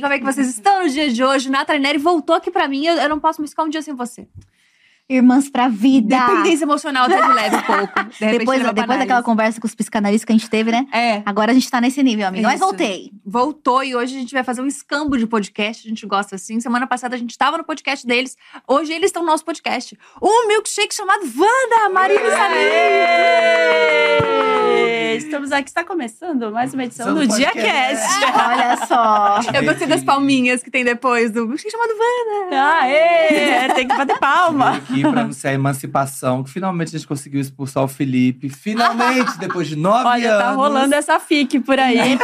[0.00, 1.50] Como é que vocês estão no dia de hoje?
[1.50, 2.84] Nathalie Neri voltou aqui pra mim.
[2.86, 4.26] Eu, eu não posso me ficar um dia sem você.
[5.10, 6.16] Irmãs pra vida.
[6.16, 8.04] Dependência emocional até de leve um pouco.
[8.10, 10.86] De repente, Depois, depois daquela conversa com os psicanalistas que a gente teve, né?
[10.92, 11.20] É.
[11.26, 12.46] Agora a gente tá nesse nível, amiga.
[12.46, 13.10] Mas voltei.
[13.26, 15.84] Voltou e hoje a gente vai fazer um escambo de podcast.
[15.84, 16.60] A gente gosta assim.
[16.60, 18.36] Semana passada a gente tava no podcast deles.
[18.68, 19.98] Hoje eles estão no nosso podcast.
[20.22, 22.20] Um milkshake chamado Wanda, Marina
[24.36, 24.39] e
[25.16, 28.06] Estamos aqui, está começando mais uma edição do do DiaCast.
[28.34, 29.40] Olha só.
[29.54, 32.80] Eu gostei das palminhas que tem depois do milkshake chamado Wanda.
[32.80, 33.72] Aê!
[33.74, 34.76] Tem que bater palma.
[34.76, 38.48] aqui pra anunciar a emancipação, que finalmente a gente conseguiu expulsar o Felipe.
[38.48, 40.44] Finalmente, depois de nove Olha, anos.
[40.44, 41.98] tá rolando essa fique por aí.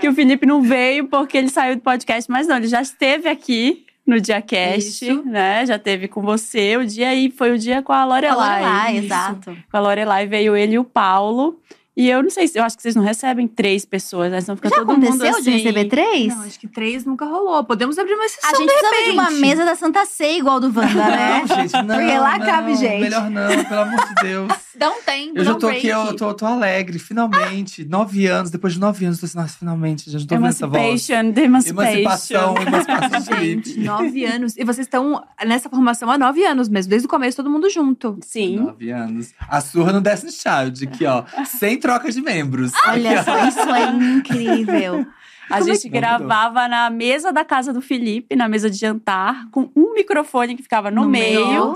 [0.00, 3.28] Que o Felipe não veio porque ele saiu do podcast, mas não, ele já esteve
[3.28, 5.22] aqui no DiaCast, Isso.
[5.24, 5.66] né?
[5.66, 8.62] Já teve com você o dia aí, foi o dia com a Lorelai.
[8.62, 9.04] Lorelai, Isso.
[9.06, 9.56] exato.
[9.70, 11.60] Com a Lorelai veio ele e o Paulo.
[11.96, 14.40] E eu não sei se eu acho que vocês não recebem três pessoas, né?
[14.42, 15.42] Senão fica Já todo mundo aconteceu assim.
[15.42, 16.26] de receber três?
[16.36, 17.64] Não, acho que três nunca rolou.
[17.64, 20.60] Podemos abrir uma exceção A gente de precisava de uma mesa da Santa Ceia igual
[20.60, 21.40] do Wanda, né?
[21.40, 21.96] Não, gente, não.
[21.96, 23.00] Porque lá não, cabe gente.
[23.00, 24.52] Melhor não, pelo amor de Deus.
[24.78, 26.08] Dá um tempo, Eu dá já um tô aqui, break.
[26.10, 27.82] eu tô, tô alegre, finalmente.
[27.86, 30.48] Nove anos, depois de nove anos, eu tô assim, nossa, finalmente, já não tô ouvindo
[30.50, 31.08] essa voz.
[31.08, 31.42] Emancipation.
[31.70, 34.54] Emancipação, emancipação Gente, nove anos.
[34.54, 36.90] E vocês estão nessa formação há nove anos mesmo.
[36.90, 38.18] Desde o começo, todo mundo junto.
[38.20, 38.56] Sim.
[38.58, 39.32] Nove anos.
[39.48, 41.24] A surra no Destiny Child, aqui, ó.
[41.46, 42.72] sem troca de membros.
[42.88, 43.32] Olha Aqui, ó.
[43.38, 45.06] só, isso é incrível.
[45.48, 48.76] A Como é gente que- gravava na mesa da casa do Felipe, na mesa de
[48.76, 51.46] jantar, com um microfone que ficava no, No meio.
[51.46, 51.74] meio.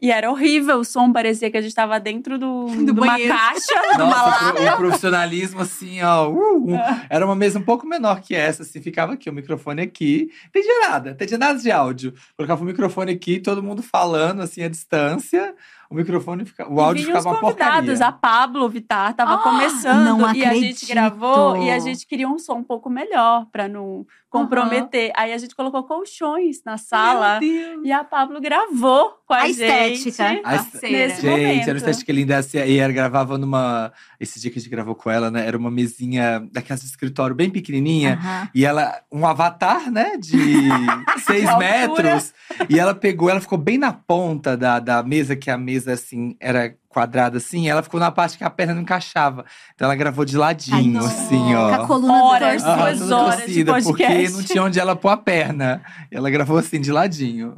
[0.00, 3.06] E era horrível, o som parecia que a gente tava dentro do, Do de uma
[3.06, 3.34] banheiro.
[3.34, 4.52] caixa, de uma Nossa, lata.
[4.52, 6.28] pro- o profissionalismo, assim, ó.
[6.28, 6.78] uh, uh.
[7.10, 10.30] Era uma mesa um pouco menor que essa, assim, ficava aqui, o microfone aqui.
[10.48, 12.12] Entendi nada, entendi nada de áudio.
[12.36, 15.54] Colocava o microfone aqui, todo mundo falando, assim, à distância.
[15.92, 18.06] O microfone, fica, o áudio ficava os convidados, porcaria.
[18.06, 22.26] a Pablo Vittar tava Ah, começando não e a gente gravou e a gente queria
[22.26, 25.12] um som um pouco melhor pra não comprometer.
[25.14, 27.84] Aí a gente colocou colchões na sala Meu Deus.
[27.84, 30.08] e a Pablo gravou com a, A gente.
[30.08, 30.40] estética.
[30.44, 30.98] A Parceira.
[31.08, 31.62] Nesse Gente, momento.
[31.62, 32.36] era uma estética linda.
[32.38, 33.92] assim, E ela gravava numa.
[34.20, 35.46] Esse dia que a gente gravou com ela, né?
[35.46, 38.14] Era uma mesinha daquelas de escritório bem pequenininha.
[38.22, 38.48] Aham.
[38.54, 40.36] E ela, um avatar, né, de
[41.26, 41.58] seis altura.
[41.58, 42.32] metros.
[42.68, 46.36] E ela pegou, ela ficou bem na ponta da, da mesa, que a mesa, assim,
[46.38, 47.68] era quadrada, assim.
[47.68, 49.44] Ela ficou na parte que a perna não encaixava.
[49.74, 51.86] Então ela gravou de ladinho, Ai, assim, Com a ó.
[51.86, 53.16] coluna Horas, torcida.
[53.16, 54.32] horas de torcida, porque podcast.
[54.36, 55.82] não tinha onde ela pôr a perna.
[56.10, 57.56] E ela gravou assim, de ladinho.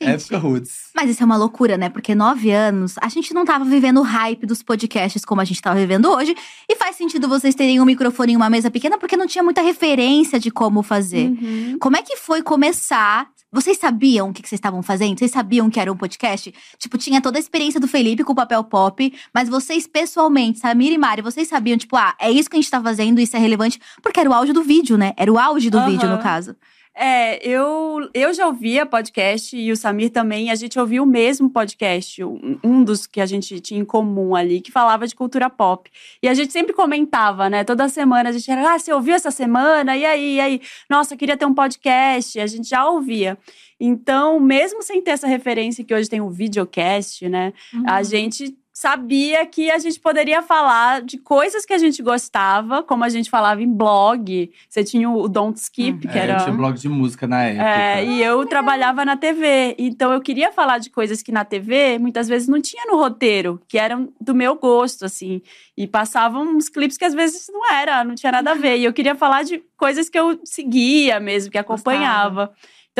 [0.00, 0.90] Gente, Época Roots.
[0.94, 1.88] Mas isso é uma loucura, né?
[1.88, 5.60] Porque nove anos, a gente não tava vivendo o hype dos podcasts como a gente
[5.60, 6.34] tava vivendo hoje.
[6.68, 9.60] E faz sentido vocês terem um microfone em uma mesa pequena, porque não tinha muita
[9.60, 11.28] referência de como fazer.
[11.28, 11.76] Uhum.
[11.78, 13.28] Como é que foi começar?
[13.52, 15.18] Vocês sabiam o que, que vocês estavam fazendo?
[15.18, 16.54] Vocês sabiam que era um podcast?
[16.78, 20.92] Tipo, tinha toda a experiência do Felipe com o papel pop, mas vocês pessoalmente, Samir
[20.92, 23.40] e Mari, vocês sabiam, tipo, ah, é isso que a gente tá fazendo, isso é
[23.40, 25.12] relevante, porque era o áudio do vídeo, né?
[25.16, 25.90] Era o auge do Aham.
[25.90, 26.54] vídeo, no caso.
[26.94, 30.50] É, eu, eu já ouvia podcast e o Samir também.
[30.50, 34.34] A gente ouvia o mesmo podcast, um, um dos que a gente tinha em comum
[34.34, 35.90] ali, que falava de cultura pop.
[36.22, 37.64] E a gente sempre comentava, né?
[37.64, 39.96] Toda semana a gente era, ah, você ouviu essa semana?
[39.96, 40.60] E aí, e aí?
[40.88, 42.38] Nossa, queria ter um podcast.
[42.38, 43.38] A gente já ouvia.
[43.80, 47.54] Então, mesmo sem ter essa referência que hoje tem o videocast, né?
[47.86, 53.04] A gente sabia que a gente poderia falar de coisas que a gente gostava, como
[53.04, 54.50] a gente falava em blog.
[54.66, 56.32] Você tinha o Don't Skip, que É, era.
[56.38, 57.62] eu tinha blog de música na época.
[57.68, 59.74] É, e eu trabalhava na TV.
[59.78, 63.60] Então eu queria falar de coisas que na TV muitas vezes não tinha no roteiro,
[63.68, 65.42] que eram do meu gosto, assim.
[65.76, 68.78] E passavam uns clipes que às vezes não era, não tinha nada a ver.
[68.78, 72.50] E eu queria falar de coisas que eu seguia mesmo, que acompanhava.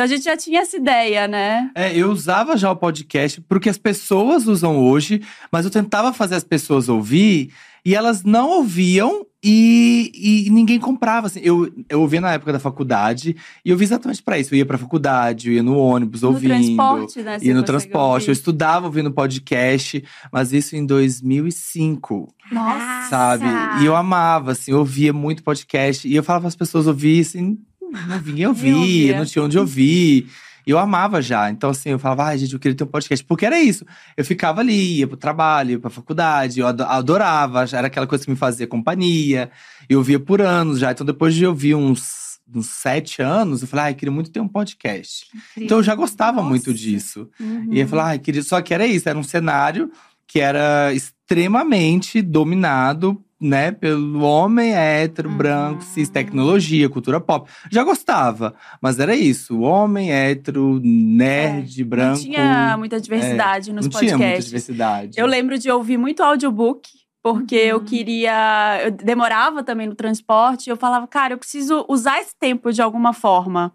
[0.01, 1.69] Então a gente já tinha essa ideia, né?
[1.75, 6.33] É, eu usava já o podcast porque as pessoas usam hoje, mas eu tentava fazer
[6.33, 7.53] as pessoas ouvir
[7.85, 11.27] e elas não ouviam e, e ninguém comprava.
[11.27, 11.39] Assim.
[11.43, 14.55] Eu, eu ouvia na época da faculdade e eu vi exatamente pra isso.
[14.55, 16.55] Eu ia pra faculdade, eu ia no ônibus ouvindo.
[16.55, 17.37] no transporte, né?
[17.39, 18.39] Ia no transporte, eu ouvir.
[18.39, 23.07] estudava ouvindo podcast, mas isso em 2005, Nossa!
[23.07, 23.45] sabe?
[23.83, 26.07] E eu amava, assim, eu ouvia muito podcast.
[26.07, 27.59] E eu falava para as pessoas ouvir, assim,
[28.07, 30.27] não vinha ouvir, não tinha onde ouvir.
[30.65, 31.49] E eu amava já.
[31.49, 33.25] Então, assim, eu falava, ai, gente, eu queria ter um podcast.
[33.25, 33.83] Porque era isso.
[34.15, 38.23] Eu ficava ali, ia pro trabalho, ia pra faculdade, eu ado- adorava, era aquela coisa
[38.23, 39.49] que me fazia companhia.
[39.89, 40.91] Eu ouvia por anos já.
[40.91, 44.47] Então, depois de ouvir uns, uns sete anos, eu falei, ai, queria muito ter um
[44.47, 45.25] podcast.
[45.57, 46.49] Então, eu já gostava Nossa.
[46.49, 47.27] muito disso.
[47.39, 47.69] Uhum.
[47.71, 48.43] E eu falei, ai, queria.
[48.43, 49.91] Só que era isso, era um cenário
[50.27, 55.37] que era extremamente dominado, né, pelo homem hétero, Uhum.
[55.37, 57.49] branco, cis, tecnologia, cultura pop.
[57.71, 62.17] Já gostava, mas era isso, homem hétero, nerd, branco.
[62.17, 64.45] Não tinha muita diversidade nos não tinha muita podcasts.
[64.45, 65.11] diversidade.
[65.19, 66.89] Eu lembro de ouvir muito audiobook
[67.23, 68.79] Porque eu queria.
[68.83, 70.71] Eu demorava também no transporte.
[70.71, 73.71] Eu falava, cara, eu preciso usar esse tempo de alguma forma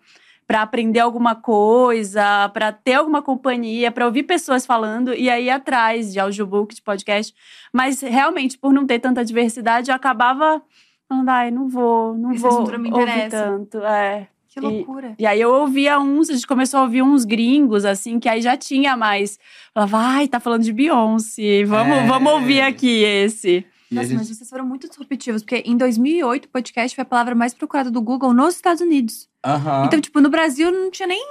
[0.47, 6.13] para aprender alguma coisa, para ter alguma companhia, para ouvir pessoas falando e aí atrás
[6.13, 7.35] de audiobook, de podcast.
[7.73, 10.63] Mas realmente, por não ter tanta diversidade, eu acabava
[11.09, 13.37] falando, ai, não vou, não Essa vou estrutura me ouvir interessa.
[13.45, 13.79] tanto.
[13.85, 14.29] É.
[14.49, 15.15] Que loucura.
[15.19, 18.41] E aí eu ouvia uns, a gente começou a ouvir uns gringos, assim, que aí
[18.41, 19.39] já tinha mais.
[19.75, 22.07] Falava, ai, tá falando de Beyoncé, vamos, É.
[22.07, 23.67] vamos ouvir aqui esse.
[23.91, 27.35] Nossa, gente- mas vocês foram muito disruptivos, porque em 2008 o podcast foi a palavra
[27.35, 29.29] mais procurada do Google nos Estados Unidos.
[29.45, 29.85] Aham.
[29.87, 31.23] Então, tipo, no Brasil não tinha nem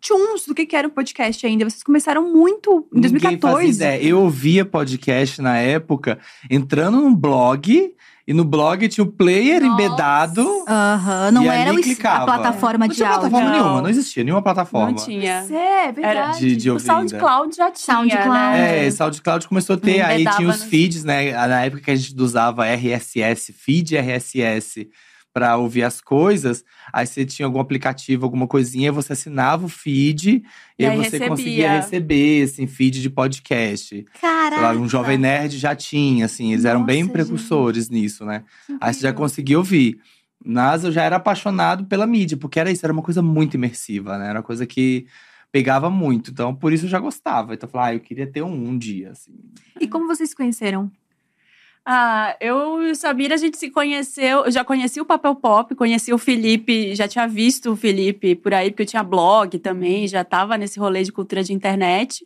[0.00, 1.68] tchuns do que que era um podcast ainda.
[1.68, 3.56] Vocês começaram muito em Ninguém 2014.
[3.66, 4.08] fazia ideia.
[4.08, 6.18] Eu ouvia podcast na época,
[6.50, 7.94] entrando num blog,
[8.30, 9.82] e no blog tinha o player Nossa.
[9.82, 10.64] embedado.
[10.68, 13.28] Aham, não E era ali o a plataforma Não de tinha áudio.
[13.28, 13.62] plataforma Não.
[13.64, 14.86] nenhuma, não existia nenhuma plataforma.
[14.86, 15.42] Não tinha.
[15.42, 16.38] Isso é verdade.
[16.38, 17.08] De, de O ouvir ainda.
[17.08, 18.28] SoundCloud já tinha, SoundCloud.
[18.30, 18.86] né?
[18.86, 21.32] É, SoundCloud começou a ter, aí tinha os feeds, né?
[21.48, 24.86] Na época que a gente usava RSS, feed RSS
[25.32, 30.42] pra ouvir as coisas, aí você tinha algum aplicativo, alguma coisinha, você assinava o feed
[30.78, 31.28] e, aí você recebia.
[31.28, 34.04] conseguia receber, assim, feed de podcast.
[34.20, 34.78] Lá, Caraca.
[34.78, 38.44] um Jovem Nerd já tinha, assim, eles eram bem Nossa, precursores nisso, né?
[38.66, 40.00] Que Aí você já conseguia ouvir.
[40.44, 44.18] Mas eu já era apaixonado pela mídia, porque era isso, era uma coisa muito imersiva,
[44.18, 44.30] né?
[44.30, 45.06] Era uma coisa que
[45.52, 46.30] pegava muito.
[46.30, 47.54] Então, por isso eu já gostava.
[47.54, 49.34] Então, eu falava, ah, eu queria ter um, um dia, assim.
[49.78, 50.90] E como vocês se conheceram?
[51.92, 54.44] Ah, eu e o Sabir, a gente se conheceu.
[54.44, 58.54] Eu já conheci o Papel Pop, conheci o Felipe, já tinha visto o Felipe por
[58.54, 62.24] aí, porque eu tinha blog também, já tava nesse rolê de cultura de internet.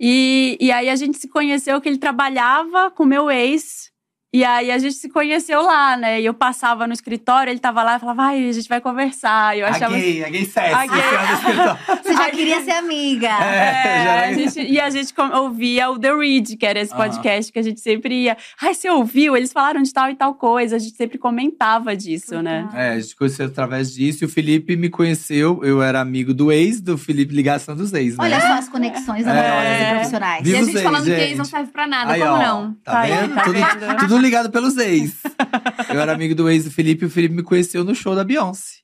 [0.00, 3.92] E, e aí a gente se conheceu que ele trabalhava com meu ex.
[4.34, 6.20] E aí a gente se conheceu lá, né?
[6.20, 9.56] E eu passava no escritório, ele tava lá e falava, ai, a gente vai conversar.
[9.56, 9.94] E eu achava.
[9.94, 12.02] A gay, a gay sexy, A gay.
[12.02, 13.28] Você já queria ser amiga.
[13.28, 16.78] É, já É, era a gente- e a gente ouvia o The Read, que era
[16.80, 18.36] esse podcast que a gente sempre ia.
[18.60, 19.36] Ai, você ouviu?
[19.36, 20.76] Eles falaram de tal e tal coisa.
[20.76, 22.68] A gente sempre comentava disso, né?
[22.74, 24.24] É, a gente conheceu através disso.
[24.24, 28.16] E o Felipe me conheceu, eu era amigo do ex, do Felipe Ligação dos Ex,
[28.18, 28.24] né?
[28.24, 29.82] Olha só as conexões amorosas É.
[29.82, 30.42] e profissionais.
[30.44, 31.38] Viva e a gente ex, falando que ex gente.
[31.38, 32.74] não serve pra nada, Aí, como ó, não?
[32.84, 33.34] Tá Aí, vendo?
[33.34, 33.96] tá tudo, vendo?
[33.98, 35.14] tudo ligado pelos ex.
[35.92, 38.24] eu era amigo do ex do Felipe e o Felipe me conheceu no show da
[38.24, 38.76] Beyoncé.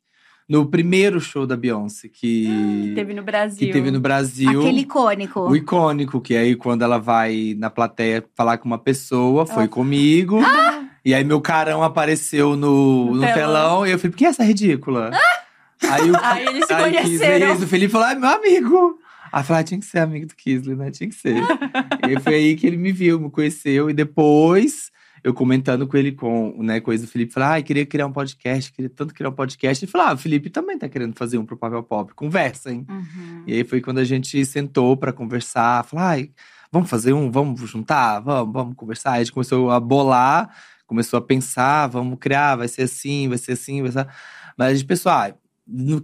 [0.49, 3.59] No primeiro show da Beyoncé que, Teve no Brasil.
[3.59, 4.61] que teve no Brasil.
[4.61, 5.41] Aquele icônico.
[5.41, 10.41] O icônico, que aí quando ela vai na plateia falar com uma pessoa, foi comigo.
[11.05, 13.35] E aí meu carão apareceu no, No no telão.
[13.35, 13.87] telão.
[13.87, 15.11] E eu falei, por que essa ridícula?
[15.89, 17.49] Aí, o, Aí eles se aí conheceram.
[17.49, 18.99] ex do Felipe falou, ah, meu amigo.
[19.33, 20.91] Aí falei, ah, tinha que ser amigo do Kisley, né?
[20.91, 21.37] Tinha que ser.
[22.07, 23.89] e aí foi aí que ele me viu, me conheceu.
[23.89, 24.91] E depois,
[25.25, 28.73] eu comentando com ele, com, né, ex do Felipe, falei, ah, queria criar um podcast,
[28.73, 29.85] queria tanto criar um podcast.
[29.85, 32.13] Ele falou, ah, o Felipe também tá querendo fazer um pro Papel Pop.
[32.15, 32.85] Conversa, hein?
[32.89, 33.45] Uhum.
[33.47, 36.31] E aí foi quando a gente sentou pra conversar, falar, ai,
[36.73, 39.13] vamos fazer um, vamos juntar, vamos, vamos conversar.
[39.13, 40.53] Aí a gente começou a bolar,
[40.87, 44.07] começou a pensar, vamos criar, vai ser assim, vai ser assim, vai ser.
[44.59, 45.33] Mas a gente pensou, ah,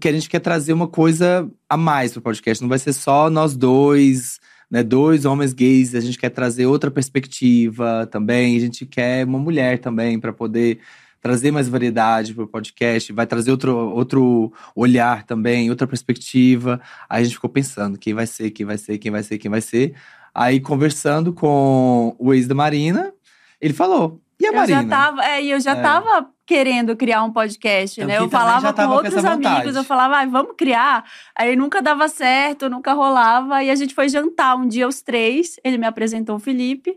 [0.00, 3.28] que a gente quer trazer uma coisa a mais pro podcast, não vai ser só
[3.28, 4.38] nós dois,
[4.70, 9.38] né, dois homens gays, a gente quer trazer outra perspectiva também, a gente quer uma
[9.38, 10.78] mulher também pra poder
[11.20, 16.80] trazer mais variedade pro podcast, vai trazer outro, outro olhar também, outra perspectiva.
[17.08, 19.50] Aí a gente ficou pensando quem vai ser, quem vai ser, quem vai ser, quem
[19.50, 19.94] vai ser.
[20.34, 23.12] Aí conversando com o ex da Marina,
[23.60, 25.82] ele falou: "E a Eu Marina?" já tava, é, e eu já É.
[25.82, 28.16] tava querendo criar um podcast, Eu né?
[28.16, 29.76] Eu falava com com outros essa amigos, vontade.
[29.76, 31.04] eu falava, ai, vamos criar.
[31.36, 33.62] Aí nunca dava certo, nunca rolava.
[33.62, 35.56] E a gente foi jantar um dia os três.
[35.62, 36.96] Ele me apresentou o Felipe.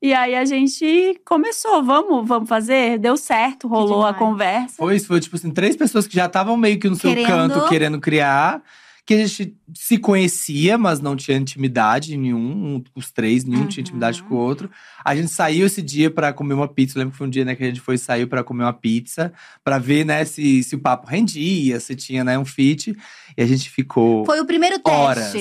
[0.00, 2.96] E aí a gente começou, vamos, vamos fazer.
[2.98, 4.76] Deu certo, rolou a conversa.
[4.76, 7.26] Foi isso, foi tipo assim, três pessoas que já estavam meio que no seu Querendo.
[7.26, 8.62] canto, querendo criar.
[9.04, 12.38] Que a gente se conhecia, mas não tinha intimidade nenhum.
[12.76, 13.88] um- Os três, nenhum tinha Uhum.
[13.88, 14.70] intimidade com o outro.
[15.04, 16.96] A gente saiu esse dia pra comer uma pizza.
[16.96, 18.72] Eu lembro que foi um dia né, que a gente foi saiu pra comer uma
[18.72, 19.32] pizza.
[19.64, 22.96] Pra ver, né, se, se o papo rendia, se tinha, né, um fit.
[23.36, 24.96] E a gente ficou Foi o primeiro teste.
[24.96, 25.32] horas.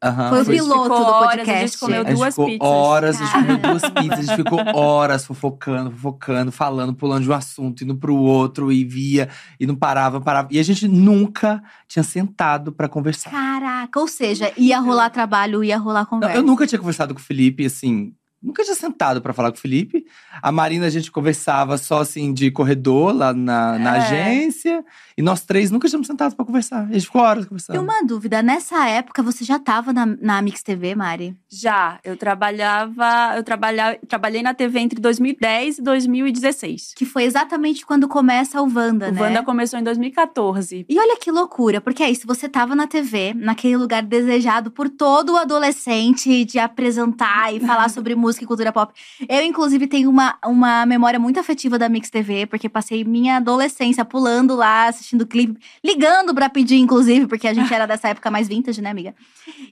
[0.00, 1.50] Aham, Foi o piloto do horas, podcast.
[1.50, 2.68] A gente comeu A gente duas ficou pizzas.
[2.68, 7.30] horas, a gente comeu duas pizzas, a gente ficou horas fofocando, fofocando, falando, pulando de
[7.30, 9.28] um assunto, indo pro outro, e via,
[9.58, 10.48] e não parava, parava.
[10.52, 13.30] E a gente nunca tinha sentado pra conversar.
[13.30, 16.36] Caraca, ou seja, ia rolar trabalho, ia rolar Não, conversa.
[16.36, 18.12] eu nunca tinha conversado com o Felipe, assim.
[18.42, 20.04] Nunca tinha sentado pra falar com o Felipe.
[20.40, 23.98] A Marina, a gente conversava só assim de corredor lá na, na É.
[23.98, 24.84] agência.
[25.16, 26.82] E nós três nunca tínhamos sentado pra conversar.
[26.88, 27.80] A gente ficou horas E conversando.
[27.80, 31.36] uma dúvida, nessa época você já tava na, na Mix TV, Mari?
[31.50, 36.92] Já, eu trabalhava, eu trabalha, trabalhei na TV entre 2010 e 2016.
[36.94, 39.20] Que foi exatamente quando começa o Wanda, O né?
[39.20, 40.86] Wanda começou em 2014.
[40.88, 44.88] E olha que loucura, porque é isso, você tava na TV, naquele lugar desejado por
[44.88, 48.92] todo adolescente de apresentar e falar sobre música e cultura pop.
[49.28, 54.04] Eu, inclusive, tenho uma, uma memória muito afetiva da Mix TV, porque passei minha adolescência
[54.04, 58.48] pulando lá, assistindo clipe, ligando pra pedir, inclusive, porque a gente era dessa época mais
[58.48, 59.14] vintage, né, amiga?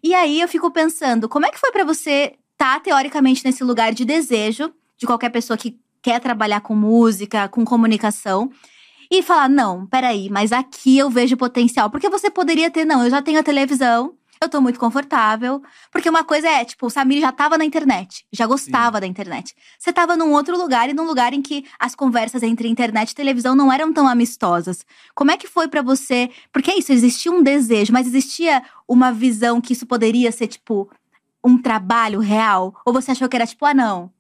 [0.03, 3.63] E aí eu fico pensando, como é que foi pra você estar, tá, teoricamente, nesse
[3.63, 8.51] lugar de desejo de qualquer pessoa que quer trabalhar com música, com comunicação?
[9.11, 11.91] e falar: não, peraí, mas aqui eu vejo potencial.
[11.91, 15.63] Porque você poderia ter, não, eu já tenho a televisão, eu tô muito confortável.
[15.91, 19.01] Porque uma coisa é, tipo, o Samir já tava na internet, já gostava Sim.
[19.01, 19.55] da internet.
[19.79, 23.15] Você tava num outro lugar e num lugar em que as conversas entre internet e
[23.15, 24.85] televisão não eram tão amistosas.
[25.15, 26.31] Como é que foi para você?
[26.53, 30.91] Porque é isso, existia um desejo, mas existia uma visão que isso poderia ser, tipo,
[31.45, 32.75] um trabalho real?
[32.85, 34.11] Ou você achou que era tipo, ah, não,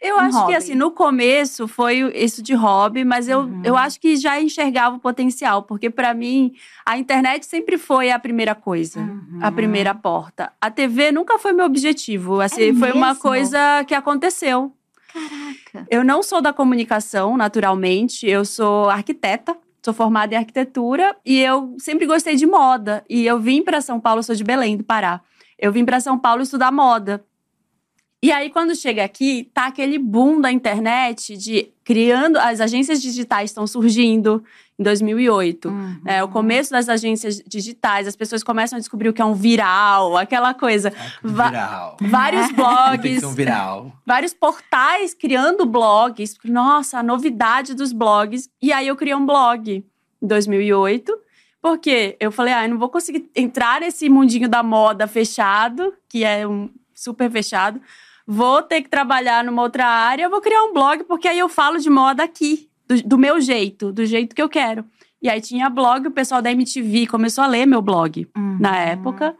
[0.00, 0.52] eu um acho hobby.
[0.52, 3.62] que, assim, no começo foi isso de hobby, mas eu, uhum.
[3.64, 6.52] eu acho que já enxergava o potencial, porque para mim
[6.86, 9.40] a internet sempre foi a primeira coisa, uhum.
[9.42, 10.52] a primeira porta.
[10.60, 14.72] A TV nunca foi meu objetivo, assim, é foi uma coisa que aconteceu.
[15.12, 15.86] Caraca.
[15.90, 19.56] Eu não sou da comunicação, naturalmente, eu sou arquiteta.
[19.80, 23.04] Sou formada em arquitetura e eu sempre gostei de moda.
[23.08, 25.20] E eu vim para São Paulo, sou de Belém, do Pará.
[25.58, 27.24] Eu vim para São Paulo estudar moda.
[28.20, 32.36] E aí, quando chega aqui, tá aquele boom da internet de criando.
[32.36, 34.42] As agências digitais estão surgindo
[34.76, 35.68] em 2008.
[35.68, 36.00] Uhum.
[36.04, 39.34] É, o começo das agências digitais, as pessoas começam a descobrir o que é um
[39.34, 40.92] viral, aquela coisa.
[41.22, 41.96] viral.
[42.00, 43.02] vários blogs.
[43.02, 43.92] Tem que ser um viral.
[44.04, 46.36] Vários portais criando blogs.
[46.44, 48.50] Nossa, a novidade dos blogs.
[48.60, 49.84] E aí, eu criei um blog
[50.20, 51.16] em 2008.
[51.62, 56.24] Porque eu falei, ah, eu não vou conseguir entrar nesse mundinho da moda fechado, que
[56.24, 57.80] é um super fechado
[58.30, 61.78] vou ter que trabalhar numa outra área, vou criar um blog, porque aí eu falo
[61.78, 64.84] de moda aqui, do, do meu jeito, do jeito que eu quero.
[65.22, 68.58] E aí tinha blog, o pessoal da MTV começou a ler meu blog uhum.
[68.60, 69.34] na época.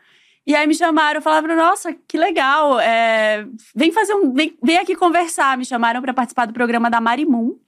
[0.47, 4.97] E aí me chamaram, falaram, nossa, que legal, é, vem fazer um, vem, vem aqui
[4.97, 5.59] conversar.
[5.59, 7.59] Me chamaram para participar do programa da Marimun.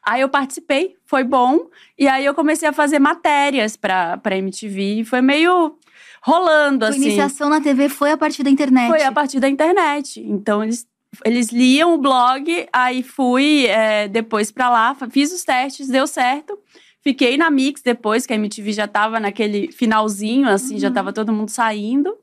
[0.00, 1.66] Aí eu participei, foi bom.
[1.98, 5.02] E aí eu comecei a fazer matérias para pra MTV.
[5.04, 5.76] Foi meio
[6.24, 7.02] rolando, assim.
[7.02, 8.88] A iniciação na TV foi a partir da internet.
[8.88, 10.20] Foi a partir da internet.
[10.20, 10.86] Então, eles,
[11.22, 16.58] eles liam o blog, aí fui é, depois pra lá, fiz os testes, deu certo.
[17.02, 20.80] Fiquei na Mix depois, que a MTV já tava naquele finalzinho, assim, uhum.
[20.80, 22.16] já tava todo mundo saindo.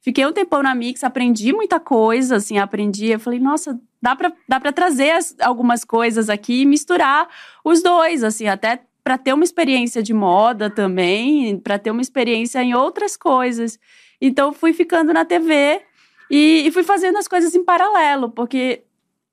[0.00, 3.06] Fiquei um tempão na Mix, aprendi muita coisa, assim, aprendi.
[3.06, 7.28] Eu falei, nossa, dá pra, dá pra trazer as, algumas coisas aqui e misturar
[7.64, 12.62] os dois, assim, até para ter uma experiência de moda também, para ter uma experiência
[12.62, 13.78] em outras coisas.
[14.18, 15.82] Então fui ficando na TV
[16.30, 18.82] e, e, fui fazendo as coisas em paralelo, porque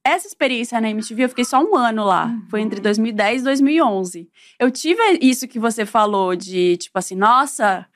[0.04, 2.26] essa experiência na MTV eu fiquei só um ano lá.
[2.26, 2.46] Uhum.
[2.50, 4.30] Foi entre 2010 e 2011.
[4.60, 7.88] Eu tive isso que você falou de tipo assim, nossa,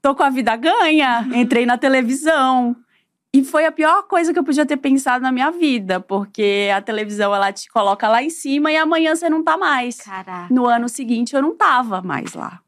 [0.00, 2.74] tô com a vida ganha, entrei na televisão.
[3.34, 6.80] E foi a pior coisa que eu podia ter pensado na minha vida, porque a
[6.80, 9.96] televisão ela te coloca lá em cima e amanhã você não tá mais.
[9.96, 10.54] Caraca.
[10.54, 12.60] No ano seguinte eu não tava mais lá.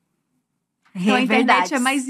[0.93, 2.05] Então a internet é mais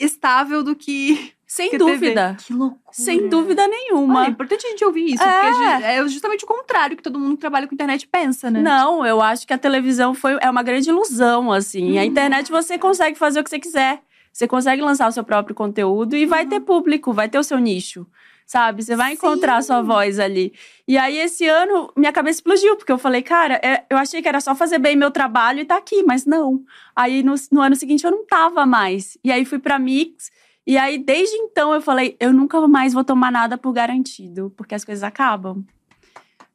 [0.00, 1.32] estável do que.
[1.46, 2.34] Sem que dúvida.
[2.38, 2.44] TV.
[2.44, 2.80] Que loucura.
[2.90, 4.20] Sem dúvida nenhuma.
[4.20, 5.42] Olha, é importante a gente ouvir isso, é.
[5.42, 8.60] porque é justamente o contrário que todo mundo que trabalha com internet pensa, né?
[8.60, 11.98] Não, eu acho que a televisão foi, é uma grande ilusão, assim.
[11.98, 12.00] Hum.
[12.00, 14.02] A internet você consegue fazer o que você quiser.
[14.32, 16.30] Você consegue lançar o seu próprio conteúdo e uhum.
[16.30, 18.06] vai ter público, vai ter o seu nicho.
[18.46, 18.82] Sabe?
[18.82, 19.14] Você vai Sim.
[19.14, 20.52] encontrar a sua voz ali.
[20.86, 24.28] E aí, esse ano, minha cabeça explodiu, porque eu falei, cara, é, eu achei que
[24.28, 26.62] era só fazer bem meu trabalho e tá aqui, mas não.
[26.94, 29.16] Aí, no, no ano seguinte, eu não tava mais.
[29.22, 30.30] E aí, fui pra Mix.
[30.66, 34.74] E aí, desde então, eu falei, eu nunca mais vou tomar nada por garantido, porque
[34.74, 35.64] as coisas acabam.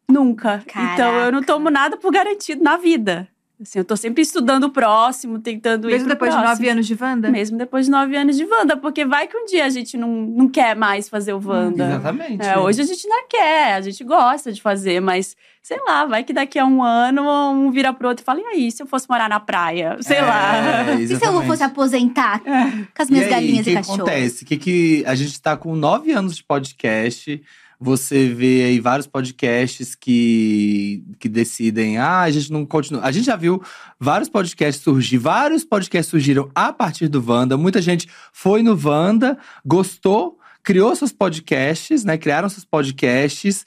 [0.10, 0.64] Nunca.
[0.68, 0.94] Caraca.
[0.94, 3.28] Então, eu não tomo nada por garantido na vida.
[3.60, 6.44] Assim, eu tô sempre estudando o próximo, tentando Mesmo ir depois próximo.
[6.44, 7.32] de nove anos de Wanda?
[7.32, 10.10] Mesmo depois de nove anos de Wanda, porque vai que um dia a gente não,
[10.10, 11.84] não quer mais fazer o Wanda.
[11.84, 12.46] Hum, exatamente.
[12.46, 16.24] É, hoje a gente não quer, a gente gosta de fazer, mas sei lá, vai
[16.24, 18.86] que daqui a um ano um vira pro outro e fala: e aí, se eu
[18.86, 19.98] fosse morar na praia?
[20.06, 20.94] Sei é, lá.
[20.94, 22.86] E se eu fosse aposentar é.
[22.96, 24.02] com as minhas e aí, galinhas e cachorro?
[24.02, 24.46] O que acontece?
[24.46, 27.42] Que, que a gente tá com nove anos de podcast.
[27.80, 33.04] Você vê aí vários podcasts que, que decidem, ah, a gente não continua.
[33.04, 33.62] A gente já viu
[34.00, 37.56] vários podcasts surgir, vários podcasts surgiram a partir do Wanda.
[37.56, 42.18] Muita gente foi no Wanda, gostou, criou seus podcasts, né?
[42.18, 43.64] Criaram seus podcasts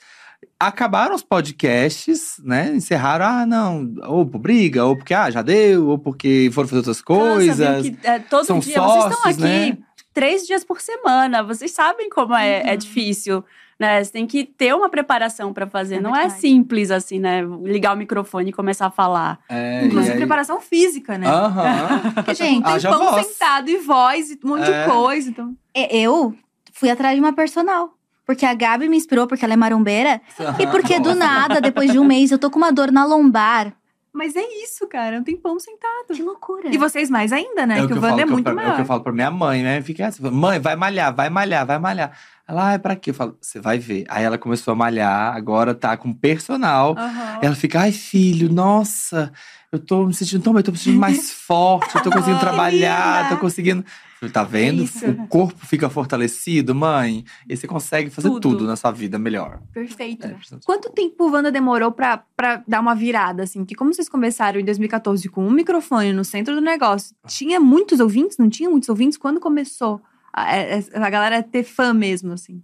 [0.59, 2.73] acabaram os podcasts, né?
[2.75, 6.79] Encerraram, ah, não, ou por briga, ou porque ah, já deu, ou porque foram fazer
[6.79, 7.59] outras coisas.
[7.59, 9.79] Nossa, que, é, todo São dia sócios, vocês estão aqui né?
[10.13, 11.43] três dias por semana.
[11.43, 12.69] Vocês sabem como é, Uhum.
[12.69, 13.45] é difícil.
[13.81, 14.05] Né?
[14.05, 15.97] Você tem que ter uma preparação para fazer.
[15.97, 16.41] É não é verdade.
[16.43, 17.43] simples assim, né?
[17.65, 19.39] Ligar o microfone e começar a falar.
[19.49, 21.27] É, Inclusive aí- preparação física, né?
[21.27, 22.13] Aham.
[22.15, 23.27] Porque, gente, Tem Haja pão voz.
[23.27, 24.85] sentado e voz e um monte É.
[24.85, 25.31] de coisa.
[25.31, 25.57] Então.
[25.75, 26.35] é, eu
[26.75, 27.95] fui atrás de uma personal.
[28.27, 30.21] Porque a Gabi me inspirou, porque ela é marombeira.
[30.59, 33.73] E porque do nada, depois de um mês, eu tô com uma dor na lombar.
[34.13, 35.17] Mas é isso, cara.
[35.17, 36.13] É um tempão sentado.
[36.15, 36.69] Que loucura.
[36.73, 37.79] E vocês mais ainda, né?
[37.79, 38.63] É o que que, o eu Wanda falo é que eu- muito é o que
[38.63, 38.79] maior.
[38.81, 39.81] eu falo pra minha mãe, né?
[39.83, 42.13] Fica assim, mãe, vai malhar, vai malhar, vai malhar.
[42.51, 43.11] Ela, ah, é pra quê?
[43.11, 44.05] Eu falo, você vai ver.
[44.09, 46.97] Aí ela começou a malhar, agora tá com personal.
[46.99, 47.39] Aham.
[47.41, 49.33] Ela fica, ai, filho, nossa,
[49.71, 53.29] eu tô me sentindo tão bem, tô me sentindo mais forte, eu tô conseguindo trabalhar,
[53.29, 53.85] tô conseguindo.
[54.33, 54.83] Tá vendo?
[54.83, 55.09] isso.
[55.09, 57.25] O corpo fica fortalecido, mãe.
[57.49, 58.41] E você consegue fazer Tudo.
[58.41, 59.63] tudo, na sua vida melhor.
[59.73, 60.27] Perfeito.
[60.27, 63.65] É, Quanto tempo o Wanda demorou pra, pra dar uma virada, assim?
[63.65, 67.99] Que como vocês começaram em 2014 com um microfone no centro do negócio, tinha muitos
[67.99, 68.37] ouvintes?
[68.37, 69.17] Não tinha muitos ouvintes?
[69.17, 72.63] Quando começou a, a- a galera ter fã mesmo, assim?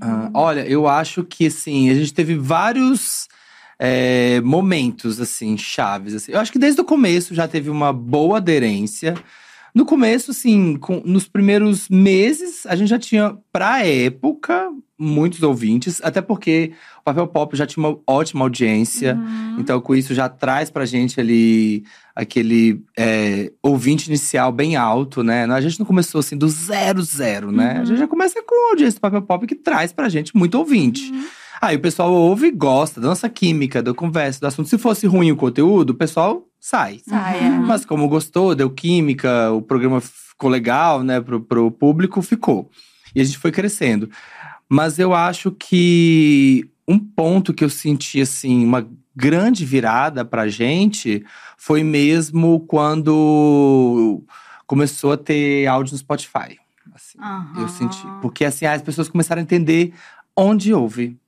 [0.00, 3.28] Ah, olha, eu acho que assim, a gente teve vários
[3.78, 6.14] é, momentos assim, chaves.
[6.14, 6.32] Assim.
[6.32, 9.14] Eu acho que desde o começo já teve uma boa aderência.
[9.74, 16.00] No começo, assim, com- nos primeiros meses, a gente já tinha, pra época, muitos ouvintes,
[16.04, 19.14] até porque o Papel Pop já tinha uma ótima audiência.
[19.14, 19.56] Uhum.
[19.58, 21.84] Então, com isso, já traz pra gente ali
[22.14, 25.44] aquele é, ouvinte inicial bem alto, né?
[25.44, 27.76] A gente não começou assim do zero, zero, né?
[27.76, 27.80] Uhum.
[27.80, 30.56] A gente já começa com a audiência do Papel Pop que traz pra gente muito
[30.58, 31.10] ouvinte.
[31.10, 31.24] Uhum.
[31.62, 34.68] Aí o pessoal ouve e gosta da nossa química, da conversa, do assunto.
[34.68, 37.00] Se fosse ruim o conteúdo, o pessoal sai.
[37.06, 37.46] Sai, Uhum.
[37.46, 37.58] é.
[37.66, 42.70] Mas como gostou, deu química, o programa ficou legal, né, pro, pro público, ficou.
[43.14, 44.08] E a gente foi crescendo.
[44.68, 48.86] Mas eu acho que um ponto que eu senti, assim, uma
[49.16, 51.24] grande virada pra gente
[51.56, 54.22] foi mesmo quando
[54.66, 56.56] começou a ter áudio no Spotify.
[56.94, 57.18] Assim,
[57.60, 58.02] Eu senti.
[58.22, 59.92] Porque, assim, as pessoas começaram a entender
[60.36, 61.18] onde ouve.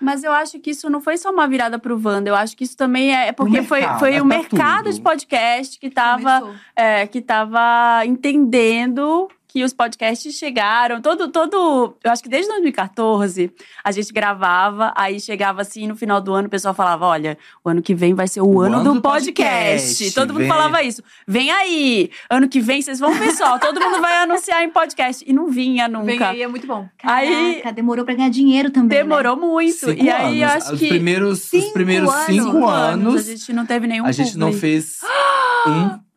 [0.00, 2.30] Mas eu acho que isso não foi só uma virada pro Wanda.
[2.30, 4.84] Eu acho que isso também é é porque foi, mercado, foi é o pra mercado
[4.84, 4.94] tudo.
[4.94, 11.00] de podcast que tava, é, que tava entendendo que os podcasts chegaram.
[11.00, 11.96] Todo, todo.
[12.04, 13.50] Eu acho que desde 2014
[13.82, 17.70] a gente gravava, aí chegava assim no final do ano, o pessoal falava: olha, o
[17.70, 19.86] ano que vem vai ser o, ano, do podcast.
[19.86, 20.48] podcast, Todo mundo vem.
[20.48, 21.02] falava isso.
[21.26, 22.10] Vem aí!
[22.28, 25.24] Ano que vem vocês vão ver só, todo mundo vai anunciar em podcast.
[25.26, 26.04] E não vinha nunca.
[26.04, 26.86] Vem aí, é muito bom.
[27.02, 28.98] Aí- Caraca, demorou pra ganhar dinheiro também.
[28.98, 29.04] né?
[29.04, 29.86] Demorou muito.
[29.86, 30.64] Cinco e aí eu anos.
[30.64, 30.88] acho os que.
[30.88, 32.26] primeiros, os Cinco primeiros anos.
[32.26, 34.60] cinco anos, A gente não teve nenhum a gente não publi.
[34.60, 34.98] fez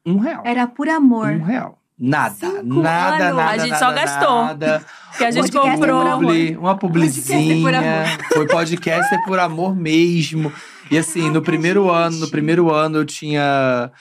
[0.06, 0.42] um, um real.
[0.46, 1.30] Era por amor.
[1.32, 1.79] Um real.
[2.00, 3.38] Nada, Cinco nada, anos.
[3.38, 3.50] nada.
[3.52, 4.46] A gente nada, só gastou.
[4.46, 4.86] Nada.
[5.18, 6.02] Que a gente Podcast é comprou.
[6.02, 6.20] amor.
[6.20, 8.06] Publi, uma Podcast é publizinha.
[8.34, 10.52] Foi podcast é por amor mesmo.
[10.90, 13.92] E assim, no primeiro ano, no primeiro ano eu tinha.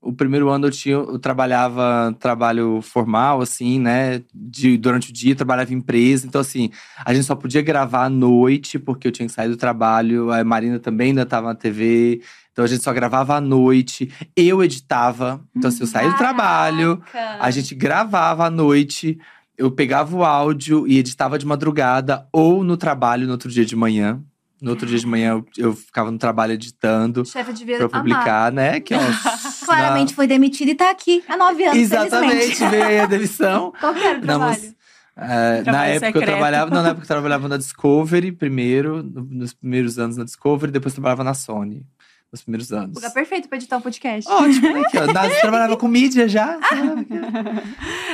[0.00, 4.22] O primeiro ano eu tinha, eu trabalhava trabalho formal, assim, né?
[4.32, 6.24] De, durante o dia, eu trabalhava em empresa.
[6.24, 6.70] Então, assim,
[7.04, 10.30] a gente só podia gravar à noite, porque eu tinha que sair do trabalho.
[10.30, 12.22] A Marina também ainda estava na TV.
[12.58, 14.12] Então a gente só gravava à noite.
[14.34, 15.40] Eu editava.
[15.54, 17.00] Então, assim, eu saía do trabalho.
[17.38, 19.16] A gente gravava à noite,
[19.56, 23.76] eu pegava o áudio e editava de madrugada ou no trabalho no outro dia de
[23.76, 24.20] manhã.
[24.60, 28.00] No outro dia de manhã eu, eu ficava no trabalho editando Chefe devia pra amar.
[28.00, 28.80] publicar, né?
[28.80, 28.98] Que, ó,
[29.64, 33.72] Claramente foi demitido e tá aqui há nove na- anos, Exatamente, veio aí a demissão.
[33.78, 34.74] Qual que era o trabalho?
[35.16, 36.24] é, na época eu secreto.
[36.26, 40.72] trabalhava, não, na época eu trabalhava na Discovery primeiro, no- nos primeiros anos na Discovery,
[40.72, 41.86] depois eu trabalhava na Sony,
[42.32, 42.94] nos primeiros anos.
[42.96, 44.30] Lugar perfeito pra editar um podcast.
[44.30, 44.82] Ótimo, né?
[44.90, 46.58] Você trabalhava com mídia já?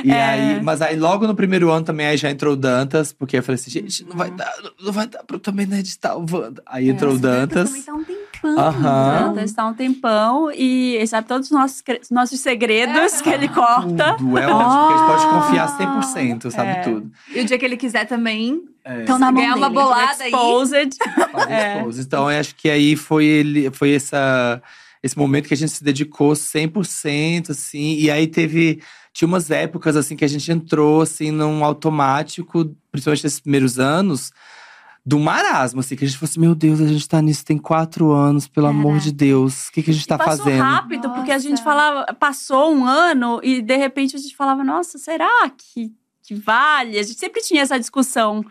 [0.05, 0.23] e É.
[0.23, 3.43] aí, mas aí, logo no primeiro ano também, aí já entrou o Dantas, porque eu
[3.43, 6.25] falei assim, gente, não vai dar, não vai dar pra eu também não editar o
[6.31, 6.63] Wanda.
[6.67, 7.69] Aí entrou o Dantas.
[7.69, 8.05] Também tá um
[8.49, 8.65] tempão.
[8.69, 9.29] Aham.
[9.29, 14.15] Dantas está um tempão e ele sabe todos os nossos, nossos segredos que ele corta.
[14.17, 16.75] Tudo, é ótimo, porque a gente pode confiar 100%, sabe É.
[16.83, 17.11] tudo.
[17.35, 19.03] E o dia que ele quiser também, É.
[19.03, 20.31] Então, na mão uma bolada aí.
[20.31, 20.97] Exposed.
[21.33, 21.85] Fazer É.
[21.99, 24.61] Então, eu acho que aí foi ele, foi essa
[25.03, 28.81] esse momento que a gente se dedicou 100%, assim, e aí teve
[29.13, 34.33] tinha umas épocas assim que a gente entrou assim num automático, principalmente nesses primeiros anos,
[35.07, 37.59] do marasmo, assim, que a gente falou assim, meu Deus, a gente tá nisso tem
[37.59, 40.63] quatro anos, pelo amor de Deus, o que, que a gente tá Passou fazendo?
[40.63, 41.65] rápido, porque a gente Nossa.
[41.65, 45.93] falava, passou um ano e de repente a gente falava, nossa, será que,
[46.27, 46.99] que vale?
[46.99, 48.43] A gente sempre tinha essa discussão.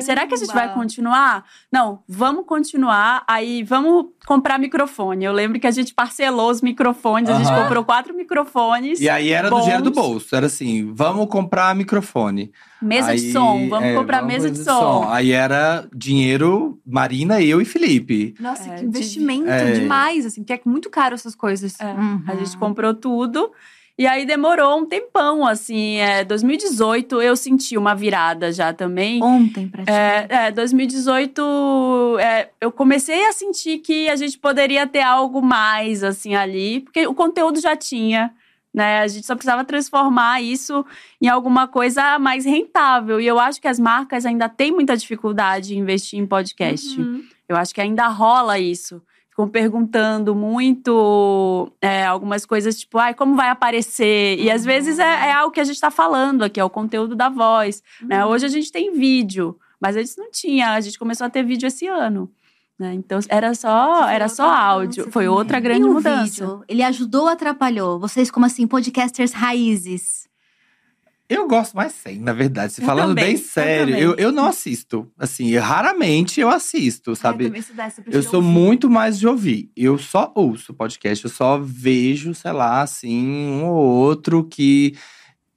[0.00, 0.74] Será que a gente vai Caramba.
[0.82, 1.44] continuar?
[1.72, 3.24] Não, vamos continuar.
[3.26, 5.24] Aí vamos comprar microfone.
[5.24, 9.00] Eu lembro que a gente parcelou os microfones, a gente comprou quatro microfones.
[9.00, 9.62] E aí era do bons.
[9.62, 12.52] dinheiro do bolso, era assim, vamos comprar microfone.
[12.82, 15.08] Mesa de Aí, som, vamos é, comprar vamos mesa de som.
[15.08, 18.34] Aí era dinheiro, Marina, eu e Felipe.
[18.40, 19.72] Nossa, É, que de- investimento é.
[19.72, 21.78] demais, assim, porque é muito caro essas coisas.
[21.80, 22.22] É, Uhum.
[22.26, 23.50] A gente comprou tudo.
[23.98, 25.96] E aí demorou um tempão, assim.
[25.96, 29.22] É, 2018 eu senti uma virada já também.
[29.22, 30.32] Ontem, praticamente.
[30.32, 36.02] É, é, 2018, é, eu comecei a sentir que a gente poderia ter algo mais,
[36.02, 36.80] assim, ali.
[36.80, 38.32] Porque o conteúdo já tinha.
[38.72, 39.00] Né?
[39.00, 40.84] A gente só precisava transformar isso
[41.20, 43.20] em alguma coisa mais rentável.
[43.20, 46.98] E eu acho que as marcas ainda têm muita dificuldade em investir em podcast.
[46.98, 47.22] Uhum.
[47.46, 49.02] Eu acho que ainda rola isso.
[49.42, 54.38] Ficam perguntando muito é, algumas coisas, tipo, ai, como vai aparecer?
[54.38, 57.14] E às vezes é, é algo que a gente está falando aqui, é o conteúdo
[57.16, 57.82] da voz.
[58.00, 58.24] Né?
[58.24, 60.72] Hoje a gente tem vídeo, mas antes não tinha.
[60.72, 62.30] A gente começou a ter vídeo esse ano.
[62.78, 62.94] Né?
[62.94, 65.10] Então era só, era só áudio.
[65.10, 66.24] Foi outra E grande o mudança.
[66.24, 67.98] vídeo, ele ajudou ou atrapalhou?
[67.98, 70.21] Vocês, como assim, podcasters raízes?
[71.34, 72.72] Eu gosto mais sem, na verdade.
[72.74, 75.10] Se Eu falando também, bem eu sério, eu, eu não assisto.
[75.18, 77.44] Assim, eu- raramente eu assisto, Ai, sabe?
[77.46, 78.48] Eu prefiro sou ouvir.
[78.52, 79.70] muito mais de ouvir.
[79.76, 81.24] Eu só ouço podcast.
[81.24, 84.94] Eu só vejo, sei lá, assim, um ou outro que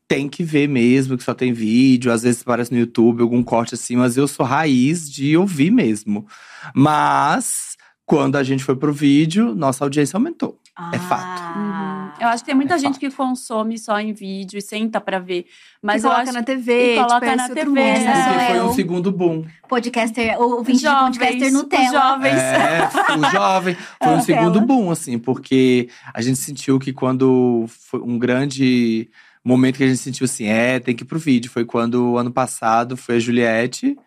[0.07, 2.11] tem que ver mesmo, que só tem vídeo.
[2.11, 6.27] Às vezes aparece no YouTube algum corte assim, mas eu sou raiz de ouvir mesmo.
[6.75, 10.59] Mas quando a gente foi pro vídeo, nossa audiência aumentou.
[10.93, 11.41] É fato.
[11.41, 12.11] Ah.
[12.17, 12.21] Uhum.
[12.21, 12.99] Eu acho que tem muita É gente fato.
[12.99, 15.45] que consome só em vídeo e senta pra ver.
[15.81, 18.23] Mas que eu coloca acho na TV, e coloca tipo, na esse outro TV, né?
[18.33, 19.45] Porque foi um segundo boom.
[19.69, 21.91] Podcaster, ouvinte de jovens, podcaster os Nutella.
[21.91, 22.41] jovens.
[22.41, 23.77] É, o jovem.
[24.03, 29.09] Foi um segundo boom, assim, porque a gente sentiu que quando foi um grande
[29.43, 31.49] momento que a gente sentiu assim, é, tem que ir pro vídeo.
[31.51, 33.97] Foi quando o ano passado foi a Juliette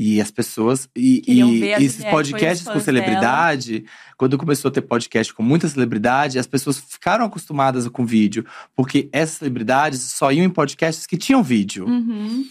[0.00, 0.88] e as pessoas.
[0.94, 3.84] E, e esses podcasts com celebridade,
[4.16, 8.46] quando começou a ter podcast com muita celebridade, as pessoas ficaram acostumadas com vídeo.
[8.76, 11.84] Porque essas celebridades só iam em podcasts que tinham vídeo.
[11.84, 12.44] Uhum.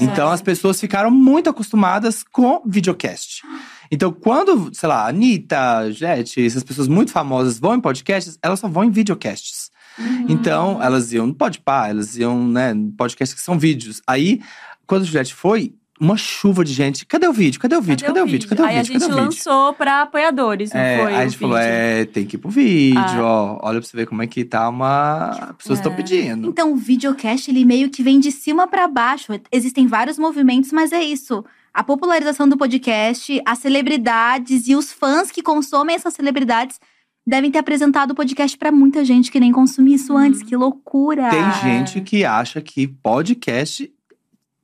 [0.00, 3.42] Então as pessoas ficaram muito acostumadas com videocast.
[3.90, 8.66] Então, quando, sei lá, Anitta, Jet, essas pessoas muito famosas vão em podcasts, elas só
[8.66, 9.70] vão em videocasts.
[9.98, 10.26] Uhum.
[10.30, 14.02] Então, elas iam no Podpah, elas iam, né, podcasts que são vídeos.
[14.06, 14.40] Aí,
[14.86, 17.04] quando a Juliette foi, uma chuva de gente.
[17.06, 17.60] Cadê o vídeo?
[17.60, 18.06] Cadê o vídeo?
[18.06, 18.48] Cadê, o vídeo?
[18.48, 18.90] Cadê o Aí vídeo?
[18.90, 19.24] a Cadê gente o vídeo?
[19.24, 21.06] lançou pra apoiadores, não É, foi?
[21.14, 21.70] aí a o gente falou, vídeo?
[21.70, 23.22] é, tem que ir pro vídeo, Ah.
[23.22, 23.58] ó.
[23.68, 25.28] Olha pra você ver como é que tá uma…
[25.30, 25.96] As pessoas estão É.
[25.96, 26.48] pedindo.
[26.48, 29.32] Então, o videocast, ele meio que vem de cima pra baixo.
[29.52, 31.44] Existem vários movimentos, mas é isso.
[31.74, 36.78] A popularização do podcast, as celebridades e os fãs que consomem essas celebridades
[37.26, 40.18] devem ter apresentado o podcast pra muita gente que nem consumia isso Uhum.
[40.18, 40.42] antes.
[40.42, 41.28] Que loucura!
[41.28, 43.90] Tem gente que acha que podcast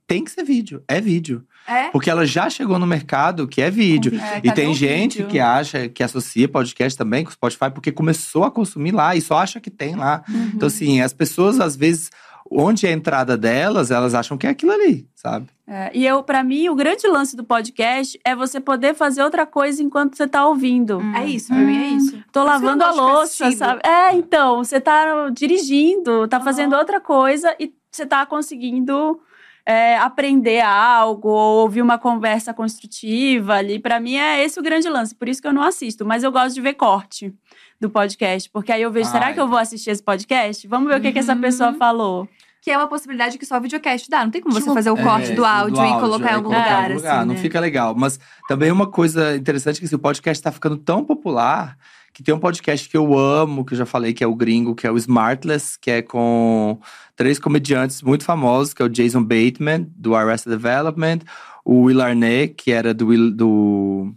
[0.07, 0.83] tem que ser vídeo.
[0.87, 1.45] É vídeo.
[1.67, 1.89] É?
[1.89, 4.13] Porque ela já chegou no mercado que é vídeo.
[4.21, 5.31] É, E tem gente vídeo?
[5.31, 9.39] que acha, que associa podcast também com Spotify, porque começou a consumir lá e só
[9.39, 10.23] acha que tem lá.
[10.29, 10.53] Uhum.
[10.55, 12.11] Então, assim, as pessoas, às vezes,
[12.51, 15.47] onde é a entrada delas, elas acham que é aquilo ali, sabe?
[15.67, 19.47] É, e eu, para mim, o grande lance do podcast é você poder fazer outra
[19.47, 20.99] coisa enquanto você tá ouvindo.
[20.99, 21.17] Hum.
[21.17, 22.13] É isso, pra mim é isso.
[22.13, 23.81] Tô Por isso eu lavando a louça, sabe?
[23.83, 29.19] É, então, você tá dirigindo, tá fazendo outra coisa e você tá conseguindo
[29.67, 33.79] é, aprender algo ou ouvir uma conversa construtiva ali.
[33.79, 36.31] Pra mim é esse o grande lance, por isso que eu não assisto, mas eu
[36.33, 37.33] gosto de ver corte
[37.81, 39.35] do podcast, porque aí eu vejo, será Ai.
[39.35, 40.67] que eu vou assistir esse podcast?
[40.69, 41.41] Vamos ver o que, que essa Uhum.
[41.41, 42.29] pessoa falou.
[42.63, 44.25] Que é uma possibilidade que só o videocast dá.
[44.25, 46.49] Não tem como você fazer o É, corte do áudio, e colocar em é, algum
[46.49, 47.41] colocar lugar, em algum lugar, assim, Não né?
[47.41, 47.95] fica legal.
[47.95, 51.77] Mas também uma coisa interessante é que esse podcast tá ficando tão popular
[52.15, 54.75] que tem um podcast que eu amo, que eu já falei que é o gringo,
[54.75, 56.79] que é o Smartless, que é com
[57.17, 61.19] três comediantes muito famosos, que é o Jason Bateman, do Arrested Development,
[61.65, 64.15] o Will Arnett, que era do, Will- do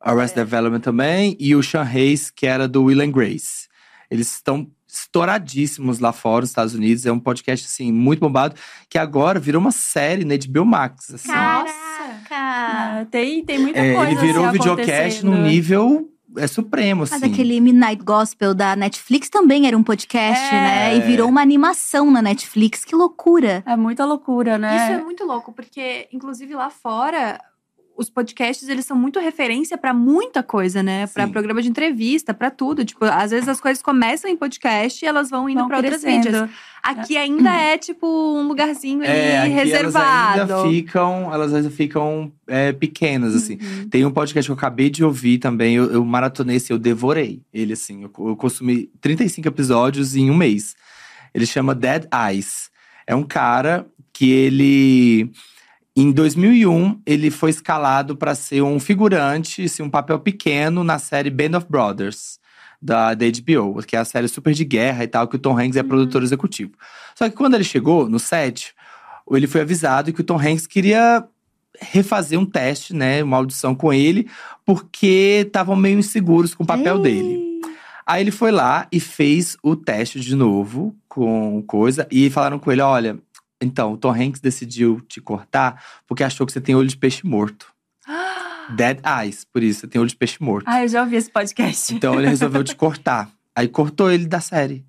[0.00, 3.66] Arrested Development também, e o Sean Hayes, que era do Will and Grace.
[4.10, 7.06] Eles estão estouradíssimos lá fora, nos Estados Unidos.
[7.06, 8.54] É um podcast, assim, muito bombado,
[8.90, 11.28] que agora virou uma série na HBO Max, assim.
[11.28, 11.72] Caraca!
[12.30, 17.14] Ah, tem, tem muita É, coisa ele virou assim, videocast num nível é supremo, assim.
[17.14, 20.50] Mas aquele Midnight Gospel da Netflix também era um podcast, É.
[20.52, 20.96] né?
[20.96, 22.84] E virou uma animação na Netflix.
[22.84, 23.62] Que loucura!
[23.66, 24.76] É muita loucura, né?
[24.76, 27.38] Isso é muito louco, porque, inclusive, lá fora,
[27.96, 31.06] os podcasts, eles são muito referência pra muita coisa, né?
[31.06, 31.32] Pra Sim.
[31.32, 32.84] programa de entrevista, pra tudo.
[32.84, 36.48] Tipo, às vezes as coisas começam em podcast e elas vão indo pra outras mídias.
[36.82, 40.40] Aqui ainda é, tipo, um lugarzinho É, reservado.
[40.40, 43.56] elas ainda ficam, elas ainda ficam é, pequenas, assim.
[43.60, 43.88] Uhum.
[43.88, 47.40] Tem um podcast que eu acabei de ouvir também, eu, eu maratonei esse, eu devorei
[47.54, 48.02] ele, assim.
[48.02, 50.74] Eu, eu consumi 35 episódios em um mês.
[51.32, 52.70] Ele chama Dead Eyes.
[53.06, 55.30] É um cara que ele…
[55.94, 61.28] Em 2001, ele foi escalado para ser um figurante, assim, um papel pequeno na série
[61.28, 62.38] Band of Brothers,
[62.80, 65.58] da, da HBO, que é a série super de guerra e tal, que o Tom
[65.58, 66.72] Hanks é produtor executivo.
[67.14, 68.74] Só que quando ele chegou no set,
[69.30, 71.24] ele foi avisado que o Tom Hanks queria
[71.78, 74.28] refazer um teste, né, uma audição com ele,
[74.64, 77.60] porque estavam meio inseguros com o papel dele.
[78.06, 82.72] Aí ele foi lá e fez o teste de novo com coisa e falaram com
[82.72, 83.18] ele, olha,
[83.62, 87.26] então, o Tom Hanks decidiu te cortar porque achou que você tem olho de peixe
[87.26, 87.66] morto.
[88.76, 90.66] Dead eyes, por isso, você tem olho de peixe morto.
[90.68, 91.94] Ah, eu já ouvi esse podcast.
[91.94, 93.30] Então ele resolveu te cortar.
[93.54, 94.84] Aí cortou ele da série.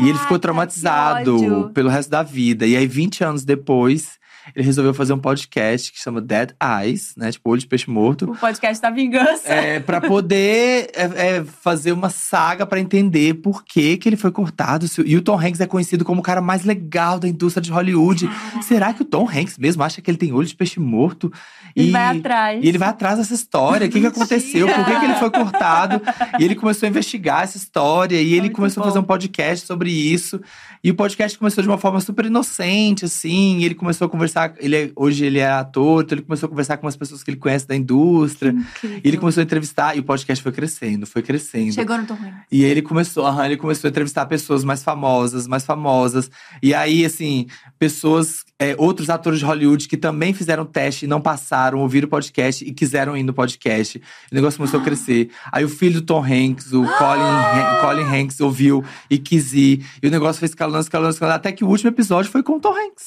[0.00, 2.66] E ele ficou traumatizado pelo resto da vida.
[2.66, 4.17] E aí, 20 anos depois,
[4.54, 7.30] ele resolveu fazer um podcast que chama Dead Eyes, né?
[7.32, 8.30] Tipo, olho de peixe morto.
[8.30, 9.48] O podcast da vingança.
[9.48, 11.02] É, para poder é,
[11.36, 14.86] é, fazer uma saga pra entender por que, que ele foi cortado.
[15.04, 18.28] E o Tom Hanks é conhecido como o cara mais legal da indústria de Hollywood.
[18.62, 21.32] Será que o Tom Hanks mesmo acha que ele tem olho de peixe morto?
[21.76, 22.64] Ele E- vai atrás.
[22.64, 23.86] e ele vai atrás dessa história.
[23.86, 24.66] O que, que aconteceu?
[24.66, 26.00] Por que, que ele foi cortado?
[26.38, 28.20] E ele começou a investigar essa história.
[28.20, 28.90] E ele Muito começou a bom.
[28.90, 30.40] fazer um podcast sobre isso.
[30.82, 33.58] E o podcast começou de uma forma super inocente, assim.
[33.58, 34.37] E ele começou a conversar.
[34.58, 37.30] Ele é- hoje ele é ator, então ele começou a conversar com as pessoas que
[37.30, 38.54] ele conhece da indústria.
[38.84, 39.96] E ele começou a entrevistar.
[39.96, 41.72] E o podcast foi crescendo, foi crescendo.
[41.72, 42.44] Chegou no Tom Hanks.
[42.50, 46.30] E ele começou, aham, ele começou a entrevistar pessoas mais famosas, mais famosas.
[46.62, 47.46] E aí, assim,
[47.78, 52.10] pessoas, é, outros atores de Hollywood que também fizeram teste e não passaram, ouviram o
[52.10, 53.98] podcast e quiseram ir no podcast.
[54.32, 55.30] O negócio começou a crescer.
[55.52, 59.86] Aí o filho do Tom Hanks, o Colin, Colin Hanks, ouviu e quis ir.
[60.02, 61.36] E o negócio foi escalando, escalando, escalando.
[61.36, 63.04] Até que o último episódio foi com o Tom Hanks.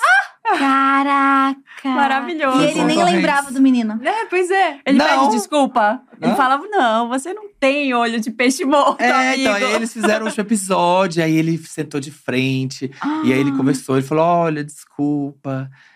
[0.57, 1.59] Caraca!
[1.83, 2.61] Maravilhoso.
[2.61, 3.99] E ele nem lembrava do menino.
[4.03, 4.79] É, pois é.
[4.85, 5.05] Ele Não.
[5.05, 6.01] pede desculpa.
[6.21, 6.35] Ele Hã?
[6.35, 9.41] falava: não, você não tem olho de peixe morto, É, amigo.
[9.41, 12.91] então aí eles fizeram o último episódio, aí ele sentou de frente.
[13.23, 15.40] E aí ele conversou, ele falou: olha, desculpa,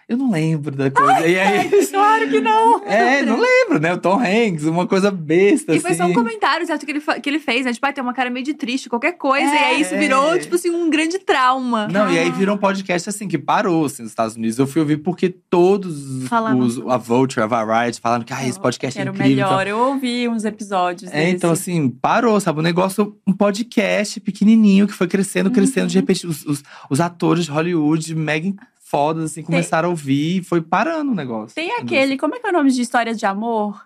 [0.08, 1.28] eu não lembro da coisa.
[1.28, 1.70] e aí.
[1.96, 2.84] Claro que não.
[2.86, 3.94] É, não lembro, né?
[3.94, 6.14] O Tom Hanks, uma coisa besta, E foi só um assim.
[6.14, 7.74] comentário certo, que, ele, que ele fez, né?
[7.74, 9.46] Tipo, ah, tem uma cara meio de triste, qualquer coisa.
[9.50, 9.56] É.
[9.56, 11.88] E aí isso virou, tipo assim, um grande trauma.
[11.88, 14.60] Não, e aí virou um podcast assim que parou assim, nos Estados Unidos.
[14.60, 18.60] Eu fui ouvir porque todos Falavam os, a Vulture, a Variety, falaram que ah, esse
[18.60, 19.46] podcast é Era o incrível.
[19.46, 19.68] então- melhor.
[19.68, 22.60] Eu ouvi uns episódios É, então assim, parou, sabe?
[22.60, 25.84] Um negócio, um podcast pequenininho que foi crescendo, crescendo.
[25.84, 25.88] Uhum.
[25.88, 28.54] De repente, os, os, os atores de Hollywood, mega
[28.96, 31.56] fodas, assim, começaram a ouvir e foi parando o negócio.
[31.56, 33.84] Tem aquele, como é que é o nome de histórias de amor?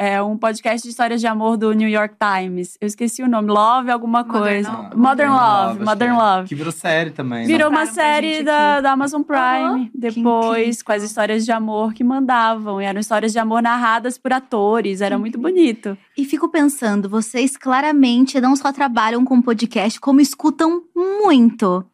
[0.00, 2.78] É um podcast de histórias de amor do New York Times.
[2.80, 3.48] Eu esqueci o nome.
[3.48, 4.70] Love alguma Modern coisa.
[4.70, 4.96] Love.
[4.96, 5.70] Modern Love.
[5.76, 6.22] acho Modern que é.
[6.22, 6.48] Love.
[6.48, 7.40] Que virou série também.
[7.40, 7.46] né?
[7.46, 9.90] Virou uma série da, da Amazon Prime.
[9.92, 12.80] Depois, com as histórias de amor que mandavam.
[12.80, 15.00] E eram histórias de amor narradas por atores.
[15.00, 15.98] Era muito bonito.
[16.16, 21.84] E fico pensando, vocês claramente não só trabalham com podcast, como escutam muito.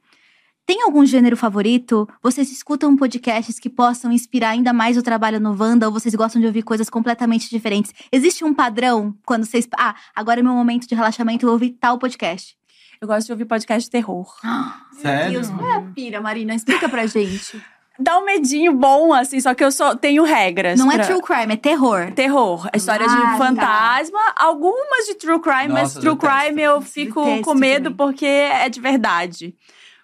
[0.67, 2.09] Tem algum gênero favorito?
[2.23, 6.41] Vocês escutam podcasts que possam inspirar ainda mais o trabalho no Wanda ou vocês gostam
[6.41, 7.93] de ouvir coisas completamente diferentes?
[8.11, 9.69] Existe um padrão quando vocês.
[9.77, 12.57] Ah, agora é meu momento de relaxamento, eu vou ouvir tal podcast.
[12.99, 14.27] Eu gosto de ouvir podcast de terror.
[15.03, 15.33] Sério?
[15.33, 16.55] Deus, qual é a pira, Marina?
[16.55, 17.63] Explica pra gente.
[17.99, 20.81] Dá um medinho bom, assim, só que eu só tenho regras.
[20.81, 22.11] Não é pra- true crime, é terror.
[22.13, 22.69] Terror.
[22.73, 23.37] A história Ah, de tá.
[23.37, 24.19] fantasma.
[24.35, 26.45] Algumas de true crime, mas Nossa, eu true detesto.
[26.47, 27.97] crime eu fico Detesto com medo também.
[27.97, 29.55] porque é de verdade.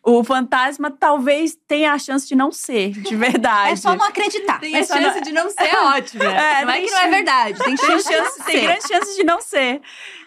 [0.03, 3.73] O fantasma talvez tenha a chance de não ser de verdade.
[3.73, 4.59] É só não acreditar.
[4.59, 6.25] Tem Mas a só chance de não ser ótima.
[6.25, 7.59] É, não é tem que não é verdade.
[7.59, 8.63] Tem Tem, chance, de não chance, tem ser.
[8.67, 9.81] grande chance de não ser.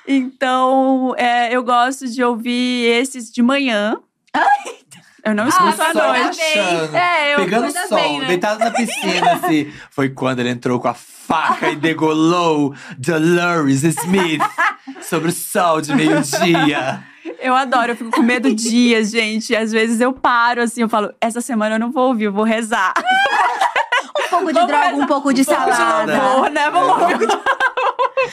[0.08, 3.98] Então, é, eu gosto de ouvir esses de manhã.
[5.24, 6.42] Eu não escuto Ah, à noite.
[6.42, 6.96] achando.
[6.98, 8.28] É, eu Pegando sol, bem, né?
[8.28, 9.72] deitado na piscina, assim.
[9.90, 14.42] Foi quando ele entrou com a faca e degolou Dolores Smith
[15.02, 17.04] sobre o sol de meio-dia.
[17.40, 19.56] Eu adoro, eu fico com medo dias, gente.
[19.56, 22.44] Às vezes eu paro assim, eu falo, essa semana eu não vou ouvir, eu vou
[22.44, 22.94] rezar.
[24.20, 24.94] Um pouco de Vamos droga, rezar.
[25.04, 26.24] um pouco de Um pouco de salada.
[26.24, 26.70] louvor, né?
[26.70, 27.28] Vamos ouvir.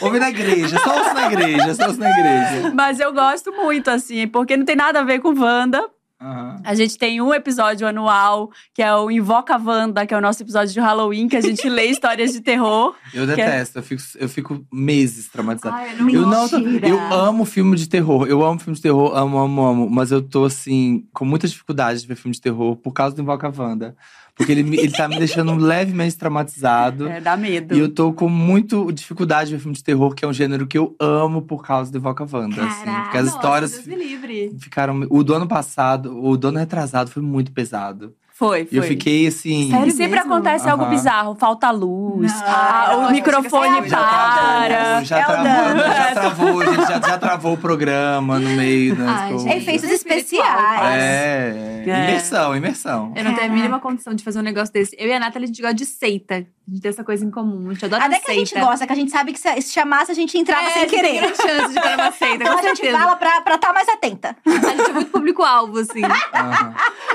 [0.00, 2.72] Ouve na igreja, só ouço na igreja, só ouço na igreja.
[2.74, 5.84] Mas eu gosto muito, assim, porque não tem nada a ver com Wanda.
[6.20, 6.60] Aham.
[6.62, 10.42] A gente tem um episódio anual, que é o Invoca Wanda, que é o nosso
[10.42, 12.94] episódio de Halloween, que a gente lê histórias de terror.
[13.14, 15.74] Eu detesto, eu fico, eu fico meses traumatizado.
[15.74, 16.46] Ai, eu Eu não,
[16.82, 18.26] eu amo filme de terror.
[18.28, 19.90] Eu amo filme de terror, amo, amo, amo.
[19.90, 23.22] Mas eu tô assim, com muita dificuldade de ver filme de terror por causa do
[23.22, 23.96] Invoca Wanda.
[24.40, 27.06] Porque ele, ele tá me deixando levemente traumatizado.
[27.06, 27.74] É, dá medo.
[27.74, 30.66] E eu tô com muito dificuldade de ver filme de terror, que é um gênero
[30.66, 32.64] que eu amo por causa do Invoca Wanda.
[32.64, 34.56] Assim, porque as Nossa, histórias Deus me livre.
[34.58, 35.06] ficaram.
[35.10, 38.14] O do ano passado, o do ano retrasado foi muito pesado.
[38.40, 38.78] Foi, E foi.
[38.78, 39.70] eu fiquei assim.
[39.70, 39.86] Sério?
[39.88, 40.32] E sempre mesmo?
[40.32, 44.66] acontece algo bizarro, falta luz, Não, ah, não, o microfone Já para.
[44.66, 45.80] travou, já é travou, dano.
[45.94, 49.42] já travou, gente, já, já travou o programa no meio das Ai, coisas.
[49.46, 49.58] gente.
[49.62, 50.94] Efeitos especiais.
[50.96, 52.08] É, É.
[52.08, 53.12] imersão, imersão.
[53.14, 54.96] Eu não tenho a mínima condição de fazer um negócio desse.
[54.98, 56.34] Eu e a Nathalie, a gente gosta de seita.
[56.36, 57.68] A gente tem essa coisa em comum.
[57.68, 59.60] A gente adora Até uma que a gente gosta, que a gente sabe que se
[59.60, 61.08] se chamasse, a gente entrava É, sem a gente querer.
[61.10, 62.98] Tem grande chance de estar numa seita, Então a gente certeza.
[62.98, 64.36] fala pra estar tá mais atenta.
[64.46, 66.00] A gente é muito público-alvo, assim.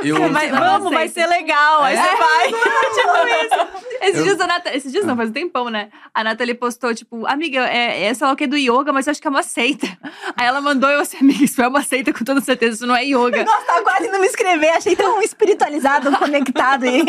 [0.04, 1.08] Eu, Mas Você vai vamos, vai.
[1.16, 1.82] Ser legal.
[1.84, 2.02] Aí É.
[2.02, 2.48] você vai.
[2.94, 3.86] tipo isso.
[4.02, 4.76] Esses dias, a Nata...
[4.76, 5.90] Esses dias não, faz um tempão, né?
[6.14, 9.08] A Nathalie postou, tipo, amiga, é, é sei lá o que é do yoga, mas
[9.08, 9.88] eu acho que é uma seita.
[10.38, 12.96] Aí ela mandou eu assim, amiga, isso é uma seita com toda certeza, isso não
[12.96, 13.44] é yoga.
[13.46, 14.72] Nossa, tava quase indo me inscrever.
[14.72, 17.04] Achei tão espiritualizado, conectado aí.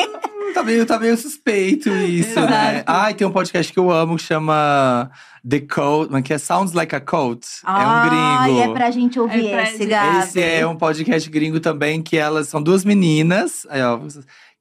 [0.54, 2.76] Tá meio, tá meio suspeito isso, né?
[2.76, 2.84] Exato.
[2.86, 5.10] Ah, e tem um podcast que eu amo que chama
[5.48, 7.46] The Code, mas que é Sounds Like a Cult.
[7.64, 8.60] é um gringo.
[8.60, 10.18] Ai, é pra gente ouvir É pra esse, Gabi.
[10.18, 14.00] Esse é um podcast gringo também, que elas são duas meninas, aí, ó,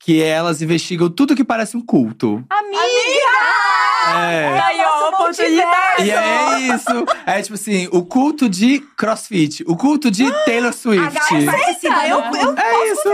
[0.06, 2.46] que elas investigam tudo que parece um culto.
[2.48, 3.66] Amiga!
[4.08, 4.60] É.
[4.62, 6.04] Aí, ó, Nosso oportunidade.
[6.04, 7.06] E é isso.
[7.26, 11.12] É tipo assim, o culto de CrossFit, o culto de Taylor Swift.
[11.46, 13.10] Participa, eu, eu É isso.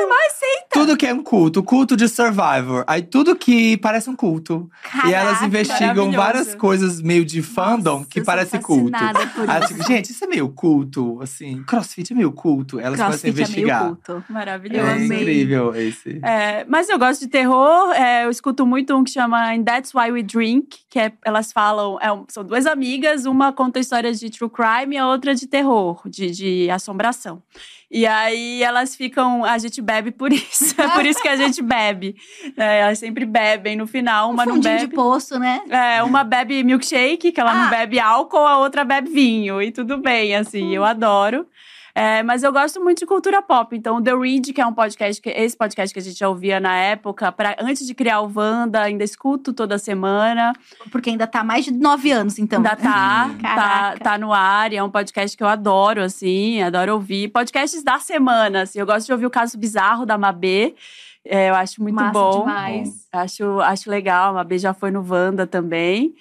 [0.72, 2.84] Tudo que é um culto, o culto de Survivor.
[2.88, 4.70] Aí tudo que parece um culto.
[5.06, 8.92] e elas Caraca, investigam várias coisas meio de fandom que eu sou parece culto.
[9.36, 11.64] por Aí digo, gente, isso é meio culto, assim.
[11.64, 12.80] CrossFit é meio culto.
[12.80, 13.86] Elas começam a Crossfit é meio investigar.
[13.86, 14.24] culto.
[14.30, 14.90] Maravilhoso.
[14.90, 16.20] é incrível esse.
[16.24, 17.91] É, mas eu gosto de terror.
[17.94, 21.52] é, eu escuto muito um que chama And That's Why We Drink, que é, elas
[21.52, 25.48] falam, é são duas amigas, uma conta histórias de true crime e a outra de
[25.48, 27.41] terror, de, de assombração.
[27.89, 31.62] E aí elas ficam, a gente bebe por isso, é por isso que a gente
[31.62, 32.15] bebe.
[32.56, 34.88] É, elas sempre bebem no final, uma um não fundinho bebe.
[34.88, 35.62] de poço, né?
[35.70, 37.56] É, uma bebe milkshake, que ela Ah.
[37.63, 39.62] não bebe álcool, a outra bebe vinho.
[39.62, 40.74] E tudo bem, assim, Hum.
[40.74, 41.46] eu adoro.
[41.94, 43.76] É, mas eu gosto muito de cultura pop.
[43.76, 46.30] Então, o The Read, que é um podcast, que, esse podcast que a gente já
[46.30, 50.54] ouvia na época, pra, antes de criar o Wanda, ainda escuto toda semana.
[50.92, 52.58] Porque ainda tá mais de nove anos, então.
[52.60, 54.00] Ainda tá, tá, Caraca.
[54.00, 54.72] tá no ar.
[54.72, 57.28] E é um podcast que eu adoro, assim, adoro ouvir.
[57.30, 58.80] Podcasts da semana, assim.
[58.80, 60.76] Eu gosto de ouvir o Caso Bizarro da Mabê.
[61.24, 62.40] É, eu acho muito Massa bom.
[62.40, 63.08] demais.
[63.12, 64.32] Acho, acho legal.
[64.32, 66.16] A Mabê já foi no Wanda também.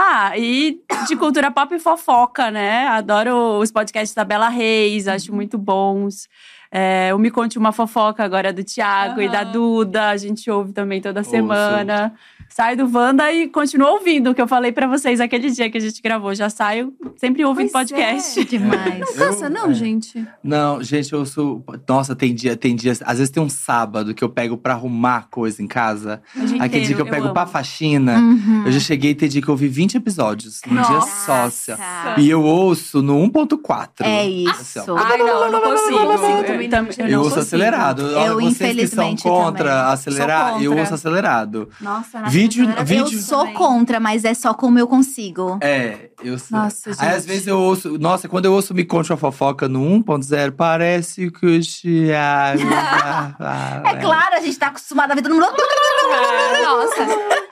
[0.00, 2.86] Ah, e de cultura pop e fofoca, né?
[2.86, 6.28] Adoro os podcasts da Bela Reis, acho muito bons.
[6.70, 9.42] É, o Me Conte Uma Fofoca agora é do Thiago e da.
[9.42, 11.30] Duda, a gente ouve também toda Ouço.
[11.30, 12.14] semana.
[12.48, 15.78] Saio do Wanda e continuo ouvindo o que eu falei pra vocês aquele dia que
[15.78, 16.34] a gente gravou.
[16.34, 18.40] Já saio sempre ouvindo Pois podcast.
[18.40, 18.44] é.
[18.44, 18.98] Demais.
[19.16, 19.74] Nossa, Eu- não, é.
[19.74, 20.26] gente.
[20.42, 21.64] Não, gente, eu sou.
[21.88, 23.00] Nossa, tem dia, tem dias.
[23.04, 26.20] Às vezes tem um sábado que eu pego pra arrumar coisa em casa.
[26.58, 27.50] Aquele dia que eu inteiro, pego pra amo.
[27.52, 28.18] faxina.
[28.18, 28.62] Uhum.
[28.66, 31.38] Eu já cheguei a ter dia que eu ouvi 20 episódios num dia só.
[31.38, 31.44] Nossa.
[31.44, 32.18] assim, ó.
[32.20, 33.88] E eu ouço no 1.4.
[34.00, 34.44] É Assim,
[34.78, 34.84] isso.
[34.92, 34.96] ó.
[34.98, 35.90] Ai, não, eu não consigo.
[35.98, 36.78] Eu não consigo Eu, não.
[36.78, 37.40] eu Eu não ouço consigo.
[37.40, 38.02] acelerado.
[38.02, 39.92] Eu, Vocês que são infelizmente, contra também.
[39.92, 41.68] acelerar, Sou eu ouço acelerado.
[41.80, 43.54] Nossa, Vídeo- vídeo- Eu sou também.
[43.54, 45.58] contra, mas é só como eu consigo.
[45.60, 46.58] É, eu sou.
[46.58, 47.06] Nossa, Aí gente.
[47.16, 47.98] às vezes eu ouço.
[47.98, 52.62] Nossa, quando eu ouço Me Conte uma Fofoca no 1.0, parece que o Thiago.
[53.88, 55.46] É claro, a gente tá acostumado a mundo.
[56.62, 57.06] Nossa,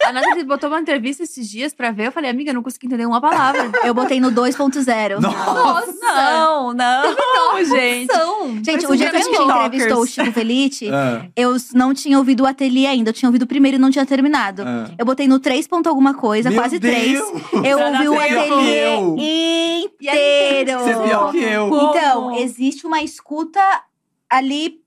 [0.09, 2.07] a Nath botou uma entrevista esses dias pra ver.
[2.09, 3.71] Eu falei, amiga, eu não consegui entender uma palavra.
[3.85, 5.21] Eu botei no 2.0.
[5.21, 5.93] Nossa.
[6.03, 8.13] Não, não, não, gente.
[8.65, 12.17] Gente, Parece o dia que a gente entrevistou o Chico Felice, Ah, eu não tinha
[12.19, 13.11] ouvido o ateliê ainda.
[13.11, 14.63] Eu tinha ouvido o primeiro e não tinha terminado.
[14.67, 14.91] ah.
[14.99, 17.13] Eu botei no 3 ponto alguma coisa, Meu quase 3.
[17.13, 17.29] Deus!
[17.65, 19.17] Eu Você ouvi o ateliê eu.
[19.17, 20.79] inteiro.
[20.81, 21.67] Você é pior que eu.
[21.69, 23.61] Então, existe uma escuta
[24.31, 24.81] ali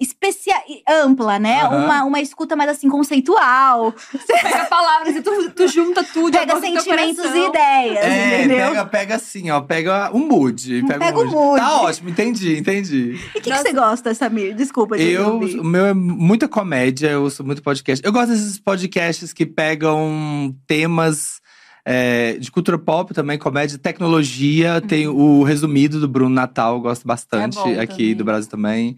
[0.00, 0.54] especia
[0.88, 1.62] ampla, né?
[1.62, 1.84] Aham.
[1.84, 3.92] Uma, uma escuta mais assim conceitual.
[4.26, 6.32] Pega palavras e tu, tu junta tudo.
[6.32, 8.68] Pega sentimentos e ideias, É, entendeu?
[8.68, 9.60] pega, pega assim, ó.
[9.60, 10.82] Pega um mood.
[10.82, 11.36] Pega, Pega um o mood.
[11.36, 11.60] mood.
[11.60, 13.18] Tá ótimo, entendi, entendi.
[13.34, 14.54] E o que, que você gosta, Samir?
[14.54, 18.04] Desculpa, te Eu, o meu é muita comédia, eu ouço muito podcast.
[18.04, 21.40] Eu gosto desses podcasts que pegam temas
[21.84, 24.80] é, de cultura pop também, comédia, tecnologia.
[24.80, 28.14] Tem o resumido do Bruno Natal, gosto bastante É aqui também.
[28.14, 28.96] do Brasil também.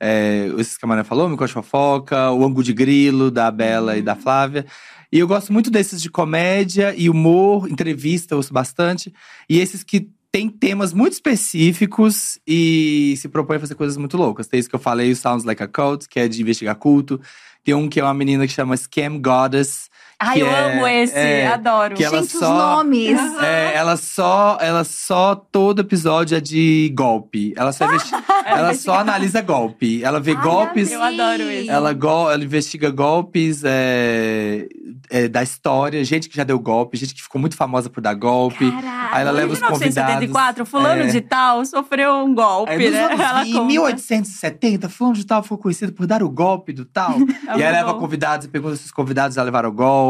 [0.00, 3.96] É, esses que a Maria falou, Me Conte Fofoca, o Angu de Grilo, da Bela
[3.96, 4.64] e da Flávia.
[5.10, 9.12] E eu gosto muito desses de comédia e humor, entrevista, eu ouço bastante.
[9.48, 14.46] E esses que têm temas muito específicos e se propõem a fazer coisas muito loucas.
[14.46, 17.20] Tem isso que eu falei, o Sounds Like a Cult, que é de investigar culto.
[17.64, 19.88] Tem um que é uma menina que chama Scam Goddess.
[20.20, 21.94] Ai, eu é- amo esse, é, adoro.
[21.94, 23.16] que Gente, os só- nomes.
[23.40, 27.52] É, ela só, ela só, todo episódio é de golpe.
[27.56, 27.84] Ela só,
[28.44, 30.02] ela só analisa golpe.
[30.02, 30.90] Ela vê Ai, golpes.
[30.90, 31.70] Eu adoro esse.
[31.70, 34.66] Ela, go- ela investiga golpes é,
[35.08, 38.14] é, da história, gente que já deu golpe, gente que ficou muito famosa por dar
[38.14, 38.72] golpe.
[38.72, 39.14] Caraca.
[39.14, 40.18] Aí ela leva os convidados.
[40.18, 41.06] 1974, fulano É.
[41.06, 43.04] de tal sofreu um golpe, Aí, né?
[43.04, 43.64] anos em conta.
[43.66, 47.14] 1870, fulano de tal ficou conhecido por dar o golpe do tal.
[47.56, 50.07] e aí leva convidados e pergunta se os convidados já levaram o golpe.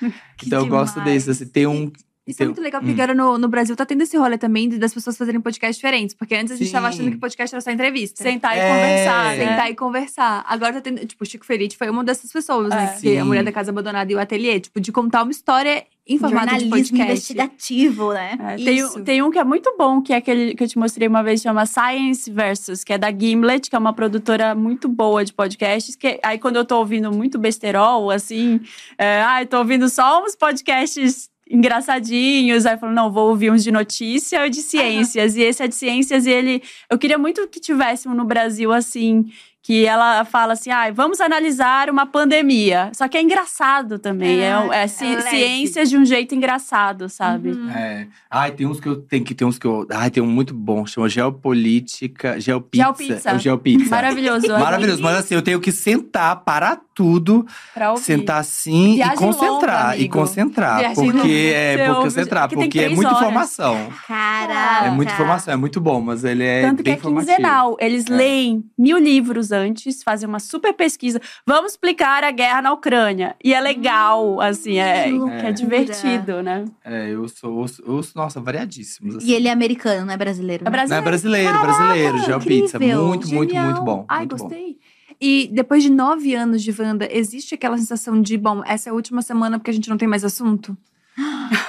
[0.44, 1.24] então eu gosto demais.
[1.26, 1.42] desse.
[1.42, 1.90] Assim, tem um.
[2.32, 2.84] Isso é muito legal, hum.
[2.86, 6.14] porque agora no, no Brasil tá tendo esse rolê também das pessoas fazerem podcasts diferentes.
[6.14, 6.98] Porque antes a gente tava Sim.
[7.00, 8.22] achando que podcast era só entrevista.
[8.22, 8.68] Sentar e É.
[8.68, 9.48] conversar, né?
[9.48, 10.44] Sentar e conversar.
[10.48, 11.06] Agora tá tendo.
[11.06, 12.94] Tipo, o Chico Felice foi uma dessas pessoas, né?
[12.96, 13.00] É.
[13.00, 13.24] Que a.
[13.24, 14.58] Mulher da Casa Abandonada e o Ateliê.
[14.60, 17.02] Tipo, de contar uma história em formato de podcast.
[17.02, 18.36] investigativo, né?
[18.40, 18.98] É, tem, Isso.
[18.98, 21.22] um- tem um que é muito bom, que é aquele que eu te mostrei uma
[21.22, 25.32] vez, chama Science Versus, que é da Gimlet, que é uma produtora muito boa de
[25.32, 25.94] podcasts.
[25.94, 28.60] Que aí, quando eu tô ouvindo muito besterol, assim,
[28.98, 32.64] é, ah, eu tô ouvindo só uns podcasts engraçadinhos.
[32.66, 35.36] Aí eu falo, não, vou ouvir uns de notícia ou de ciências.
[35.36, 36.62] E esse é de ciências, e ele.
[36.90, 39.26] Eu queria muito que tivesse um no Brasil assim.
[39.64, 42.90] Que ela fala assim, ah, vamos analisar uma pandemia.
[42.94, 44.40] Só que é engraçado também.
[44.40, 45.22] É, Ah, é, é ci- leve.
[45.30, 47.50] ciências de um jeito engraçado, sabe?
[47.52, 47.70] Uhum.
[47.70, 48.08] É.
[48.28, 49.86] Ai, tem uns que eu tenho que tem uns que eu.
[49.92, 52.40] Ai, tem um muito bom, chama Geopolítica.
[52.40, 52.82] Geopizza.
[52.84, 53.30] Geopizza.
[53.30, 53.90] É o Geopizza.
[53.90, 54.48] Maravilhoso.
[54.48, 58.02] Maravilhoso, mas assim, eu tenho que sentar, parar tudo, Pra ouvir.
[58.02, 59.84] sentar assim Viagem e concentrar.
[59.92, 60.78] longa, e concentrar.
[60.80, 61.28] Viagem porque longa.
[61.32, 63.20] é porque concentrar, que tem porque é muita horas.
[63.22, 63.88] informação.
[64.08, 64.86] Caraca.
[64.86, 67.30] É muita informação, é muito bom, mas ele é Tanto que bem é informativo.
[67.36, 67.76] quinzenal.
[67.80, 68.12] Eles É.
[68.14, 71.20] leem mil livros antes, fazem uma super pesquisa.
[71.46, 73.36] Vamos explicar a guerra na Ucrânia.
[73.44, 75.48] E é legal, assim, é, loucura.
[75.48, 76.64] é divertido, né?
[76.84, 79.16] É, eu sou, eu sou- eu sou- nossa, variadíssimos.
[79.16, 79.26] assim.
[79.26, 80.64] E ele é americano, não é brasileiro.
[80.66, 80.86] É né?
[80.88, 81.60] Não, é brasileiro.
[81.60, 82.76] brasileiro, brasileiro, Geopizza.
[82.76, 83.06] incrível.
[83.06, 83.64] Muito, muito, Genial.
[83.66, 84.04] muito bom.
[84.08, 84.44] Ai, muito bom.
[84.44, 84.76] gostei.
[85.20, 88.94] E depois de nove anos de Wanda, existe aquela sensação de, bom, essa é a
[88.94, 90.76] última semana porque a gente não tem mais assunto?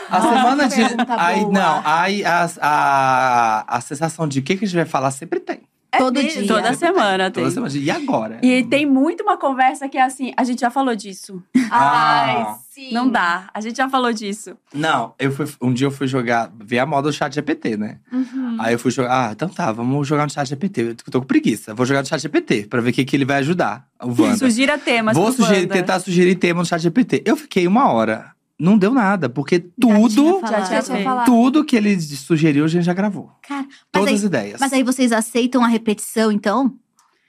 [0.09, 0.75] A semana de.
[1.17, 1.51] Aí, boa.
[1.51, 5.39] não, aí a, a, a sensação de o que, que a gente vai falar sempre
[5.39, 5.61] tem.
[5.97, 6.41] Todo mesmo?
[6.41, 6.47] dia.
[6.47, 7.43] Toda semana tem.
[7.43, 7.73] Toda semana.
[7.75, 8.39] E agora?
[8.41, 11.41] E tem muito uma conversa que é assim, a gente já falou disso.
[11.71, 12.57] Ah.
[12.69, 12.93] sim.
[12.93, 13.49] Não dá.
[13.53, 14.55] A gente já falou disso.
[14.73, 17.99] Não, eu fui, um dia eu fui jogar, ver a moda do chat GPT, né?
[18.11, 18.57] Uhum.
[18.59, 20.81] Aí eu fui jogar, ah, então tá, vamos jogar no chat GPT.
[20.81, 23.25] Eu tô com preguiça, vou jogar no chat GPT pra ver o que, que ele
[23.25, 24.37] vai ajudar, o Wanda.
[24.49, 27.23] Sugira temas Vou sugerir, tentar sugerir tema no chat GPT.
[27.25, 30.85] Eu fiquei uma hora, não deu nada, porque tudo, tinha Já falado.
[30.85, 33.31] tinha tudo que ele sugeriu a gente já gravou.
[33.41, 34.59] Cara, Todas aí, as ideias.
[34.59, 36.73] mas aí vocês aceitam a repetição, então?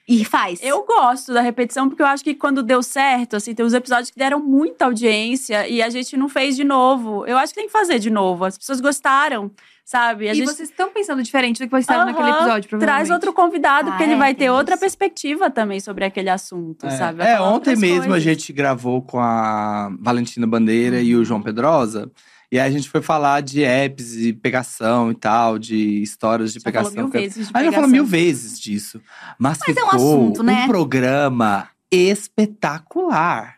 [0.07, 0.61] E faz?
[0.63, 4.11] Eu gosto da repetição, porque eu acho que quando deu certo, assim, tem uns episódios
[4.11, 7.25] que deram muita audiência e a gente não fez de novo.
[7.27, 8.45] Eu acho que tem que fazer de novo.
[8.45, 9.51] As pessoas gostaram,
[9.85, 10.29] sabe?
[10.29, 13.11] A E gente vocês estão pensando diferente do que vocês estavam naquele Aham, episódio, traz
[13.11, 14.81] outro convidado, porque Ah, ele é, vai ter outra isso.
[14.81, 17.19] perspectiva também sobre aquele assunto, É, sabe?
[17.19, 18.23] Vai é, ontem mesmo a coisas.
[18.23, 22.11] gente gravou com a Valentina Bandeira e o João Pedrosa.
[22.53, 26.61] E aí a gente foi falar de apps e pegação e tal, de histórias de
[26.61, 27.03] Já falou pegação.
[27.03, 29.01] mil vezes de A gente já falou mil vezes disso.
[29.39, 30.63] Mas, Mas é um ficou assunto, né?
[30.65, 33.57] um programa espetacular.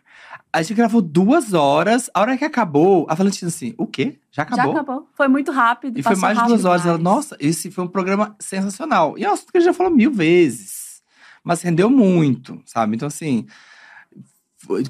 [0.51, 2.09] A gente gravou duas horas.
[2.13, 4.17] A hora que acabou, a Valentina assim, o quê?
[4.31, 4.65] Já acabou?
[4.65, 5.09] Já acabou.
[5.13, 5.99] Foi muito rápido.
[5.99, 6.85] E foi mais de duas horas.
[6.85, 6.97] Ela.
[6.97, 9.17] Nossa, esse foi um programa sensacional.
[9.17, 11.01] E é um assunto que a gente já falou mil vezes.
[11.43, 12.95] Mas rendeu muito, sabe?
[12.95, 13.45] Então, assim.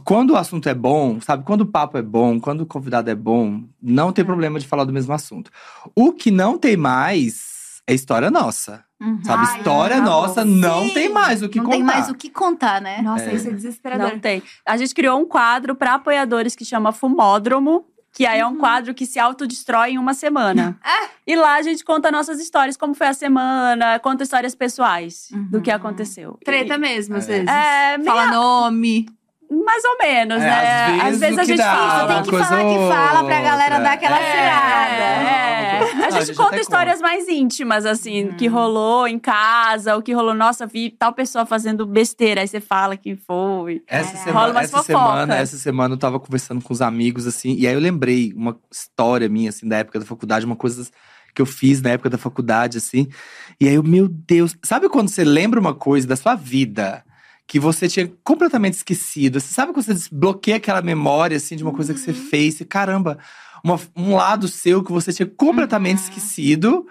[0.04, 1.44] Quando o assunto é bom, sabe?
[1.44, 4.86] Quando o papo é bom, quando o convidado é bom, não tem problema de falar
[4.86, 5.52] do mesmo assunto.
[5.94, 7.57] O que não tem mais
[7.88, 8.84] é história nossa.
[9.00, 9.20] Uhum.
[9.24, 9.46] Sabe?
[9.48, 10.22] Ai, história acabou.
[10.22, 11.76] nossa não Sim, tem mais o que não contar.
[11.78, 13.02] tem mais o que contar, né?
[13.02, 13.34] Nossa, É.
[13.36, 14.10] isso é desesperador.
[14.12, 14.42] Não tem.
[14.66, 17.86] A gente criou um quadro para apoiadores que chama Fumódromo.
[18.14, 18.54] Que aí é Uhum.
[18.54, 20.76] um quadro que se autodestrói em uma semana.
[20.84, 21.10] Ah!
[21.28, 25.62] E lá a gente conta nossas histórias, como foi a semana, conta histórias pessoais do
[25.62, 25.76] que Uhum.
[25.76, 26.40] aconteceu.
[26.44, 27.34] Treta mesmo, às É.
[27.34, 27.48] vezes.
[27.48, 29.06] É, meio- Fala nome.
[29.50, 31.00] Mais ou menos, É, né?
[31.04, 33.76] às vezes a o que gente dá, uma tem que falar que fala pra galera
[33.76, 33.80] outra.
[33.90, 35.04] dar aquela É, freada.
[35.04, 35.58] é.
[35.96, 38.34] Não, A a gente conta histórias mais íntimas, assim, Uhum.
[38.38, 42.60] que rolou em casa, o que rolou, nossa, vi tal pessoa fazendo besteira, aí você
[42.60, 43.82] fala quem foi.
[43.88, 44.24] Essa Caraca.
[44.24, 45.02] semana, Rola umas essa fofocas.
[45.12, 48.58] semana, essa semana eu tava conversando com os amigos, assim, e aí eu lembrei uma
[48.72, 50.90] história minha, assim, da época da faculdade, uma coisa
[51.36, 53.08] que eu fiz na época da faculdade, assim.
[53.62, 57.04] E aí eu, meu Deus, sabe quando você lembra uma coisa da sua vida
[57.48, 59.40] que você tinha completamente esquecido?
[59.40, 62.66] Você sabe quando você desbloqueia aquela memória, assim, de uma coisa que você fez, e
[62.66, 63.18] caramba,
[63.64, 66.04] uma- um lado seu que você tinha completamente Uhum.
[66.04, 66.86] esquecido.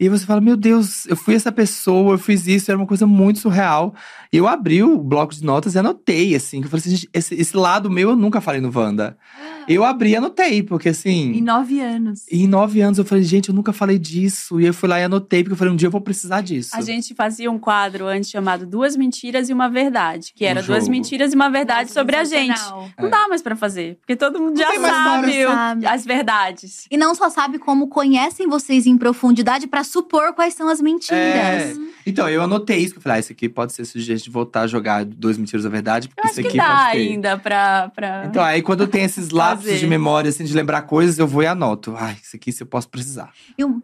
[0.00, 3.04] E você fala, meu Deus, eu fui essa pessoa, eu fiz isso, era uma coisa
[3.06, 3.92] muito surreal.
[4.32, 7.10] E eu abri o bloco de notas e anotei, assim, que eu falei assim, gente,
[7.12, 9.16] esse, esse lado meu eu nunca falei no Wanda.
[9.68, 11.32] Eu abri e anotei, porque assim.
[11.34, 12.24] Em nove anos.
[12.32, 14.58] Em nove anos eu falei, gente, eu nunca falei disso.
[14.58, 16.70] E eu fui lá e anotei, porque eu falei, um dia eu vou precisar disso.
[16.72, 20.64] A gente fazia um quadro antes chamado Duas Mentiras e Uma Verdade, que era Um
[20.64, 22.56] duas mentiras e uma verdade Nossa, sobre a gente.
[22.56, 22.88] sensacional.
[22.98, 23.10] Não É.
[23.10, 25.86] dá mais pra fazer, porque todo mundo já sabe, sabe.
[25.86, 26.86] as verdades.
[26.90, 31.18] E não só sabe como conhecem vocês em profundidade pra supor quais são as mentiras.
[31.18, 31.74] É.
[32.06, 34.62] Então, eu anotei isso, que eu falei, ah, isso aqui pode ser sujeito de voltar
[34.62, 37.90] a jogar Dois Mentiras da Verdade, porque Eu isso acho que aqui dá ainda pra.
[37.94, 38.24] pra...
[38.26, 41.42] Então, aí quando eu tenho esses lapsos de memória, assim, de lembrar coisas, eu vou
[41.42, 41.94] e anoto.
[41.98, 43.32] Ai, isso aqui se eu posso precisar.
[43.58, 43.82] E um-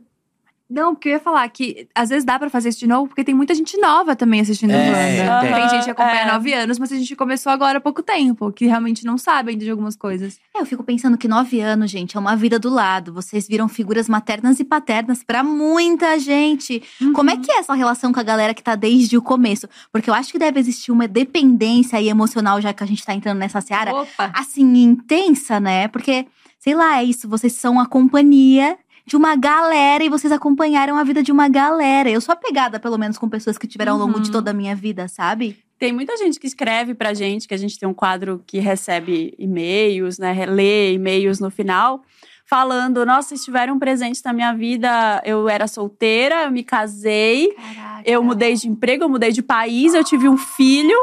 [0.75, 3.23] Não, porque eu ia falar que às vezes dá pra fazer isso de novo, porque
[3.23, 5.41] tem muita gente nova também assistindo É, Wanda.
[5.41, 5.55] tem.
[5.55, 6.23] Tem gente que acompanha É.
[6.29, 9.53] há nove anos, mas a gente começou agora há pouco tempo, que realmente não sabe
[9.53, 10.39] ainda de algumas coisas.
[10.55, 13.13] É, eu fico pensando que nove anos, gente, é uma vida do lado.
[13.13, 16.83] Vocês viram figuras maternas e paternas pra muita gente.
[17.15, 19.69] Como é que é essa relação com a galera que tá desde o começo?
[19.93, 23.15] Porque eu acho que deve existir uma dependência aí emocional, já que a gente tá
[23.15, 24.33] entrando nessa seara, Opa!
[24.35, 25.87] assim, intensa, né?
[25.89, 26.27] Porque
[26.59, 31.05] sei lá, é isso, vocês são a companhia de uma galera e vocês acompanharam a
[31.05, 32.09] vida de uma galera.
[32.11, 34.33] Eu sou apegada, pelo menos, com pessoas que tiveram ao longo de Uhum.
[34.33, 35.59] toda a minha vida, sabe?
[35.79, 39.35] Tem muita gente que escreve pra gente, que a gente tem um quadro que recebe
[39.39, 40.47] e-mails, né?
[40.47, 42.01] Lê e-mails no final,
[42.47, 45.21] falando: Nossa, vocês tiveram um presente na minha vida.
[45.25, 48.03] Eu era solteira, eu me casei, Caraca.
[48.09, 50.97] eu mudei de emprego, eu mudei de país, eu tive um filho.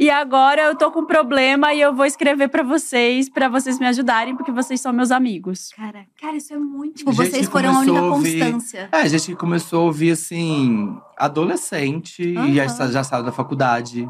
[0.00, 3.78] E agora eu tô com um problema e eu vou escrever pra vocês, pra vocês
[3.78, 5.74] me ajudarem, porque vocês são meus amigos.
[5.76, 6.94] Cara, Cara, isso é muito.
[6.96, 8.88] tipo, Gente vocês que foram a única a ouvir- constância.
[8.90, 14.08] É, a gente começou a ouvir assim, adolescente, e já, já saiu da faculdade.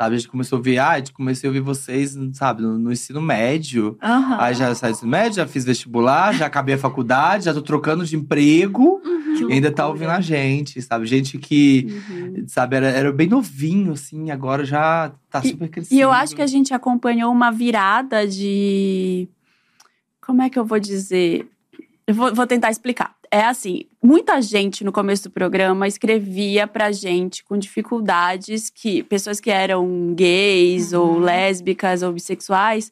[0.00, 0.14] Sabe?
[0.14, 2.90] A gente começou a ouvir, ah, a gente comecei a ouvir vocês, sabe, no, no
[2.90, 3.98] ensino médio.
[4.02, 4.38] Aham.
[4.40, 7.60] Aí já saí do ensino médio, já fiz vestibular, já acabei a faculdade, já tô
[7.60, 8.98] trocando de emprego.
[9.36, 11.04] Que E ainda tá ouvindo a gente, sabe?
[11.04, 12.44] Gente que, Uhum.
[12.48, 15.94] sabe, era, era bem novinho, assim, agora já tá super crescido.
[15.94, 19.28] E eu acho que a gente acompanhou uma virada de.
[20.18, 21.46] Como é que eu vou dizer?
[22.06, 23.14] Eu vou, vou tentar explicar.
[23.32, 29.38] É assim, muita gente no começo do programa escrevia pra gente com dificuldades que pessoas
[29.38, 32.90] que eram gays ou lésbicas ou bissexuais,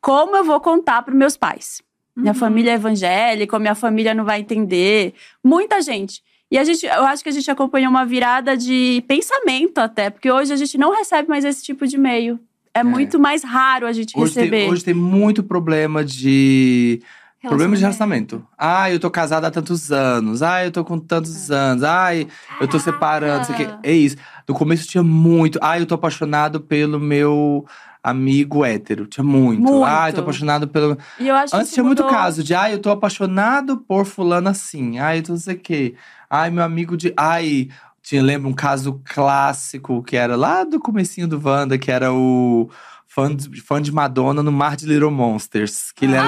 [0.00, 1.82] como eu vou contar para meus pais?
[2.14, 2.38] Minha Uhum.
[2.38, 5.14] família é evangélica, minha família não vai entender.
[5.42, 6.22] Muita gente.
[6.50, 10.30] E a gente, eu acho que a gente acompanhou uma virada de pensamento até, porque
[10.30, 12.38] hoje a gente não recebe mais esse tipo de e-mail.
[12.74, 14.50] É, muito mais raro a gente Hoje receber.
[14.62, 17.00] tem, hoje tem muito problema de.
[17.48, 18.46] Problema de relacionamento.
[18.56, 20.42] Ah, eu tô casada há tantos anos.
[20.42, 21.82] Ah, eu tô com tantos anos.
[21.82, 22.26] Ai,
[22.60, 23.42] eu tô separando.
[23.42, 23.64] Isso aqui.
[23.64, 23.80] Caraca.
[23.88, 24.16] É isso.
[24.48, 25.58] No começo tinha muito.
[25.62, 27.64] Ah, eu tô apaixonado pelo meu
[28.02, 29.06] amigo hétero.
[29.06, 29.60] Tinha muito.
[29.62, 29.84] Muito.
[29.84, 30.96] Ah, eu tô apaixonado pelo.
[31.18, 32.16] E eu acho que Antes tinha muito mudou.
[32.16, 34.98] caso de, ai, eu tô apaixonado por fulano assim.
[34.98, 35.94] Ai, eu tô não sei o quê.
[36.30, 37.12] Ai, meu amigo de.
[37.16, 37.68] Ai,
[38.02, 42.68] tinha, lembra um caso clássico que era lá do comecinho do Wanda, que era o
[43.14, 45.92] fã de, fã de Madonna no Mar de Little Monsters.
[45.94, 46.26] Que ele, era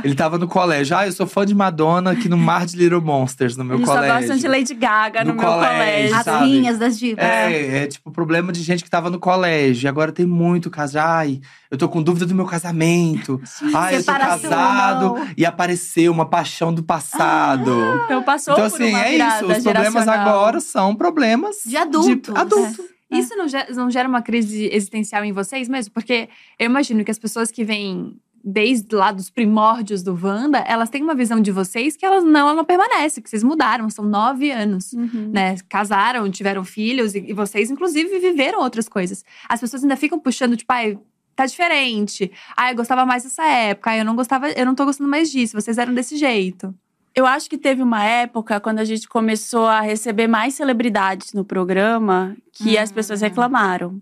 [0.00, 0.96] do- ele tava no colégio.
[0.96, 3.94] Ah, eu sou fã de Madonna aqui no Mar de Little Monsters, no meu só
[3.94, 4.18] colégio.
[4.18, 6.16] gostam de Lady Gaga no, No meu colégio, colégio.
[6.16, 6.44] As sabe?
[6.46, 7.24] linhas das divas.
[7.24, 9.86] É, é tipo problema de gente que tava no colégio.
[9.86, 10.98] E agora tem muito caso.
[10.98, 13.40] Ai, eu tô com dúvida do meu casamento.
[13.74, 17.72] Ai, eu tô casado e apareceu uma paixão do passado.
[18.04, 19.46] Então passou então, por assim, uma é isso.
[19.46, 22.34] Os problemas agora são problemas De adultos.
[22.36, 22.82] adulto.
[23.10, 25.92] Isso não gera, não gera uma crise existencial em vocês mesmo?
[25.92, 26.28] Porque
[26.58, 31.02] eu imagino que as pessoas que vêm desde lá dos primórdios do Wanda, elas têm
[31.02, 34.50] uma visão de vocês que elas não, ela não permanece, que vocês mudaram, são nove
[34.50, 34.92] anos.
[34.92, 35.30] Uhum.
[35.32, 39.24] Né, casaram, tiveram filhos e, e vocês, inclusive, viveram outras coisas.
[39.48, 40.98] As pessoas ainda ficam puxando, tipo, ai,
[41.34, 42.30] tá diferente.
[42.56, 43.90] Ah, eu gostava mais dessa época.
[43.90, 45.60] Ah, eu não gostava, eu não tô gostando mais disso.
[45.60, 46.74] Vocês eram desse jeito.
[47.18, 51.44] Eu acho que teve uma época quando a gente começou a receber mais celebridades no
[51.44, 54.00] programa que as pessoas reclamaram.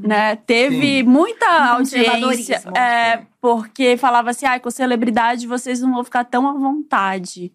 [0.00, 0.36] Né?
[0.36, 2.62] Teve muita Um audiência.
[2.76, 7.52] É, porque falava assim: ah, com celebridade vocês não vão ficar tão à vontade.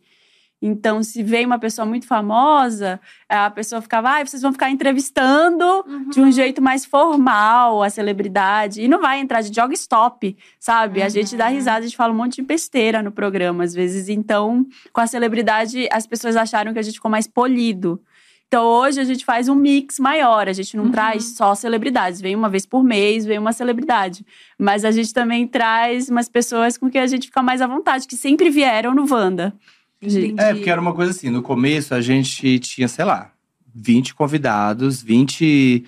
[0.62, 3.00] Então, se veio uma pessoa muito famosa,
[3.30, 5.66] a pessoa ficava, ah, vocês vão ficar entrevistando
[6.10, 8.82] de um jeito mais formal a celebridade.
[8.82, 11.04] E não vai entrar de jog stop, sabe?
[11.04, 14.10] A gente dá risada, a gente fala um monte de besteira no programa, às vezes.
[14.10, 18.02] Então, com a celebridade, as pessoas acharam que a gente ficou mais polido.
[18.48, 20.48] Então, hoje a gente faz um mix maior.
[20.48, 22.22] A gente não traz só celebridades.
[22.22, 24.26] Vem uma vez por mês, vem uma celebridade.
[24.58, 28.08] Mas a gente também traz umas pessoas com que a gente fica mais à vontade,
[28.08, 29.54] que sempre vieram no Wanda.
[30.02, 30.36] Entendi.
[30.38, 33.32] É, porque era uma coisa assim, no começo a gente tinha, sei lá,
[33.74, 35.86] 20 convidados, 20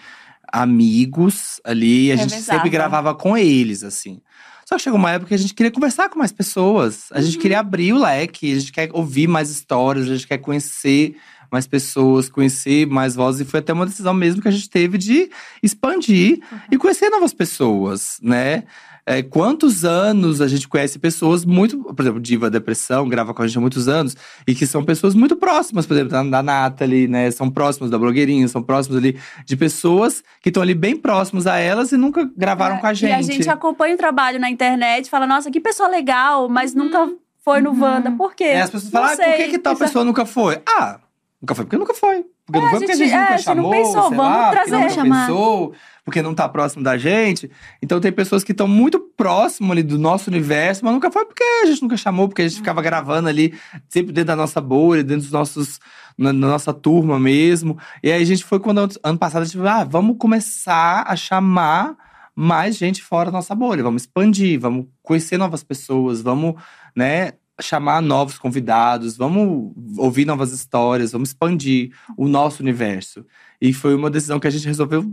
[0.51, 2.57] amigos ali, e a gente Revezava.
[2.57, 4.21] sempre gravava com eles, assim.
[4.67, 7.07] Só que chegou uma época que a gente queria conversar com mais pessoas.
[7.11, 10.39] A gente queria abrir o leque, a gente quer ouvir mais histórias, a gente quer
[10.39, 11.15] conhecer
[11.49, 13.41] mais pessoas, conhecer mais vozes.
[13.41, 15.29] E foi até uma decisão mesmo que a gente teve de
[15.63, 18.65] expandir e conhecer novas pessoas, né?
[19.09, 21.81] É, quantos anos a gente conhece pessoas muito.
[21.81, 24.17] Por exemplo, Diva Depressão grava com a gente há muitos anos.
[24.45, 27.31] E que são pessoas muito próximas, por exemplo, da, da Nathalie, né?
[27.31, 31.57] São próximas da blogueirinha, são próximas ali de pessoas que estão ali bem próximos a
[31.57, 33.09] elas e nunca gravaram É, com a gente.
[33.11, 36.75] E a gente acompanha o trabalho na internet e fala, nossa, que pessoa legal, mas
[36.75, 37.09] nunca
[37.45, 38.11] foi no Wanda.
[38.11, 38.43] Por quê?
[38.43, 40.59] É, as pessoas Não falam, ah, por que, que tal é- pessoa nunca foi?
[40.67, 40.99] Ah,
[41.41, 42.25] nunca foi porque nunca foi.
[42.45, 43.71] Porque não É, foi a porque a gente- gente nunca é, a gente não chamou,
[43.71, 44.71] pensou, sei vamos lá, trazer.
[44.77, 45.27] nunca Chamar.
[45.27, 45.73] pensou,
[46.07, 47.51] porque não tá próximo da gente.
[47.81, 51.43] Então tem pessoas que estão muito próximo ali do nosso universo, mas nunca foi porque
[51.43, 53.53] a gente nunca chamou, porque a gente ficava gravando ali,
[53.89, 55.79] sempre dentro da nossa bolha, dentro dos nossos.
[56.17, 57.77] Na, na nossa turma mesmo.
[58.01, 61.15] E aí a gente foi quando ano passado a gente falou: ah, vamos começar a
[61.15, 61.95] chamar
[62.35, 66.55] mais gente fora da nossa bolha, vamos expandir, vamos conhecer novas pessoas, vamos,
[66.95, 73.23] né, chamar novos convidados, vamos ouvir novas histórias, vamos expandir o nosso universo.
[73.61, 75.05] E foi uma decisão que a gente resolveu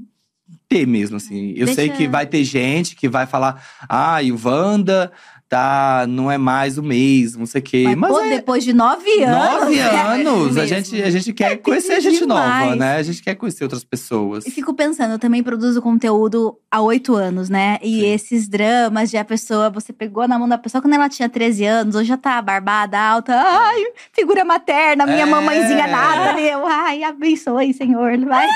[0.68, 1.52] ter mesmo, assim.
[1.56, 5.10] Eu sei Deixa- que vai ter gente que vai falar, ah, e o Wanda
[5.48, 7.82] tá, não é mais o mesmo, não sei o quê.
[7.86, 9.60] Mas, Mas pô, é depois de nove anos.
[9.60, 10.66] nove é anos, a mesmo.
[10.66, 12.96] gente, a gente quer conhecer gente nova, né?
[12.96, 14.46] A gente quer conhecer outras pessoas.
[14.46, 17.78] E fico pensando, eu também produzo conteúdo há oito anos, né?
[17.82, 18.06] E Sim.
[18.06, 21.64] esses dramas de a pessoa, você pegou na mão da pessoa quando ela tinha 13
[21.64, 23.32] anos, hoje já tá barbada, alta.
[23.36, 25.26] Ai, figura materna, minha É.
[25.26, 26.48] mamãezinha Nathalie.
[26.48, 28.18] Eu, ai, abençoe, Senhor.
[28.24, 28.46] Vai,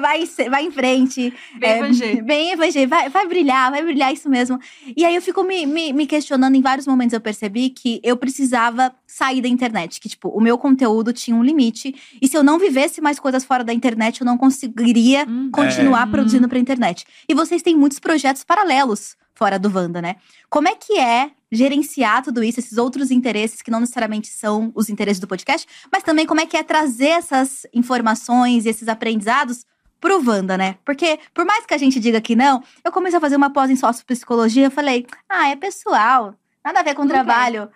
[0.00, 1.32] vai, vai em frente.
[1.58, 2.24] Bem É, evangélico.
[2.24, 2.90] Bem evangélico.
[2.90, 4.58] Vai, vai brilhar, vai brilhar isso mesmo.
[4.96, 8.16] E aí eu fico me, me, me questionando, em vários momentos eu percebi que eu
[8.16, 10.00] precisava sair da internet.
[10.00, 11.94] Que, tipo, o meu conteúdo tinha um limite.
[12.22, 15.50] E se eu não vivesse mais coisas fora da internet, eu não conseguiria Hum.
[15.52, 16.10] continuar É.
[16.10, 17.04] produzindo pra internet.
[17.28, 20.16] E vocês têm muitos projetos paralelos fora do Wanda, né?
[20.50, 24.88] Como é que é gerenciar tudo isso, esses outros interesses que não necessariamente são os
[24.90, 29.64] interesses do podcast, mas também como é que é trazer essas informações e esses aprendizados
[30.00, 30.76] pro Wanda, né?
[30.84, 33.70] Porque, por mais que a gente diga que não, eu comecei a fazer uma pós
[33.70, 36.34] em sociopsicologia, eu falei, ah, é pessoal,
[36.64, 37.68] nada a ver com Não trabalho.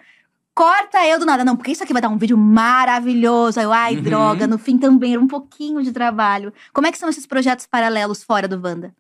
[0.55, 1.45] Corta eu do nada.
[1.45, 3.59] Não, porque isso aqui vai dar um vídeo maravilhoso.
[3.59, 4.03] Aí eu, ai, Uhum.
[4.03, 6.53] droga, no fim também era um pouquinho de trabalho.
[6.75, 8.95] Como é que são esses projetos paralelos fora do Wanda?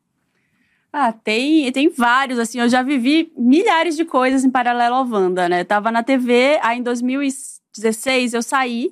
[0.90, 5.48] Ah, tem, tem vários, assim, eu já vivi milhares de coisas em paralelo ao Wanda,
[5.48, 5.62] né?
[5.64, 8.90] Tava na TV, aí em 2016 eu saí,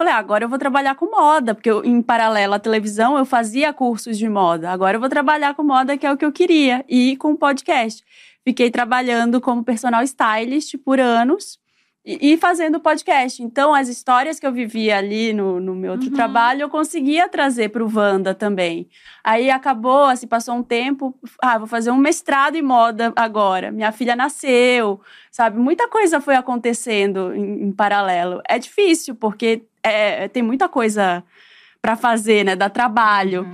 [0.00, 3.26] falei, ah, agora eu vou trabalhar com moda, porque eu, em paralelo à televisão eu
[3.26, 6.32] fazia cursos de moda, agora eu vou trabalhar com moda, que é o que eu
[6.32, 8.02] queria, e com podcast.
[8.42, 11.60] Fiquei trabalhando como personal stylist por anos,
[12.02, 13.42] e, e fazendo podcast.
[13.42, 16.14] Então, as histórias que eu vivia ali no, no meu outro Uhum.
[16.14, 18.88] trabalho, eu conseguia trazer para o Wanda também.
[19.22, 21.14] Aí acabou, assim, passou um tempo.
[21.42, 23.70] Ah, vou fazer um mestrado em moda agora.
[23.70, 24.98] Minha filha nasceu,
[25.30, 25.58] sabe?
[25.58, 28.40] Muita coisa foi acontecendo em, em paralelo.
[28.48, 31.24] É difícil, porque é, tem muita coisa
[31.80, 32.54] para fazer, né?
[32.56, 33.46] Dá trabalho.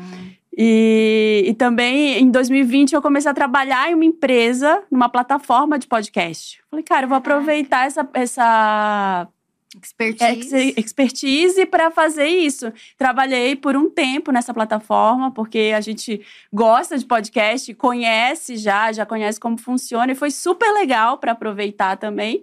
[0.59, 5.87] E, e também em 2020 eu comecei a trabalhar em uma empresa, numa plataforma de
[5.87, 6.63] podcast.
[6.71, 9.29] Falei, cara, eu vou aproveitar essa, essa
[9.83, 10.57] Expertise.
[10.57, 12.73] ex- expertise para fazer isso.
[12.97, 19.05] Trabalhei por um tempo nessa plataforma, porque a gente gosta de podcast, conhece já, já
[19.05, 22.43] conhece como funciona, e foi super legal para aproveitar também.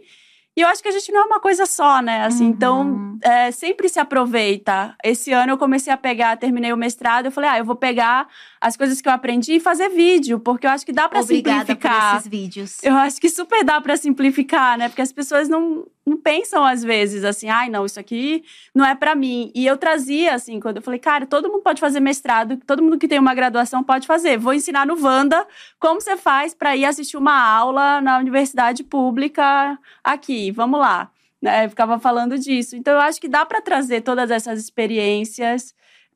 [0.55, 2.25] E eu acho que a gente não é uma coisa só, né?
[2.25, 2.49] Assim, Uhum.
[2.51, 4.95] Então, é, sempre se aproveita.
[5.03, 8.27] Esse ano eu comecei a pegar, terminei o mestrado, eu falei, ah, eu vou pegar
[8.61, 11.65] as coisas que eu aprendi e fazer vídeo, porque eu acho que dá para Obrigada
[11.65, 12.15] por simplificar.
[12.17, 12.77] esses vídeos.
[12.83, 14.89] Eu acho que super dá pra simplificar, né?
[14.89, 18.43] Porque as pessoas não, não pensam às vezes assim, ai, não, isso aqui
[18.75, 19.51] não é pra mim.
[19.55, 22.97] E eu trazia assim, quando eu falei, cara, todo mundo pode fazer mestrado, todo mundo
[22.97, 24.37] que tem uma graduação pode fazer.
[24.37, 25.45] Vou ensinar no Wanda
[25.79, 30.51] como você faz pra ir assistir uma aula na universidade pública aqui.
[30.51, 31.09] Vamos lá.
[31.41, 31.65] Né?
[31.65, 32.75] Eu ficava falando disso.
[32.75, 35.73] Então eu acho que dá pra trazer todas essas experiências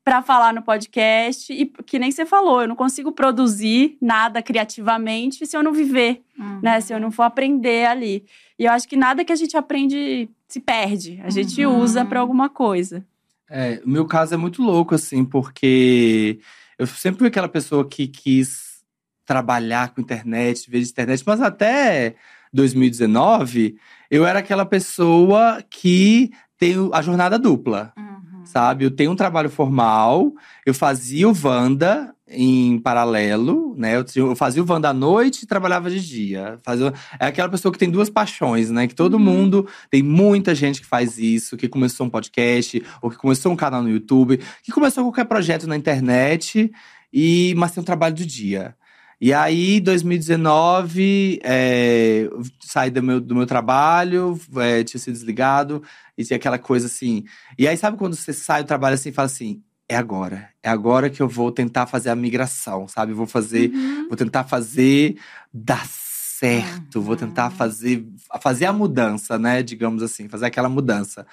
[0.08, 5.44] para falar no podcast e que nem você falou, eu não consigo produzir nada criativamente
[5.46, 6.60] se eu não viver Uhum.
[6.62, 6.80] né?
[6.80, 8.24] Se eu não for aprender ali.
[8.58, 11.20] E eu acho que nada que a gente aprende se perde.
[11.24, 11.80] A gente Uhum.
[11.80, 13.04] usa para alguma coisa.
[13.50, 16.38] É, o meu caso é muito louco, assim, porque
[16.78, 18.78] eu sempre fui aquela pessoa que quis
[19.26, 22.14] trabalhar com internet, ver de internet, mas até
[22.50, 23.76] 2019
[24.10, 27.92] eu era aquela pessoa que tem a jornada dupla.
[27.96, 28.07] Uhum.
[28.48, 28.84] Sabe?
[28.84, 30.32] Eu tenho um trabalho formal,
[30.64, 33.96] eu fazia o Wanda em paralelo, né?
[33.96, 36.58] Eu, eu fazia o Wanda à noite e trabalhava de dia.
[36.62, 38.86] Fazia, é aquela pessoa que tem duas paixões, né?
[38.86, 39.20] Que todo Uhum.
[39.20, 43.56] mundo, tem muita gente que faz isso, que começou um podcast, ou que começou um
[43.56, 46.70] canal no YouTube, que começou qualquer projeto na internet,
[47.12, 48.74] e mas tem um trabalho do dia.
[49.20, 52.28] E aí, 2019, é,
[52.60, 55.82] saí do meu, do meu trabalho, é, tinha sido desligado,
[56.16, 57.24] e tinha aquela coisa assim.
[57.58, 60.50] E aí, sabe quando você sai do trabalho assim e fala assim: é agora.
[60.62, 63.12] É agora que eu vou tentar fazer a migração, sabe?
[63.12, 64.06] Vou fazer, Uhum.
[64.08, 65.16] vou tentar fazer
[65.52, 68.06] dar certo, vou tentar fazer,
[68.40, 69.62] fazer a mudança, né?
[69.62, 71.26] Digamos assim, fazer aquela mudança.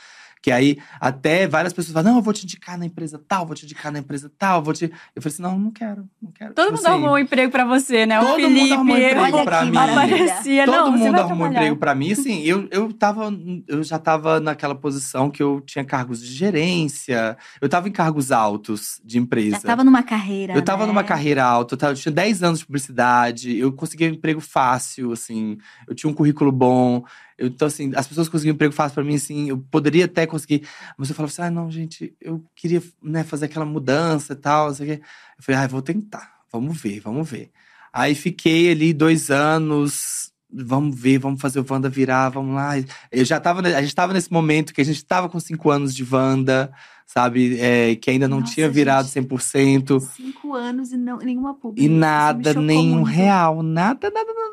[0.46, 3.56] Que aí até várias pessoas falam: não, eu vou te indicar na empresa tal, vou
[3.56, 4.86] te indicar na empresa tal, vou te.
[5.16, 6.54] Eu falei assim: não, não quero, não quero.
[6.54, 8.20] Todo Tipo mundo assim, arrumou um emprego para você, né?
[8.20, 9.76] todo o mundo Felipe, arrumou um emprego pra mim.
[9.76, 10.66] aparecia.
[10.68, 11.50] Todo não, mundo arrumou trabalhar.
[11.62, 12.12] emprego pra mim.
[12.12, 13.34] Assim, eu, eu, tava,
[13.68, 17.36] eu já tava naquela posição que eu tinha cargos de gerência.
[17.60, 19.56] Eu tava em cargos altos de empresa.
[19.58, 20.54] Já tava numa carreira.
[20.54, 20.88] Eu tava né?
[20.90, 24.40] numa carreira alta, eu, tava- eu tinha 10 anos de publicidade, eu conseguia um emprego
[24.40, 27.04] fácil, assim, eu tinha um currículo bom.
[27.38, 30.68] Eu, então, assim, as pessoas conseguiam emprego fácil pra mim, assim, eu poderia até conseguir.
[30.98, 34.68] Mas eu falava assim, ah, não, gente, eu queria né, fazer aquela mudança e tal,
[34.68, 35.04] não sei o quê.
[35.38, 37.52] Eu falei, ah, vou tentar, vamos ver, vamos ver.
[37.92, 42.74] Aí fiquei ali dois anos vamos ver, vamos fazer o Wanda virar, vamos lá.
[43.12, 45.94] Eu já tava, a gente tava nesse momento que a gente tava com cinco anos
[45.94, 46.72] de Wanda,
[47.06, 47.60] sabe?
[47.60, 49.28] É, que ainda não Nossa, tinha virado gente.
[49.28, 50.02] 100%.
[50.02, 51.86] Cinco anos e não, nenhuma pública.
[51.86, 53.10] E nada, nenhum muito.
[53.10, 54.52] real, nada, nada, nada,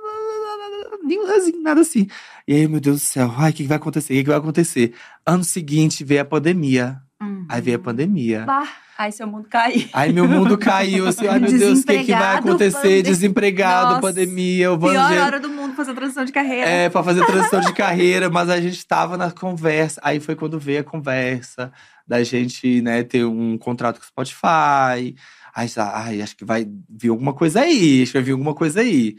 [0.61, 2.07] nada, nada, nenhum assim, nada assim.
[2.47, 4.13] E aí, meu Deus do céu, ai, o que que vai acontecer?
[4.13, 4.95] O que que vai acontecer?
[5.27, 7.01] Ano seguinte veio a pandemia.
[7.21, 7.47] Uhum.
[7.49, 8.45] Aí veio a pandemia.
[8.45, 8.69] Bah,
[9.03, 9.89] Ai, seu mundo caiu.
[9.93, 12.77] Aí meu mundo caiu, assim, ai meu Deus, o que, que vai acontecer?
[12.77, 13.03] pandemia.
[13.03, 16.69] Desempregado, Nossa, pandemia, o pior hora do mundo fazer transição de carreira.
[16.69, 20.01] É, pra fazer transição de carreira, mas a gente tava na conversa.
[20.05, 21.73] Aí foi quando veio a conversa
[22.07, 25.15] da gente, né, ter um contrato com o Spotify.
[25.55, 28.81] Aí, ai, acho que vai vir alguma coisa aí, acho que vai vir alguma coisa
[28.81, 29.17] aí.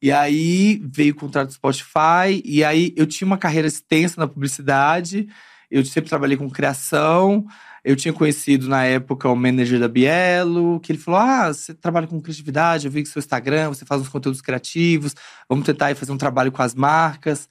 [0.00, 4.28] E aí veio o contrato do Spotify, e aí eu tinha uma carreira extensa na
[4.28, 5.28] publicidade,
[5.70, 7.46] eu sempre trabalhei com criação.
[7.84, 12.06] Eu tinha conhecido na época o manager da Bielo, que ele falou: Ah, você trabalha
[12.06, 15.14] com criatividade, eu vi que seu Instagram, você faz uns conteúdos criativos,
[15.48, 17.48] vamos tentar aí fazer um trabalho com as marcas.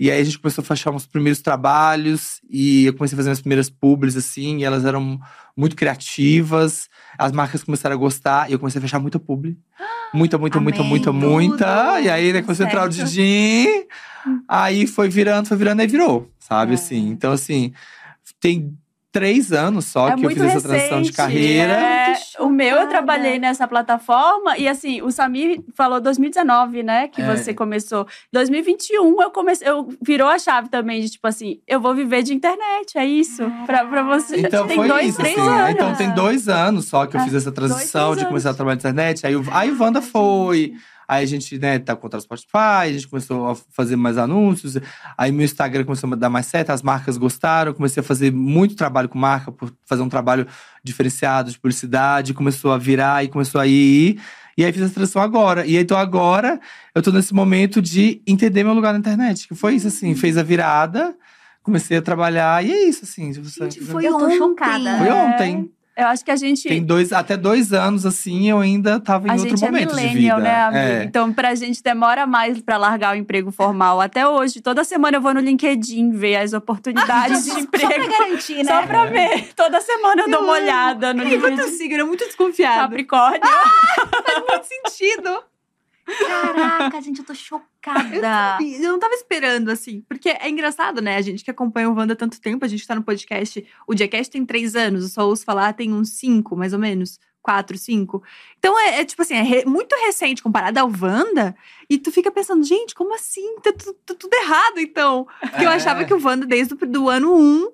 [0.00, 3.30] E aí a gente começou a fechar uns primeiros trabalhos e eu comecei a fazer
[3.30, 5.18] minhas primeiras publis, assim, e elas eram
[5.56, 6.88] muito criativas.
[7.18, 9.58] As marcas começaram a gostar e eu comecei a fechar muita publi.
[10.14, 10.90] Muita, muita, muita, Amém.
[10.90, 11.94] muita, muita.
[11.94, 12.88] Tudo E aí, né, começou a entrar o.
[12.88, 13.66] Didin.
[14.46, 16.72] Aí foi virando, foi virando, aí virou, sabe?
[16.72, 16.74] É.
[16.74, 17.72] Assim, então assim,
[18.40, 18.76] tem
[19.10, 21.12] três anos só é que eu fiz essa transição de recente.
[21.16, 21.72] carreira.
[21.72, 27.08] É, Muito o meu eu trabalhei nessa plataforma e assim, o Samir falou 2019, né,
[27.08, 27.36] que É.
[27.36, 28.06] você começou.
[28.32, 32.34] 2021 eu comecei, eu virou a chave também de tipo assim, eu vou viver de
[32.34, 33.42] internet, é isso.
[33.66, 34.40] Pra, pra você.
[34.40, 35.48] Então tem foi dois, isso, três assim.
[35.48, 35.70] anos.
[35.70, 38.54] Então tem dois anos só que eu É, fiz essa transição dois, de começar a
[38.54, 39.26] trabalhar na internet.
[39.26, 40.74] Aí, aí o Wanda foi.
[41.08, 44.76] Aí a gente, né, tá contra o Spotify, a gente começou a fazer mais anúncios.
[45.16, 47.72] Aí meu Instagram começou a dar mais certo, as marcas gostaram.
[47.72, 50.46] Comecei a fazer muito trabalho com marca, por fazer um trabalho
[50.84, 52.34] diferenciado de publicidade.
[52.34, 54.20] Começou a virar e começou a ir.
[54.56, 55.64] E aí fiz essa transição agora.
[55.64, 56.60] E aí, então agora
[56.94, 59.48] eu tô nesse momento de entender meu lugar na internet.
[59.48, 61.16] Que foi isso, assim, fez a virada,
[61.62, 63.32] comecei a trabalhar, e é isso, assim.
[63.32, 64.36] Gente, foi Eu tô ontem.
[64.36, 64.98] chocada.
[64.98, 65.70] Foi É, ontem.
[65.98, 69.30] Eu acho que a gente Tem dois, até dois anos, assim, eu ainda tava em
[69.30, 70.48] a outro gente é momento de millennial, vida.
[70.48, 70.80] né, amiga?
[70.80, 71.02] É.
[71.02, 74.00] Então, pra gente demora mais pra largar o emprego formal.
[74.00, 78.08] Até hoje, toda semana eu vou no LinkedIn ver as oportunidades de Só pra emprego.
[78.12, 78.64] garantir, né?
[78.64, 79.52] Só pra ver.
[79.56, 81.68] Toda semana eu dou uma olhada no LinkedIn.
[81.70, 82.82] sigo, é muito desconfiado.
[82.82, 83.40] Capricórnio.
[83.42, 85.42] Faz muito sentido.
[86.26, 88.58] Caraca, gente, eu tô chocada.
[88.62, 90.02] E Eu não tava esperando, assim.
[90.08, 91.16] Porque é engraçado, né?
[91.16, 93.64] A gente que acompanha o Wanda há tanto tempo, a gente tá no podcast.
[93.86, 97.18] O Diacast tem três anos, eu só ouço falar tem uns cinco, mais ou menos.
[97.40, 98.22] Quatro, cinco.
[98.58, 101.54] Então é, é tipo assim, é re- muito recente comparado ao Wanda.
[101.88, 103.56] E tu fica pensando, gente, como assim?
[103.62, 105.26] Tá, tu- tá tudo errado, então.
[105.40, 105.74] Porque eu É.
[105.76, 107.70] achava que o Wanda, desde o do ano um,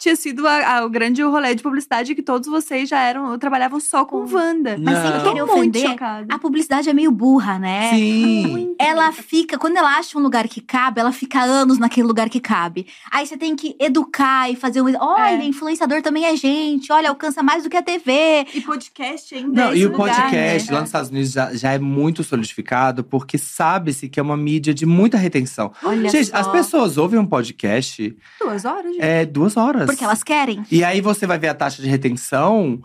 [0.00, 3.78] tinha sido a- a- o grande rolê de publicidade que todos vocês já eram, trabalhavam
[3.78, 4.76] só com Wanda.
[4.80, 5.22] Mas sem Não.
[5.22, 6.34] Querer ofender, chocada.
[6.34, 7.90] a publicidade é meio burra, né?
[7.90, 8.74] Sim.
[8.78, 12.40] Ela fica, quando ela acha um lugar que cabe, ela fica anos naquele lugar que
[12.40, 12.86] cabe.
[13.12, 14.86] Aí você tem que educar e fazer um.
[14.98, 15.44] Olha, É.
[15.44, 18.46] influenciador também é gente, olha, alcança mais do que a TV.
[18.54, 19.64] E podcast ainda.
[19.66, 20.74] Não, é e o lugar, podcast né?
[20.74, 24.72] lá nos Estados Unidos já, já é muito solidificado, porque sabe-se que é uma mídia
[24.72, 25.70] de muita retenção.
[25.84, 26.36] Olha Gente, só.
[26.38, 29.02] as pessoas ouvem um podcast Duas horas, gente.
[29.02, 29.89] é duas horas.
[29.92, 30.64] Porque elas querem.
[30.70, 32.80] E aí você vai ver a taxa de retenção.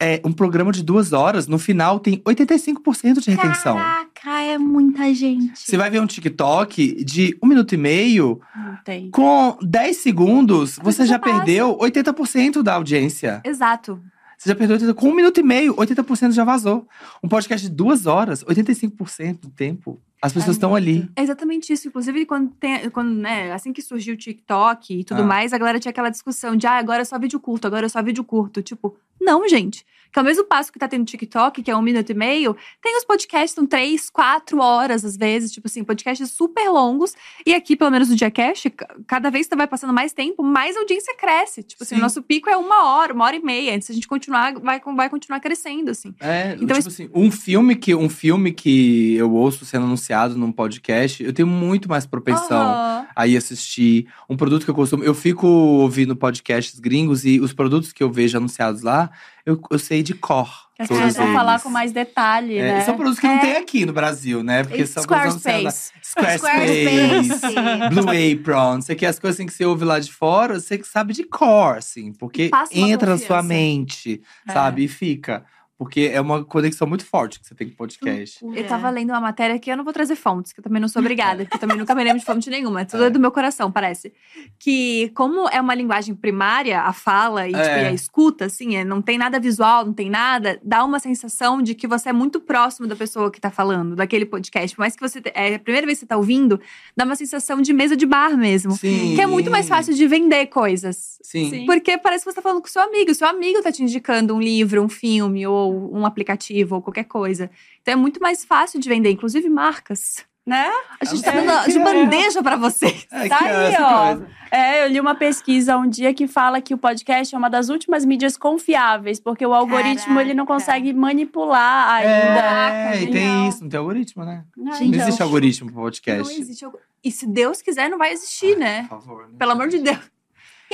[0.00, 3.76] É um programa de duas horas, no final tem 85% de retenção.
[3.76, 5.58] Caraca, é muita gente.
[5.58, 9.10] Você vai ver um TikTok de um minuto e meio, Não tem.
[9.10, 11.34] com 10 segundos, você já passa.
[11.36, 13.42] perdeu 80% da audiência.
[13.44, 14.00] Exato.
[14.38, 14.94] Você já perdeu 80%.
[14.94, 16.88] Com um minuto e meio, 80% já vazou.
[17.22, 21.06] Um podcast de duas horas, 85% do tempo, as pessoas estão ali.
[21.14, 21.88] É exatamente isso.
[21.88, 25.26] Inclusive, quando tem, quando, né, assim que surgiu o TikTok e tudo Ah.
[25.26, 27.88] mais, a galera tinha aquela discussão de ah, agora é só vídeo curto, agora é
[27.90, 28.62] só vídeo curto.
[28.62, 29.84] Tipo, não, gente.
[30.14, 32.96] Que ao mesmo passo que tá tendo TikTok, que é um minuto e meio, tem
[32.96, 37.14] os podcasts que são três, quatro horas, às vezes, tipo assim, podcasts super longos.
[37.44, 40.76] E aqui, pelo menos no Diacast, ca- cada vez que vai passando mais tempo, mais
[40.76, 41.64] audiência cresce.
[41.64, 42.00] Tipo assim, Sim.
[42.00, 43.80] o nosso pico é uma hora, uma hora e meia.
[43.82, 46.14] Se a gente continuar, vai, vai continuar crescendo, assim.
[46.20, 50.52] É, Então, tipo assim, um filme que um filme que eu ouço sendo anunciado num
[50.52, 53.06] podcast, eu tenho muito mais propensão Aham.
[53.16, 54.06] a ir assistir.
[54.30, 55.02] Um produto que eu costumo.
[55.02, 59.10] Eu fico ouvindo podcasts gringos e os produtos que eu vejo anunciados lá,
[59.46, 60.64] eu, eu sei de cor.
[60.76, 61.36] Pessoas vão eles.
[61.36, 62.80] falar com mais detalhe, É, né?
[62.80, 63.38] São produtos que não É.
[63.40, 64.64] tem aqui no Brasil, né?
[64.64, 65.30] Porque são lá.
[65.30, 65.92] Squarespace.
[66.02, 67.54] Squarespace.
[67.94, 70.86] Blue Apron, sei que as coisas assim que você ouve lá de fora, você que
[70.86, 73.42] sabe de cor, assim, porque entra na sua confiança.
[73.48, 74.52] mente, É.
[74.52, 74.84] sabe?
[74.84, 75.44] E fica.
[75.76, 78.38] Porque é uma conexão muito forte que você tem com o podcast.
[78.44, 80.88] Eu tava lendo uma matéria que eu não vou trazer fontes, que eu também não
[80.88, 82.82] sou obrigada, porque eu também nunca me lembro de fonte nenhuma.
[82.82, 83.10] É tudo É.
[83.10, 84.12] do meu coração, parece.
[84.58, 87.82] Que, como é uma linguagem primária, a fala e, tipo, É.
[87.82, 91.60] e a escuta, assim, é, não tem nada visual, não tem nada, dá uma sensação
[91.60, 94.76] de que você é muito próximo da pessoa que tá falando, daquele podcast.
[94.76, 95.20] Por mais que você.
[95.34, 96.60] É a primeira vez que você tá ouvindo,
[96.96, 98.72] dá uma sensação de mesa de bar mesmo.
[98.76, 99.14] Sim.
[99.16, 101.18] Que é muito mais fácil de vender coisas.
[101.20, 101.50] Sim.
[101.50, 101.66] Sim.
[101.66, 103.12] Porque parece que você tá falando com seu amigo.
[103.14, 107.50] Seu amigo tá te indicando um livro, um filme, ou um aplicativo, ou qualquer coisa.
[107.82, 110.24] Então é muito mais fácil de vender, inclusive marcas.
[110.46, 110.70] Né?
[111.00, 111.82] A gente tá É, dando de é.
[111.82, 113.06] bandeja pra vocês.
[113.10, 114.06] É, Tá é aí, ó.
[114.16, 114.28] coisa.
[114.50, 117.70] É, eu li uma pesquisa um dia que fala que o podcast é uma das
[117.70, 120.62] últimas mídias confiáveis, porque o algoritmo ele não Caraca.
[120.66, 122.92] consegue manipular ainda.
[122.94, 124.44] É, e tem isso, não tem algoritmo, né?
[124.54, 125.00] Não então.
[125.00, 126.30] existe algoritmo pro podcast.
[126.30, 126.62] Não existe.
[126.62, 128.82] algo- E se Deus quiser, não vai existir, né?
[128.82, 129.22] Por favor.
[129.28, 129.34] né?
[129.38, 129.98] Pelo amor de Deus.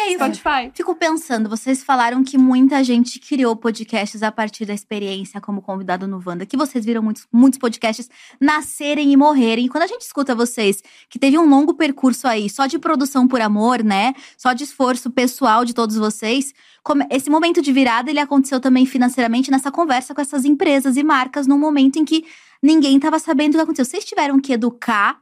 [0.01, 0.72] E aí, Spotify.
[0.74, 6.07] Fico pensando, vocês falaram que muita gente criou podcasts a partir da experiência como convidado
[6.07, 8.09] no Wanda, que vocês viram muitos, muitos podcasts
[8.40, 9.66] nascerem e morrerem.
[9.66, 13.28] E quando a gente escuta vocês, que teve um longo percurso aí, só de produção
[13.28, 14.14] por amor, né?
[14.38, 18.86] Só de esforço pessoal de todos vocês, como- esse momento de virada, ele aconteceu também
[18.86, 22.24] financeiramente nessa conversa com essas empresas e marcas, num momento em que
[22.62, 23.84] ninguém estava sabendo o que aconteceu.
[23.84, 25.20] Vocês tiveram que educar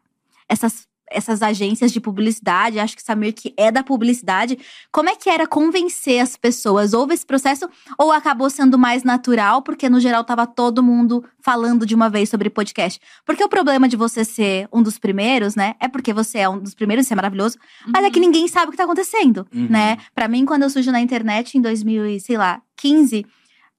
[0.48, 4.58] essas essas agências de publicidade, acho que Samir que é da publicidade,
[4.92, 6.92] como é que era convencer as pessoas?
[6.92, 11.86] Houve esse processo ou acabou sendo mais natural, porque no geral tava todo mundo falando
[11.86, 13.00] de uma vez sobre podcast?
[13.24, 15.74] Porque o problema de você ser um dos primeiros, né?
[15.80, 17.56] É porque você é um dos primeiros, isso é maravilhoso,
[17.86, 19.66] mas é que ninguém sabe o que tá acontecendo, Uhum.
[19.70, 19.96] né?
[20.14, 23.24] Pra mim, quando eu surgi na internet em 2000, e, sei lá, 15,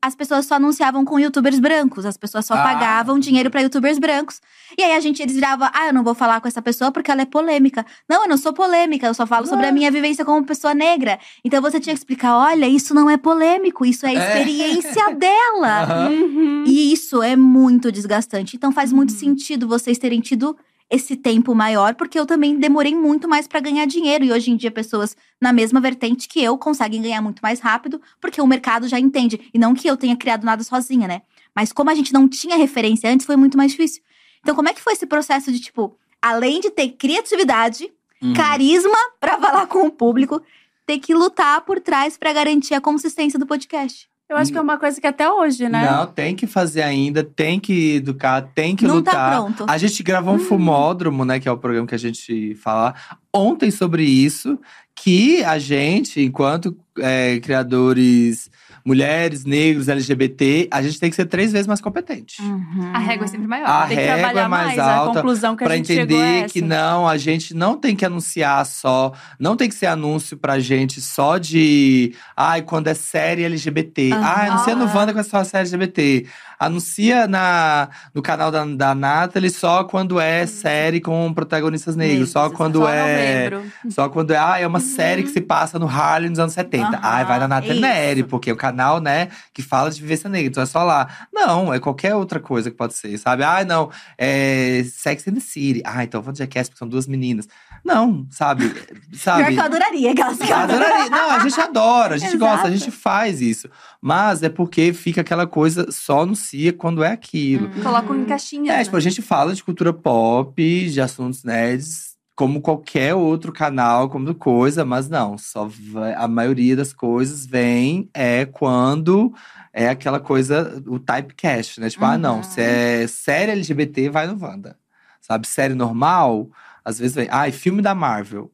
[0.01, 2.63] as pessoas só anunciavam com youtubers brancos, as pessoas só Ah.
[2.63, 4.39] pagavam dinheiro pra youtubers brancos.
[4.77, 7.11] E aí a gente eles viravam, ah, eu não vou falar com essa pessoa porque
[7.11, 7.85] ela é polêmica.
[8.07, 11.19] Não, eu não sou polêmica, eu só falo sobre a minha vivência como pessoa negra.
[11.43, 14.27] Então você tinha que explicar, olha, isso não é polêmico, isso é a É.
[14.37, 15.83] experiência dela.
[15.83, 16.09] Aham.
[16.09, 16.63] Uhum.
[16.65, 18.55] E isso é muito desgastante.
[18.55, 19.19] Então faz muito Uhum.
[19.19, 20.55] sentido vocês terem tido
[20.89, 24.25] esse tempo maior, porque eu também demorei muito mais pra ganhar dinheiro.
[24.25, 28.01] E hoje em dia, pessoas na mesma vertente que eu conseguem ganhar muito mais rápido,
[28.19, 29.49] porque o mercado já entende.
[29.53, 31.21] E não que eu tenha criado nada sozinha, né?
[31.55, 34.01] Mas como a gente não tinha referência antes, foi muito mais difícil.
[34.41, 38.33] Então, como é que foi esse processo de, tipo, além de ter criatividade, Uhum.
[38.33, 40.41] carisma pra falar com o público,
[40.85, 44.08] ter que lutar por trás pra garantir a consistência do podcast?
[44.29, 45.89] Eu acho que é uma coisa que até hoje, né?
[45.89, 49.15] Não, tem que fazer ainda, tem que educar, tem que não lutar.
[49.15, 49.65] tá pronto.
[49.67, 51.39] A gente gravou um Fumódromo, né?
[51.39, 52.93] Que é o programa que a gente fala
[53.33, 54.59] ontem sobre isso.
[54.95, 58.51] Que a gente, enquanto é, criadores,
[58.89, 62.41] mulheres, negros, LGBT, a gente tem que ser três vezes mais competente.
[62.41, 62.91] Uhum.
[62.91, 63.67] A régua é sempre maior.
[63.69, 65.87] A Tem que régua é trabalhar mais mais, a alta conclusão que a Pra gente
[65.93, 66.53] chegou é entender essa.
[66.53, 70.57] que não, a gente não tem que anunciar só, não tem que ser anúncio pra
[70.59, 74.11] gente só de, ai, quando é série LGBT.
[74.11, 74.23] Aham.
[74.25, 76.25] Ah, anuncia no Wanda com a sua série LGBT.
[76.59, 82.31] Anuncia na, no canal da, da Nathalie só quando é série com protagonistas negros.
[82.31, 83.49] Só quando só é.
[83.89, 86.85] Só quando é, ah, é uma série que se passa no Harlem nos anos 70.
[86.85, 87.79] Aham, Ai, vai na Nathalie.
[87.79, 90.49] Neri, porque é o canal, né, que fala de vivência negra.
[90.49, 91.07] Então é só lá.
[91.31, 93.43] Não, é qualquer outra coisa que pode ser, sabe?
[93.43, 95.81] Ah, não, é Sex and the City.
[95.85, 97.47] Ah, então vou de Jackass, porque são duas meninas.
[97.85, 98.69] Não, sabe?
[98.69, 99.53] Pior sabe?
[99.53, 101.09] que eu adoraria aquelas Eu Adoraria.
[101.09, 103.69] Não, a gente adora, a gente gosta, a gente faz isso.
[104.01, 107.69] Mas é porque fica aquela coisa, só anuncia quando é aquilo.
[107.81, 108.73] Colocam em caixinhas.
[108.75, 108.83] É, né?
[108.83, 114.33] tipo, a gente fala de cultura pop, de assuntos nerds, como qualquer outro canal, como
[114.33, 119.33] coisa, mas não, só vai- a maioria das coisas vem é quando
[119.73, 121.89] é aquela coisa, o typecast, né?
[121.89, 122.43] Tipo, ah, não, Uhum.
[122.43, 124.77] se é série LGBT, vai no Wanda.
[125.21, 126.49] Sabe, série normal,
[126.83, 128.51] às vezes vem, ah, e filme da Marvel.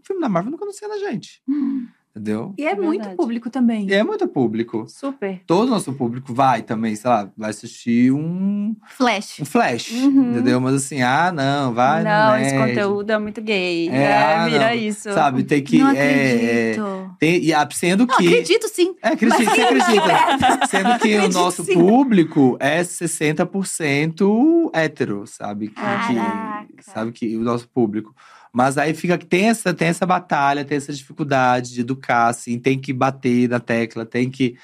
[0.00, 1.86] O filme da Marvel nunca anuncia na gente, Hum.
[2.16, 2.54] Entendeu?
[2.56, 3.86] E é, É muito público também.
[3.88, 4.86] E é muito público.
[4.88, 5.42] Super.
[5.46, 9.40] Todo o nosso público vai também, sei lá, vai assistir um Flash.
[9.40, 10.30] um flash, Uhum.
[10.30, 10.60] entendeu?
[10.60, 13.88] Mas assim, ah, não, vai no não, esse conteúdo é muito gay.
[13.90, 14.74] É, É, ah, vira não.
[14.74, 15.12] isso.
[15.12, 15.78] Sabe, tem que.
[15.78, 15.92] não é,
[16.72, 17.16] acredito.
[17.18, 18.26] tem, e sendo Não, que.
[18.28, 18.94] acredito sim.
[19.02, 20.66] É, acredito, você acredita.
[20.68, 21.74] Sendo que o nosso sim.
[21.74, 25.68] público é 60% hétero, sabe?
[25.68, 26.66] Que- Caraca.
[26.76, 28.14] Que, sabe que o nosso público.
[28.52, 32.58] Mas aí fica que tem essa, tem essa batalha, tem essa dificuldade de educar, assim,
[32.58, 34.56] tem que bater na tecla, tem que,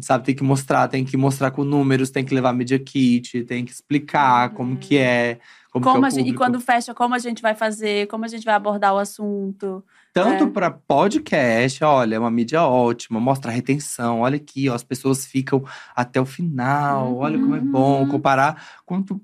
[0.00, 3.64] sabe, tem que mostrar, tem que mostrar com números, tem que levar media kit, tem
[3.64, 5.38] que explicar como que é,
[5.72, 8.24] como, Como que é o gente- e quando fecha, como a gente vai fazer, como
[8.24, 9.84] a gente vai abordar o assunto.
[10.12, 10.46] Tanto É.
[10.48, 14.20] para podcast, olha, é uma mídia ótima, mostra a retenção.
[14.22, 15.64] Olha aqui, ó, as pessoas ficam
[15.94, 17.16] até o final.
[17.16, 18.08] Olha como é bom Uhum.
[18.08, 19.20] comparar quanto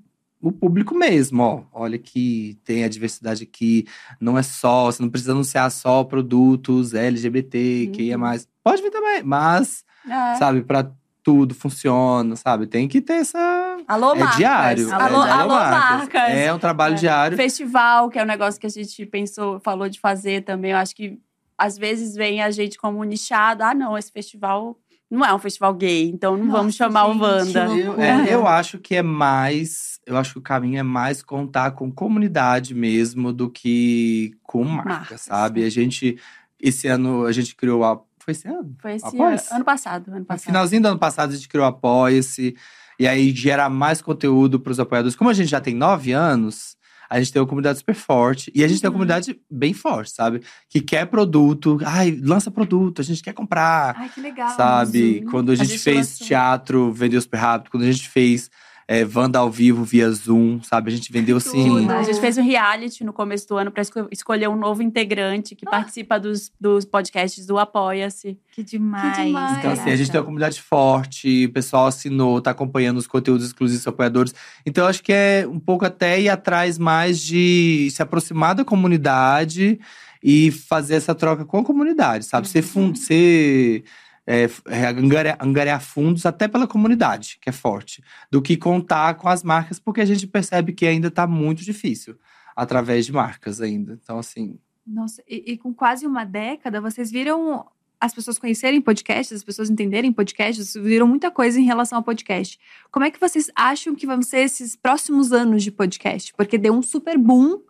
[0.47, 1.63] o público mesmo, ó.
[1.73, 3.85] Olha que tem a diversidade aqui,
[4.19, 8.21] não é só, você não precisa anunciar só produtos LGBT, que é Uhum.
[8.21, 8.47] mais.
[8.63, 10.35] Pode vir também, mas É.
[10.35, 10.89] sabe, para
[11.23, 12.67] tudo funciona, sabe?
[12.67, 13.77] Tem que ter essa.
[13.87, 14.37] Alô, é marcas.
[14.37, 14.93] diário.
[14.93, 16.21] Alô, é, alô, marcas.
[16.29, 16.97] É um trabalho É.
[16.97, 17.35] diário.
[17.37, 20.71] Festival, que é um negócio que a gente pensou, falou de fazer também.
[20.71, 21.19] Eu acho que
[21.57, 23.61] às vezes vem a gente como nichado.
[23.63, 24.77] Ah, não, esse festival
[25.11, 27.21] não é um festival gay, então não vamos Nossa, chamar o gente,
[27.57, 27.67] Wanda.
[27.67, 29.96] que Eu, é, eu acho que é mais.
[30.07, 34.89] Eu acho que o caminho é mais contar com comunidade mesmo do que com marca,
[34.89, 35.21] Marcas.
[35.21, 35.63] sabe?
[35.63, 36.17] A gente.
[36.59, 38.01] Esse ano a gente criou a.
[38.19, 38.75] Foi esse ano?
[38.79, 40.09] Foi esse ano, ano passado.
[40.09, 40.45] Ano No passado.
[40.47, 42.55] finalzinho do ano passado, a gente criou Apoia-se.
[42.99, 45.15] E aí gera mais conteúdo para os apoiadores.
[45.15, 46.75] Como a gente já tem nove anos,
[47.09, 48.51] a gente tem uma comunidade super forte.
[48.55, 48.95] E a gente tem uma Uhum.
[49.05, 50.41] comunidade bem forte, sabe?
[50.69, 51.77] Que quer produto.
[51.85, 53.95] Ai, lança produto, a gente quer comprar.
[53.97, 54.49] Ai, que legal.
[54.57, 55.21] Sabe?
[55.29, 56.27] Quando a A gente, gente fez lançou.
[56.27, 57.71] teatro, vendeu super rápido.
[57.71, 58.49] Quando a gente fez
[58.87, 60.91] é, Wanda ao vivo via Zoom, sabe?
[60.91, 61.67] A gente vendeu assim.
[61.67, 61.91] Tudo.
[61.91, 65.65] A gente fez um reality no começo do ano para escolher um novo integrante que
[65.65, 68.39] participa dos, dos podcasts do Apoia-se.
[68.53, 69.17] Que demais.
[69.17, 69.57] Que demais.
[69.57, 73.45] Então, assim, a gente tem uma comunidade forte, o pessoal assinou, tá acompanhando os conteúdos
[73.45, 74.33] exclusivos dos apoiadores.
[74.65, 78.63] Então, eu acho que é um pouco até ir atrás mais de se aproximar da
[78.63, 79.79] comunidade
[80.23, 82.47] e fazer essa troca com a comunidade, sabe?
[82.47, 83.83] Ser, fun ser
[84.27, 89.29] é, é, angariar, angariar fundos até pela comunidade, que é forte, do que contar com
[89.29, 92.17] as marcas, porque a gente percebe que ainda tá muito difícil
[92.53, 93.97] através de marcas ainda.
[94.03, 97.65] Então, assim, Nossa, e, e com quase uma década, vocês viram
[97.99, 102.59] as pessoas conhecerem podcasts, as pessoas entenderem podcasts, viram muita coisa em relação ao podcast.
[102.91, 106.33] Como é que vocês acham que vão ser esses próximos anos de podcast?
[106.35, 107.61] Porque deu um super boom.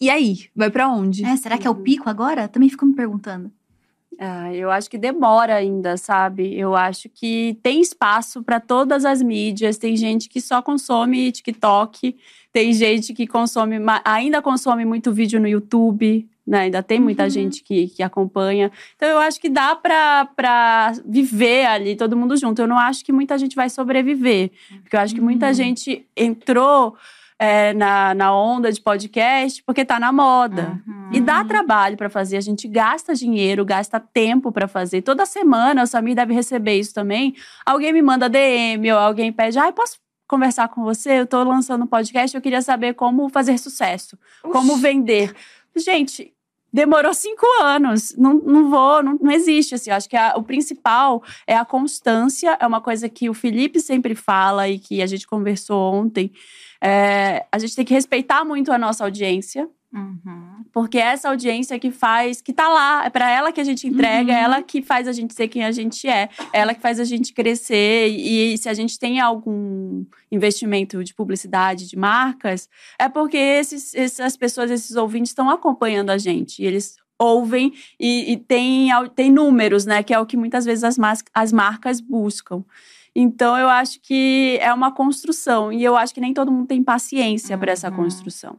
[0.00, 0.48] E aí?
[0.54, 1.24] Vai pra onde?
[1.24, 2.46] É, será que é o pico agora?
[2.46, 3.50] Também fico me perguntando.
[4.18, 6.54] Ah, eu acho que demora ainda, sabe?
[6.58, 9.78] Eu acho que tem espaço para todas as mídias.
[9.78, 12.14] Tem gente que só consome TikTok,
[12.52, 16.60] tem gente que consome, ainda consome muito vídeo no YouTube, né?
[16.62, 17.30] Ainda tem muita Uhum.
[17.30, 18.70] gente que, que acompanha.
[18.96, 22.60] Então eu acho que dá para viver ali todo mundo junto.
[22.60, 24.50] Eu não acho que muita gente vai sobreviver,
[24.82, 25.54] porque eu acho que muita Uhum.
[25.54, 26.94] gente entrou
[27.42, 30.80] é, na, na onda de podcast porque tá na moda.
[30.86, 31.08] Uhum.
[31.10, 35.02] E dá trabalho pra fazer, a gente gasta dinheiro, gasta tempo pra fazer.
[35.02, 37.34] Toda semana, o Samir deve receber isso também.
[37.66, 41.18] Alguém me manda DM ou alguém pede: "Ai, posso conversar com você?
[41.18, 45.34] Eu tô lançando um podcast, eu queria saber como fazer sucesso, como vender".
[45.74, 46.31] Gente,
[46.72, 48.14] demorou cinco anos.
[48.16, 49.90] Não, não vou, não, não existe assim.
[49.90, 52.56] Acho que a- o principal é a constância.
[52.60, 56.32] É uma coisa que o Felipe sempre fala e que a gente conversou ontem.
[56.82, 59.68] É, a gente tem que respeitar muito a nossa audiência.
[59.94, 60.64] Uhum.
[60.72, 63.86] Porque é essa audiência que faz, que tá lá, é para ela que a gente
[63.86, 64.38] entrega, Uhum.
[64.38, 66.98] é ela que faz a gente ser quem a gente é, é ela que faz
[66.98, 68.08] a gente crescer.
[68.08, 72.68] E se a gente tem algum investimento de publicidade, de marcas,
[72.98, 76.62] é porque esses, essas pessoas, esses ouvintes estão acompanhando a gente.
[76.62, 80.02] E eles ouvem e, e tem, tem números, né?
[80.02, 82.64] Que é o que muitas vezes as, mas- as marcas buscam.
[83.14, 85.70] Então, eu acho que é uma construção.
[85.70, 87.96] E eu acho que nem todo mundo tem paciência para essa Uhum.
[87.96, 88.56] construção.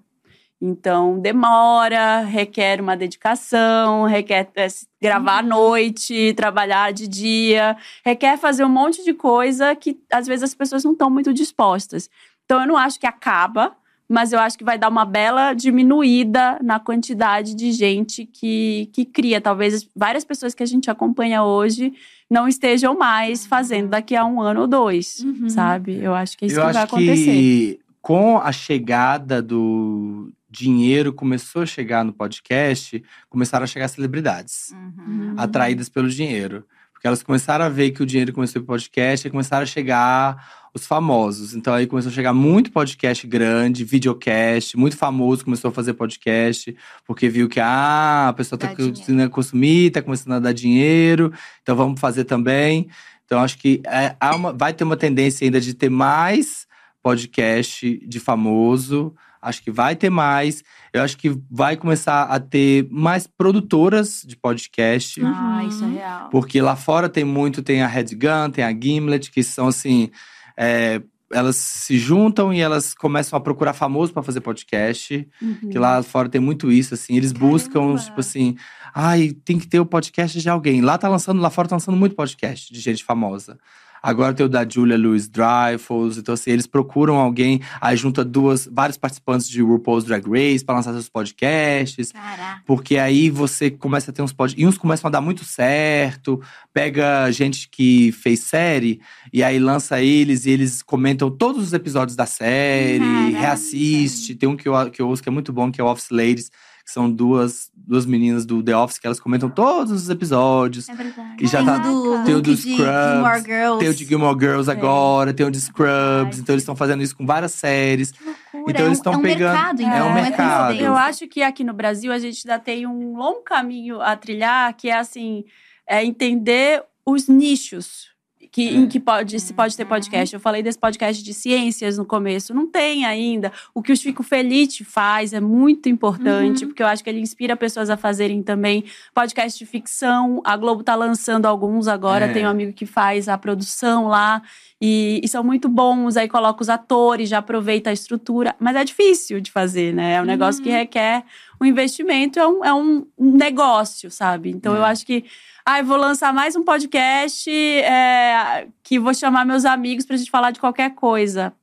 [0.65, 8.37] Então, demora, requer uma dedicação, requer é, se- gravar à noite, trabalhar de dia, requer
[8.37, 12.09] fazer um monte de coisa que às vezes as pessoas não estão muito dispostas.
[12.45, 13.73] Então, eu não acho que acaba,
[14.07, 19.03] mas eu acho que vai dar uma bela diminuída na quantidade de gente que, que
[19.03, 19.41] cria.
[19.41, 21.91] Talvez várias pessoas que a gente acompanha hoje
[22.29, 25.49] não estejam mais fazendo daqui a um ano ou dois, Uhum.
[25.49, 25.99] sabe?
[26.01, 27.25] Eu acho que é isso eu que acho vai acontecer.
[27.31, 34.71] que com a chegada do dinheiro começou a chegar no podcast, começaram a chegar celebridades
[34.71, 35.33] Uhum.
[35.37, 36.63] atraídas pelo dinheiro.
[36.93, 40.63] Porque elas começaram a ver que o dinheiro começou pro podcast e começaram a chegar
[40.73, 41.53] os famosos.
[41.53, 46.75] Então aí começou a chegar muito podcast grande, videocast, muito famoso começou a fazer podcast,
[47.05, 50.53] porque viu que ah, a pessoa tá Dá começando a consumir, tá começando a dar
[50.53, 52.87] dinheiro, então vamos fazer também.
[53.25, 56.65] Então acho que é, há uma- vai ter uma tendência ainda de ter mais
[57.01, 59.13] podcast de famoso.
[59.43, 60.63] Acho que vai ter mais.
[60.93, 65.21] Eu acho que vai começar a ter mais produtoras de podcast.
[65.23, 65.67] Ah, Uhum.
[65.67, 66.29] isso é real.
[66.29, 70.09] Porque lá fora tem muito, tem a Red Gun, tem a Gimlet, que são assim.
[70.57, 75.27] é, elas se juntam e elas começam a procurar famoso para fazer podcast.
[75.41, 75.69] Uhum.
[75.71, 77.17] Que lá fora tem muito isso, assim.
[77.17, 77.99] Eles buscam, Caramba!
[77.99, 78.55] tipo assim,
[78.93, 80.81] ai, tem que ter o podcast de alguém.
[80.81, 83.57] Lá tá lançando, lá fora tá lançando muito podcast de gente famosa.
[84.03, 86.17] Agora tem o da Julia Louis Dreyfus.
[86.17, 90.75] Então, assim, eles procuram alguém, aí junta duas, vários participantes de RuPaul's Drag Race para
[90.75, 92.11] lançar seus podcasts.
[92.11, 92.61] Caraca.
[92.65, 94.61] Porque aí você começa a ter uns podcasts.
[94.61, 96.41] E uns começam a dar muito certo.
[96.73, 98.99] Pega gente que fez série
[99.31, 103.39] e aí lança eles e eles comentam todos os episódios da série, Caraca.
[103.39, 104.35] reassiste.
[104.35, 106.09] Tem um que eu, que eu ouço que é muito bom, que é o Office
[106.11, 106.51] Ladies,
[106.85, 110.89] que são duas, duas meninas do The Office, que elas comentam todos os episódios.
[110.89, 111.35] É verdade.
[111.41, 113.79] E já tem tá- o do tem o de Scrubs, Gilmore Girls.
[113.79, 114.77] Tem o de Gilmore Girls Tem.
[114.77, 116.35] agora, tem o de Scrubs.
[116.35, 118.11] Ai, então eles estão fazendo isso com várias séries.
[118.11, 118.63] Que loucura.
[118.71, 120.73] Então é eles um- tão é um pegando- mercado, então, é um não mercado.
[120.75, 124.73] Eu acho que aqui no Brasil a gente ainda tem um longo caminho a trilhar,
[124.75, 125.45] que é assim,
[125.87, 128.12] é entender os nichos.
[128.53, 128.71] Que, É.
[128.73, 129.77] Em que pode, se pode Uhum.
[129.77, 130.31] ter podcast.
[130.35, 132.53] Eu falei desse podcast de ciências no começo.
[132.53, 133.51] Não tem ainda.
[133.73, 136.67] O que o Chico Felite faz é muito importante, Uhum.
[136.69, 140.39] porque eu acho que ele inspira pessoas a fazerem também podcast de ficção.
[140.45, 142.25] A Globo tá lançando alguns agora.
[142.25, 142.31] É.
[142.31, 144.39] Tem um amigo que faz a produção lá.
[144.79, 146.15] E, e são muito bons.
[146.15, 148.53] Aí coloca os atores, já aproveita a estrutura.
[148.59, 150.15] Mas é difícil de fazer, né?
[150.15, 151.23] É um negócio que requer
[151.59, 154.49] um investimento, é um, é um negócio, sabe?
[154.51, 154.77] Então É.
[154.79, 155.23] eu acho que.
[155.65, 160.29] Ah, eu vou lançar mais um podcast é, que vou chamar meus amigos pra gente
[160.29, 161.53] falar de qualquer coisa.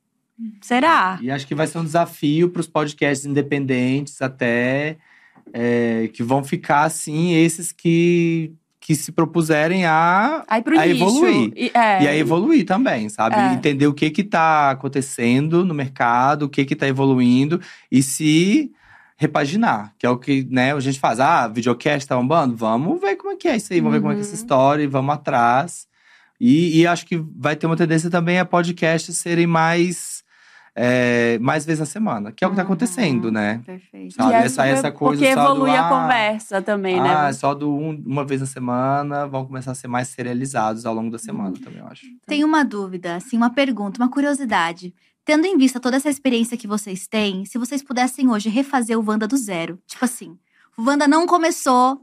[0.59, 1.19] Será?
[1.21, 4.97] E acho que vai ser um desafio para os podcasts independentes até
[5.53, 11.03] é, que vão ficar assim esses que que se propuserem a Aí A nicho.
[11.03, 11.53] evoluir.
[11.55, 12.03] E, é.
[12.03, 13.35] e a evoluir também, sabe?
[13.35, 13.53] É.
[13.53, 18.71] Entender o que que tá acontecendo no mercado, o que que tá evoluindo e se
[19.21, 21.19] repaginar, que é o que, né, a gente faz.
[21.19, 22.55] Ah, videocast tá bombando?
[22.55, 24.31] Vamos ver como é que é isso aí, vamos ver como é que é essa
[24.31, 24.35] Uhum.
[24.41, 25.85] história e vamos atrás.
[26.39, 30.23] E, e acho que vai ter uma tendência também a podcasts serem mais,
[30.75, 32.65] é, mais vezes na semana, que é o que tá Uhum.
[32.65, 33.61] acontecendo, né?
[33.63, 34.15] Perfeito.
[34.15, 37.33] Sabe, E essa- essa coisa Porque só do, evolui a ah, conversa também, ah, né?
[37.33, 41.11] só do um- uma vez na semana, vão começar a ser mais serializados ao longo
[41.11, 42.07] da semana também, eu acho.
[42.25, 44.95] Tem uma dúvida, assim, uma pergunta, uma curiosidade.
[45.23, 49.03] Tendo em vista toda essa experiência que vocês têm, se vocês pudessem hoje refazer o
[49.07, 49.79] Wanda do zero.
[49.85, 50.37] Tipo assim,
[50.77, 52.01] o Wanda não começou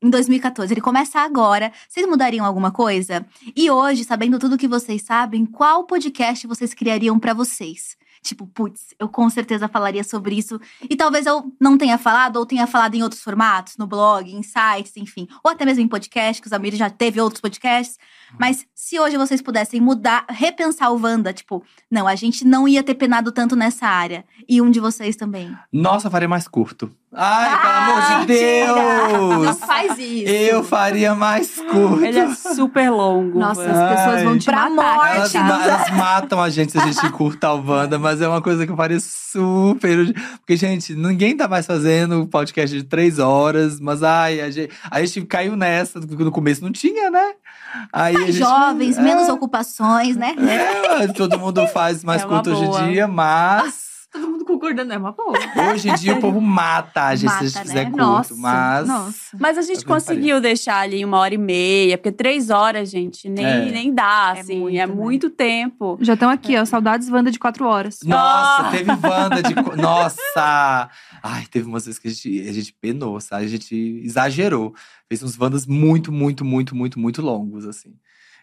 [0.00, 1.72] em 2014, ele começa agora.
[1.88, 3.26] Vocês mudariam alguma coisa?
[3.54, 7.96] E hoje, sabendo tudo que vocês sabem, qual podcast vocês criariam pra vocês?
[8.22, 10.60] Tipo, putz, eu com certeza falaria sobre isso.
[10.88, 14.42] E talvez eu não tenha falado, ou tenha falado em outros formatos, no blog, em
[14.42, 15.26] sites, enfim.
[15.42, 17.98] Ou até mesmo em podcast, que o Zamir já teve outros podcasts.
[18.38, 22.82] Mas se hoje vocês pudessem mudar, repensar o Wanda, tipo, não, a gente não ia
[22.82, 24.24] ter penado tanto nessa área.
[24.48, 25.54] E um de vocês também.
[25.72, 26.90] Nossa, eu faria mais curto.
[27.10, 29.58] Ai, pelo amor Ah, de Não Deus!
[29.60, 30.30] faz isso.
[30.30, 32.04] Eu faria mais curto.
[32.04, 33.38] Ele é super longo.
[33.38, 33.82] Nossa, mano.
[33.82, 34.94] as pessoas vão te Pra matar.
[35.18, 35.36] morte.
[35.38, 38.66] Elas, elas matam a gente se a gente curta o Wanda, mas é uma coisa
[38.66, 40.12] que eu faria super.
[40.40, 45.02] Porque, gente, ninguém tá mais fazendo podcast de três horas, mas ai, a gente, a
[45.02, 47.32] gente caiu nessa, porque no começo não tinha, né?
[47.92, 50.34] Aí Mais gente- jovens, é, menos ocupações, né?
[51.00, 52.82] É, todo mundo faz mais É curto hoje boa.
[52.82, 53.87] em dia, mas.
[54.10, 55.34] Todo mundo concordando, é uma boa.
[55.70, 57.90] Hoje em dia o povo mata a gente se a gente Mata, fizer né?
[57.90, 57.96] curto.
[57.98, 58.88] Nossa, mas.
[58.88, 59.36] nossa.
[59.38, 63.44] Mas a gente conseguiu deixar ali uma hora e meia, porque três horas, gente, nem,
[63.44, 63.70] É.
[63.70, 64.60] nem dá, É assim.
[64.60, 64.94] muito, é né?
[64.94, 65.98] muito tempo.
[66.00, 66.64] Já estão aqui, ó.
[66.64, 67.98] Saudades Wanda de quatro horas.
[68.02, 68.70] Nossa, Ah!
[68.70, 69.54] teve Wanda de.
[69.76, 70.88] Nossa!
[71.22, 73.44] Ai, teve umas vezes que a gente, a gente penou, sabe?
[73.44, 74.74] A gente exagerou.
[75.06, 77.94] Fez uns Wandas muito, muito, muito, muito, muito longos, assim.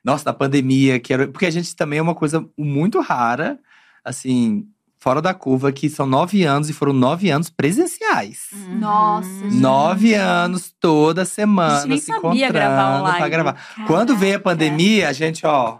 [0.03, 1.27] Nossa, na pandemia, que era.
[1.27, 3.57] Porque a gente também é uma coisa muito rara,
[4.03, 4.67] assim,
[5.05, 8.47] fora da curva, que são nove anos e foram nove anos presenciais.
[8.69, 9.55] Nossa, gente.
[9.57, 13.17] Nove anos toda semana A gente nem se sabia encontrando gravar online.
[13.19, 13.55] pra gravar.
[13.85, 15.77] Quando veio a pandemia, a gente, ó.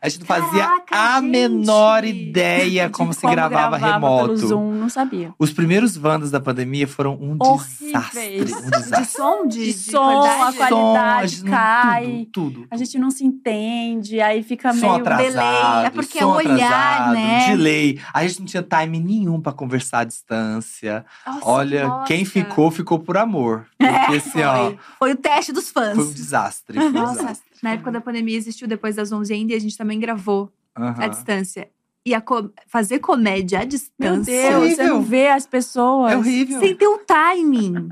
[0.00, 1.30] A gente não fazia Caraca, a gente!
[1.30, 4.36] menor ideia De como se gravava pelo remoto.
[4.36, 5.34] Zoom, não sabia.
[5.38, 7.78] Os primeiros Wandas da pandemia foram um Horríveis.
[7.80, 8.40] desastre.
[8.40, 9.04] Um De desastre.
[9.06, 11.36] som, de, De de som, a qualidade?
[11.36, 12.26] Som, cai.
[12.32, 12.66] Tudo, tudo.
[12.70, 16.54] A gente não se entende, aí fica Som meio atrasado, delay, é porque é olhar,
[16.72, 17.46] atrasado, né?
[17.48, 18.00] delay.
[18.12, 21.04] A gente não tinha time nenhum pra conversar à distância.
[21.26, 22.06] Nossa, Olha, nossa.
[22.06, 23.66] quem ficou, ficou por amor.
[23.78, 24.78] Porque assim, ó, Foi.
[24.98, 25.94] Foi o teste dos fãs.
[25.94, 26.76] foi um desastre.
[26.78, 27.47] Foi um Nossa, desastre.
[27.62, 30.94] Na época da pandemia existiu depois das 11 ainda e a gente também gravou Aham.
[30.98, 31.68] à distância.
[32.06, 34.32] E a co- fazer comédia à Meu distância.
[34.32, 34.86] Deus, você horrível.
[34.94, 36.12] não vê as pessoas.
[36.12, 36.58] É horrível.
[36.60, 37.88] Sem ter o timing.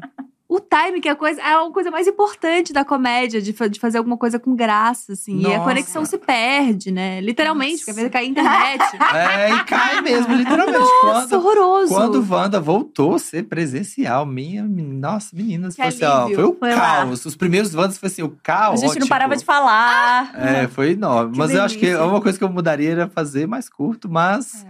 [0.49, 3.67] O timing, que é a, coisa, é a coisa mais importante da comédia, de, fa-
[3.67, 5.41] de fazer alguma coisa com graça, assim.
[5.41, 5.65] E a Nossa.
[5.69, 7.21] conexão se perde, né?
[7.21, 7.79] Literalmente, Nossa.
[7.85, 8.83] porque às vezes cai a internet.
[9.17, 10.79] É, e cai mesmo, literalmente.
[10.79, 11.95] Nossa, quando, horroroso.
[11.95, 16.71] quando Wanda voltou a ser presencial, minha, nossa, meninas, foi, assim, ó, foi o Foi
[16.75, 16.81] lá.
[16.81, 17.27] caos.
[17.27, 18.81] Os primeiros Wandas foi assim, o A caos.
[18.81, 20.31] gente não parava de falar.
[20.37, 21.33] É, foi enorme.
[21.33, 22.05] Que mas eu acho que delícia.
[22.05, 24.65] uma coisa que eu mudaria era fazer mais curto, mas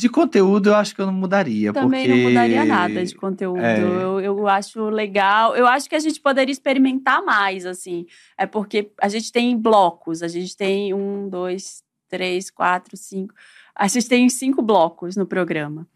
[0.00, 1.72] de conteúdo eu acho que eu não mudaria.
[1.72, 2.22] Também porque...
[2.22, 3.60] não mudaria nada de conteúdo.
[3.60, 3.78] É.
[3.78, 5.54] Eu, eu acho legal.
[5.54, 8.06] Eu acho que a gente poderia experimentar mais, assim.
[8.36, 10.22] É porque a gente tem blocos.
[10.22, 13.34] A gente tem um, dois, três, quatro, cinco.
[13.76, 15.86] A gente tem cinco blocos no programa.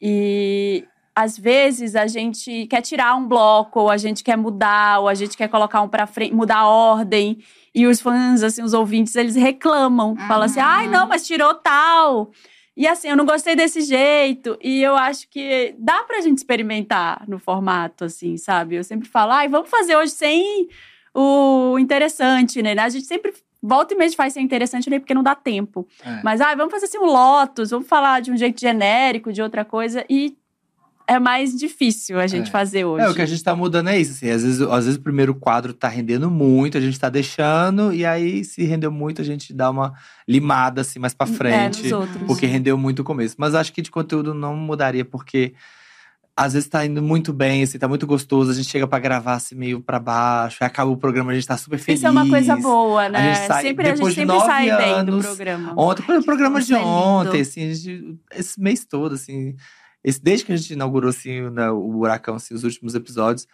[0.00, 0.84] E
[1.14, 5.14] às vezes a gente quer tirar um bloco, ou a gente quer mudar, ou a
[5.14, 7.38] gente quer colocar um para frente, mudar a ordem.
[7.74, 10.16] E os fãs, assim, os ouvintes, eles reclamam.
[10.16, 10.66] Falam assim: Uhum.
[10.66, 12.30] ai, não, mas tirou tal.
[12.76, 14.58] E assim, eu não gostei desse jeito.
[14.62, 18.74] E eu acho que dá pra gente experimentar no formato, assim, sabe?
[18.76, 20.68] Eu sempre falo, ai, vamos fazer hoje sem
[21.14, 22.74] o interessante, né?
[22.78, 23.32] A gente sempre
[23.62, 24.98] volta e meia faz ser interessante, né?
[24.98, 25.86] Porque não dá tempo.
[26.04, 26.20] É.
[26.22, 29.64] Mas, ai, vamos fazer assim um Lotus, vamos falar de um jeito genérico, de outra
[29.64, 30.04] coisa.
[30.10, 30.36] E
[31.06, 32.50] é mais difícil a gente É.
[32.50, 33.04] fazer hoje.
[33.04, 34.12] É, o que a gente tá mudando é isso.
[34.12, 37.92] Assim, às, vezes, às vezes o primeiro quadro tá rendendo muito, a gente tá deixando,
[37.92, 39.92] e aí, se rendeu muito, a gente dá uma
[40.28, 41.82] limada assim mais pra É, frente.
[41.82, 42.22] nos outros.
[42.26, 43.34] porque rendeu muito o começo.
[43.38, 45.54] Mas acho que de conteúdo não mudaria, porque
[46.36, 48.50] às vezes tá indo muito bem, assim, tá muito gostoso.
[48.50, 51.46] A gente chega pra gravar assim meio pra baixo, aí acaba o programa, a gente
[51.46, 52.00] tá super feliz.
[52.00, 53.34] Isso é uma coisa boa, né?
[53.36, 55.74] gente sai- sempre, a gente depois sempre sai bem do anos, programa.
[55.76, 56.88] Ontem foi o programa de é lindo.
[56.88, 59.54] ontem, assim, a gente, esse mês todo, assim.
[60.04, 63.46] Esse, desde que a gente inaugurou assim, né, o Buracão, assim, os últimos episódios,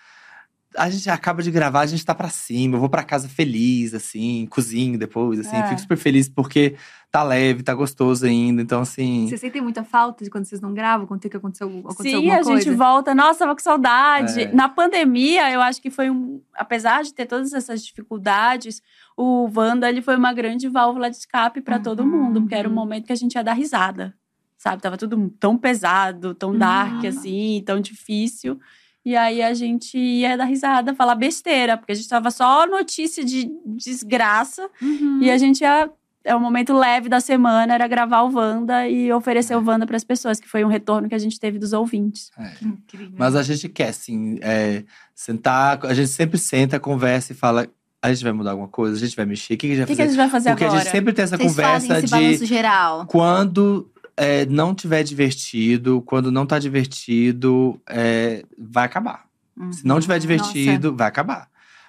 [0.77, 2.77] a gente acaba de gravar, a gente tá pra cima.
[2.77, 5.64] Eu vou pra casa feliz, assim, cozinho depois, assim, É.
[5.66, 6.77] fico super feliz porque
[7.10, 8.62] tá leve, tá gostoso ainda.
[8.62, 9.27] Então, assim.
[9.27, 12.31] Vocês sentem muita falta de quando vocês não gravam, quando tem que acontecer, aconteceu Sim,
[12.31, 12.62] a coisa?
[12.62, 13.12] gente volta.
[13.16, 14.43] Nossa, tava com saudade.
[14.43, 14.52] É.
[14.52, 16.40] Na pandemia, eu acho que foi um.
[16.55, 18.81] Apesar de ter todas essas dificuldades,
[19.16, 22.68] o Wanda ele foi uma grande válvula de escape pra todo Uhum, mundo, porque era
[22.68, 24.14] um momento que a gente ia dar risada.
[24.62, 24.82] Sabe?
[24.82, 27.08] Tava tudo tão pesado, tão dark, Uhum.
[27.08, 28.60] assim, tão difícil.
[29.02, 33.24] E aí a gente ia dar risada, falar besteira, porque a gente tava só notícia
[33.24, 34.68] de desgraça.
[34.82, 35.20] Uhum.
[35.22, 35.90] E a gente ia.
[36.22, 39.96] É o momento leve da semana, era gravar o Wanda e oferecer o Wanda para
[39.96, 42.30] as pessoas, que foi um retorno que a gente teve dos ouvintes.
[42.60, 43.14] Incrível.
[43.16, 44.84] Mas a gente quer, assim, é,
[45.14, 45.80] sentar.
[45.86, 47.66] A gente sempre senta, conversa e fala:
[48.02, 49.84] a gente vai mudar alguma coisa, a gente vai mexer, o que, que a gente
[49.84, 50.10] O vai que, que a fazer?
[50.10, 50.80] gente vai fazer Porque agora?
[50.80, 53.06] a gente sempre tem essa Vocês fazem conversa esse de geral.
[53.06, 53.90] quando
[54.20, 59.24] é, não tiver divertido, quando não tá divertido, é, vai acabar.
[59.72, 61.48] Se não tiver divertido, vai acabar.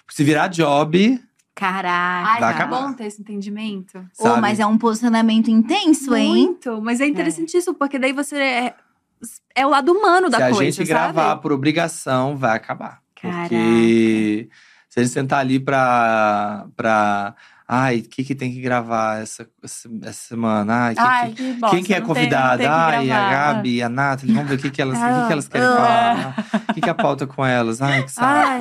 [0.10, 1.22] Se virar job,
[1.54, 2.30] Caraca.
[2.30, 2.88] Ai, vai tá acabar.
[2.88, 4.04] bom ter esse entendimento.
[4.14, 4.40] Sabe?
[4.40, 6.46] mas é um posicionamento intenso, hein?
[6.46, 8.76] Muito, mas é interessantíssimo, porque daí você é,
[9.54, 10.88] é o lado humano da se a coisa, gente sabe?
[10.88, 13.02] gravar por obrigação, vai acabar.
[13.22, 13.42] Caraca.
[13.50, 14.50] Porque
[14.88, 16.66] se a gente sentar ali pra.
[16.76, 17.36] pra
[17.72, 20.88] ai, o que, que tem que gravar essa, essa, semana?
[20.88, 22.70] Ai, que, Ai, que- que bosta, quem que é convidada?
[22.72, 23.30] Ai, a.
[23.30, 25.76] Gabi, a Nathalie, vamos ver o que, que, elas, o que, que elas querem Ah,
[25.76, 26.64] falar.
[26.70, 27.82] O que, que é a pauta com elas?
[27.82, 28.12] Ai, que.
[28.18, 28.60] Ai,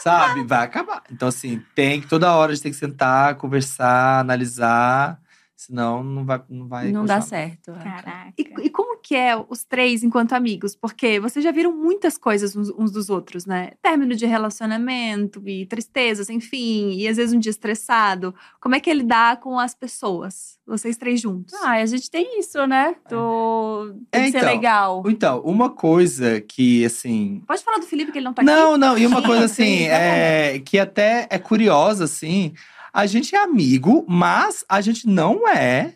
[0.00, 0.44] Sabe?
[0.44, 1.02] Vai acabar.
[1.10, 5.18] Então, assim, tem que toda hora a gente tem que sentar, conversar, analisar.
[5.66, 6.42] Senão não vai.
[6.48, 7.70] Não, vai Não dá certo.
[7.70, 7.84] é.
[7.84, 8.32] Caraca.
[8.38, 10.74] E, e como que é os três enquanto amigos?
[10.74, 13.72] Porque vocês já viram muitas coisas uns, uns dos outros, né?
[13.82, 16.92] Término de relacionamento e tristezas, enfim.
[16.92, 18.34] E às vezes um dia estressado.
[18.60, 20.58] Como é que ele dá com as pessoas?
[20.66, 21.54] Vocês três juntos.
[21.62, 22.96] Ah, a gente tem isso, né?
[23.08, 23.94] Do...
[24.10, 24.48] Tem É, que ser então.
[24.50, 25.02] legal.
[25.06, 28.50] Então, uma coisa que, assim, Pode falar do Felipe, que ele não tá aqui?
[28.50, 32.54] Não, não, e uma coisa sim, assim, tá é, que até é curiosa, assim.
[32.94, 35.94] A gente é amigo, mas a gente não é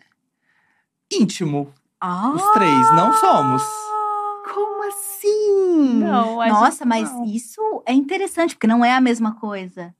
[1.09, 1.73] íntimo.
[1.97, 3.63] Ah, Os três, não somos.
[4.53, 5.93] Como assim?
[5.93, 7.23] Não, Nossa, mas não.
[7.23, 9.95] isso é interessante, porque não é a mesma coisa.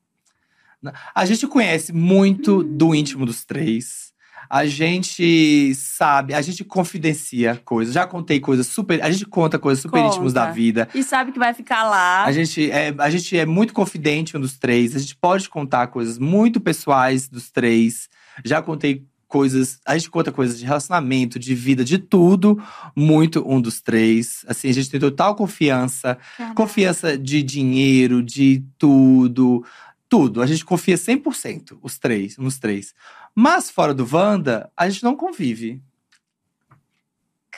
[1.16, 4.09] A gente conhece muito do íntimo dos três.
[4.50, 7.94] A gente sabe, a gente confidencia coisas.
[7.94, 9.02] Já contei coisas super.
[9.04, 10.16] A gente conta coisas super Conta.
[10.16, 10.90] íntimas da vida.
[10.96, 12.24] E sabe que vai ficar lá.
[12.24, 14.96] A gente, é, a gente é muito confidente um dos três.
[14.96, 18.10] A gente pode contar coisas muito pessoais dos três.
[18.44, 19.80] Já contei coisas.
[19.86, 22.62] A gente conta coisas de relacionamento, de vida, de tudo.
[22.96, 24.44] Muito um dos três.
[24.48, 26.18] Assim, a gente tem total confiança.
[26.56, 29.64] Confiança de dinheiro, de tudo.
[30.10, 30.42] Tudo.
[30.42, 32.96] A gente confia 100%, os três, nos três.
[33.36, 35.82] Mas fora do Wanda, a gente não convive.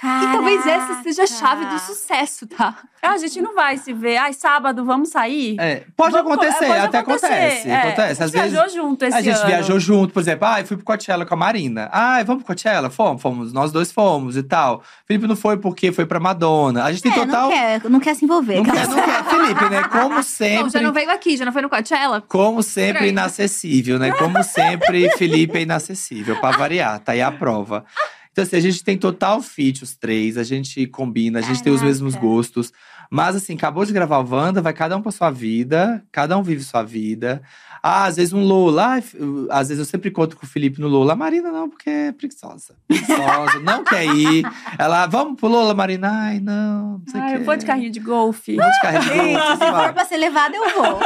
[0.04, 1.86] E talvez essa seja a chave do Caraca.
[1.86, 2.76] sucesso, tá?
[3.04, 4.18] Ah, a gente não vai se ver.
[4.18, 5.56] Ai, sábado, vamos sair?
[5.60, 7.70] É, pode Vamos- acontecer, é, pode até acontecer, acontece.
[7.70, 7.76] é.
[7.78, 8.22] Acontece.
[8.22, 8.52] A Às gente vezes.
[8.52, 9.46] viajou junto esse A gente ano.
[9.48, 10.48] viajou junto, por exemplo.
[10.48, 11.90] Ah, eu fui pro Coachella com a Marina.
[11.92, 12.90] Ah, vamos pro Coachella?
[12.90, 13.54] Fomos, fomos.
[13.54, 14.84] Nós dois fomos e tal.
[15.06, 16.84] Felipe não foi porque foi pra Madonna.
[16.84, 17.42] A gente tem É, total.
[17.44, 18.56] não quer, não quer se envolver.
[18.58, 19.24] Não quer, não quer.
[19.26, 19.84] Felipe, né?
[19.84, 20.64] Como sempre.
[20.64, 22.22] Não, já não veio aqui, já não foi no Coachella?
[22.28, 23.10] Como sempre, Estranho.
[23.12, 24.12] inacessível, né?
[24.14, 27.84] Como sempre, Felipe é inacessível, pra variar, tá aí a prova.
[28.32, 31.72] Então, assim, a gente tem total fit, os três, a gente combina, a gente tem
[31.72, 31.86] os Caraca.
[31.86, 32.72] mesmos gostos.
[33.10, 36.42] Mas, assim, acabou de gravar o Wanda, vai cada um pra sua vida, cada um
[36.42, 37.42] vive sua vida.
[37.84, 39.02] Ah, às vezes um Lola,
[39.50, 41.12] às vezes eu sempre encontro com o Felipe no Lola.
[41.12, 42.76] A Marina não, porque é preguiçosa.
[42.88, 44.46] Preguiçosa, não quer ir.
[44.80, 46.10] Ela, vamos pro Lola, Marina?
[46.10, 48.56] Ai, não, não sei o Ai, eu vou de carrinho de golfe.
[48.56, 51.00] Vou de carrinho de golfe, se for pra ser levada, eu vou.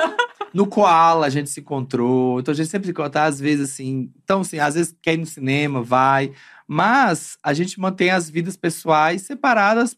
[0.54, 2.40] No Koala a gente se encontrou.
[2.40, 4.12] Então a gente sempre se encontra, às vezes assim.
[4.24, 6.32] Então, assim, às vezes quer ir no cinema, vai.
[6.68, 9.96] Mas a gente mantém as vidas pessoais separadas.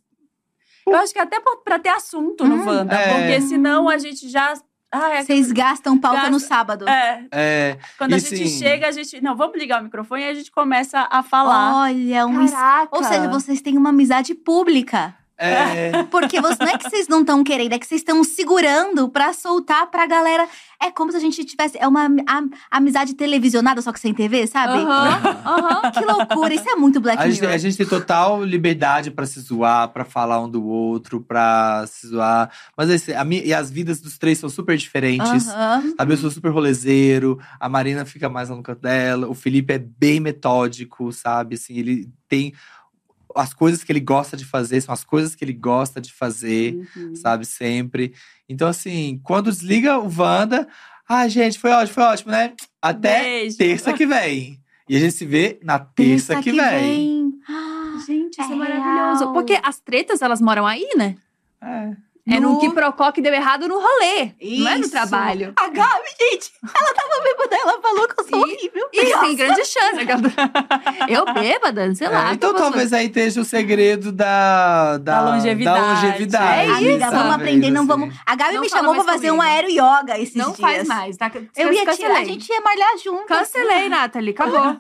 [0.86, 2.96] Eu acho que até pra, pra ter assunto no Hum, Wanda.
[2.96, 3.14] é.
[3.14, 4.54] Porque senão a gente já
[4.90, 6.88] Ah, é Vocês gastam pauta Gasta- no sábado.
[6.88, 8.60] É, É, quando a E gente sim.
[8.60, 9.20] chega, a gente.
[9.20, 11.76] Não, vamos ligar o microfone e a gente começa a falar.
[11.76, 12.48] Olha, um.
[12.50, 12.96] Caraca.
[12.96, 15.14] Ou seja, vocês têm uma amizade pública.
[15.38, 19.10] É, Porque você, não é que vocês não estão querendo, é que vocês estão segurando
[19.10, 20.48] pra soltar pra galera.
[20.82, 21.78] É como se a gente tivesse.
[21.80, 24.74] É uma am- amizade televisionada, só que sem TV, sabe?
[24.84, 25.92] Aham, aham.
[25.92, 29.40] Que loucura, isso é muito Black A gente, a gente tem total liberdade pra se
[29.40, 32.52] zoar, pra falar um do outro, pra se zoar.
[32.76, 35.48] Mas esse, a minha, e as vidas dos três são super diferentes.
[35.50, 35.94] Aham.
[35.98, 39.74] Sabe, eu sou super rolezeiro, a Marina fica mais lá no canto dela, o Felipe
[39.74, 41.56] é bem metódico, sabe?
[41.56, 42.54] Assim, ele tem.
[43.36, 46.76] As coisas que ele gosta de fazer são as coisas que ele gosta de fazer,
[46.96, 47.16] Uhum.
[47.16, 47.46] sabe?
[47.46, 48.14] Sempre.
[48.48, 50.68] Então, assim, quando desliga o Wanda,
[51.08, 52.54] ah, gente, foi ótimo, foi ótimo, né?
[52.82, 53.58] Até Beijo.
[53.58, 54.60] terça que vem.
[54.90, 57.34] E a gente se vê na terça, que, vem.
[57.48, 57.74] Ah,
[58.08, 59.20] Gente, isso é, É maravilhoso.
[59.24, 59.34] real.
[59.34, 61.16] Porque as tretas, elas moram aí, né?
[61.62, 61.96] É.
[62.30, 64.32] É no No- que procó que deu errado no rolê.
[64.42, 64.92] Não é no Isso.
[64.92, 65.54] trabalho.
[65.58, 68.88] A Gabi, gente, ela tava bêbada, ela falou que eu sou E- horrível.
[68.94, 69.98] E tem grande chance.
[71.08, 72.32] Eu bêbada, sei lá.
[72.32, 75.80] É, então talvez aí esteja o segredo da, da, Da longevidade.
[75.80, 76.74] da longevidade, É isso.
[76.76, 77.88] Amiga, vamos talvez, aprender, não assim.
[77.88, 78.16] vamos.
[78.26, 79.52] A Gabi Não me chamou pra fazer um comigo.
[79.54, 80.60] aéreo yoga esses Não dias.
[80.60, 81.18] faz mais.
[81.18, 81.32] Tá?
[81.56, 82.22] Eu ia tirar, Cancelei.
[82.22, 83.26] a gente ia malhar junto.
[83.26, 84.32] Cancelei, Nathalie.
[84.32, 84.78] Acabou.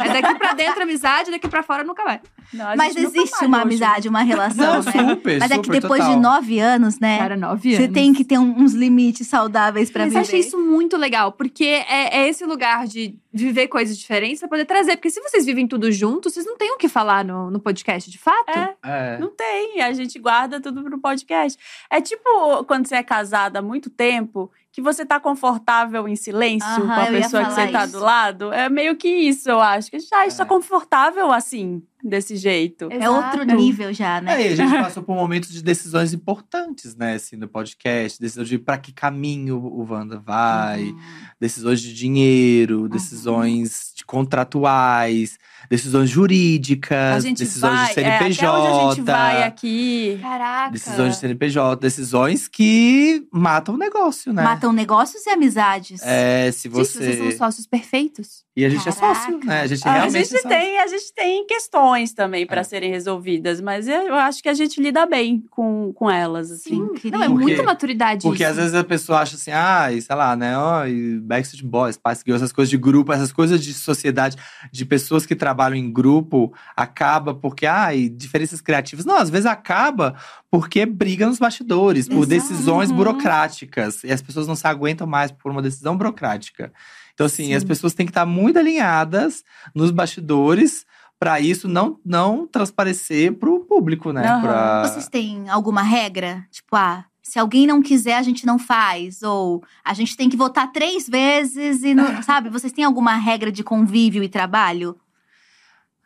[0.00, 2.20] É daqui pra dentro amizade, daqui pra fora nunca vai.
[2.52, 3.66] Não, Mas existe uma junto.
[3.66, 4.92] amizade, uma relação, Não, né?
[4.92, 6.14] super, Mas é que depois total.
[6.16, 7.18] de nove anos, né?
[7.18, 7.94] Cara, nove Você anos.
[7.94, 10.18] tem que ter um- uns limites saudáveis pra Mas viver.
[10.18, 14.48] eu achei isso muito legal, porque é, é esse lugar de viver coisas diferentes pra
[14.48, 14.96] poder trazer.
[14.96, 18.10] Porque se vocês vivem tudo junto, vocês não têm o que falar no, no podcast,
[18.10, 18.50] de fato.
[18.50, 18.74] É.
[18.82, 19.18] É.
[19.18, 21.58] Não tem, a gente guarda tudo pro podcast.
[21.90, 26.66] É tipo quando você é casada há muito tempo, que você tá confortável em silêncio
[26.66, 27.92] Aham, com a pessoa que você tá isso.
[27.92, 28.52] do lado.
[28.52, 29.90] É meio que isso, eu acho.
[29.90, 30.46] Que a gente, a gente tá É.
[30.46, 32.88] confortável assim, desse jeito.
[32.90, 33.54] É outro Exato.
[33.54, 34.42] nível já, né?
[34.42, 38.18] É, e a gente passou por momentos de decisões importantes, né, assim, no podcast.
[38.18, 40.98] Decisão de pra que caminho o Wanda vai, Uhum.
[41.38, 45.38] decisões de dinheiro, decisões de contratuais,
[45.76, 48.58] decisões A jurídicas, gente decisões vai, de é, até CNPJ.
[48.60, 50.18] onde a gente vai aqui.
[50.20, 50.70] Caraca.
[50.70, 54.42] Decisões de CNPJ, decisões que matam o negócio, né?
[54.42, 56.00] Matam negócios e amizades.
[56.02, 56.98] É, se Gente, você.
[56.98, 58.42] vocês são sócios perfeitos.
[58.54, 59.14] E a gente é Caraca.
[59.20, 59.60] sócio, né?
[59.62, 60.48] A gente A realmente gente, é sócio.
[60.50, 62.64] tem, a gente tem questões também para É.
[62.64, 66.74] serem resolvidas, mas eu acho que a gente lida bem com, com elas, assim.
[66.76, 67.18] Incrível.
[67.18, 68.50] Não, é Porque- muita maturidade Porque isso.
[68.52, 70.52] às vezes a pessoa acha assim, ah, sei lá, né?
[70.90, 74.36] E Backstreet Boys, Spice Girls, essas coisas de grupo, essas coisas de sociedade,
[74.70, 79.04] de pessoas que trabalham em grupo, acaba porque, ah, e diferenças criativas.
[79.04, 80.16] Não, às vezes acaba
[80.50, 82.28] porque briga nos bastidores, por Exato.
[82.28, 82.96] decisões Uhum.
[82.96, 84.02] burocráticas.
[84.02, 86.72] E as pessoas não se aguentam mais por uma decisão burocrática.
[87.14, 87.54] Então, assim, Sim.
[87.54, 89.44] as pessoas têm que estar muito alinhadas
[89.74, 90.84] nos bastidores
[91.18, 94.26] para isso não, não transparecer pro público, né?
[94.26, 94.40] Aham.
[94.42, 96.44] Pra- Vocês têm alguma regra?
[96.50, 99.22] Tipo, ah, se alguém não quiser, a gente não faz.
[99.22, 102.04] Ou a gente tem que votar três vezes e não.
[102.24, 102.48] sabe?
[102.50, 104.96] Vocês têm alguma regra de convívio e trabalho?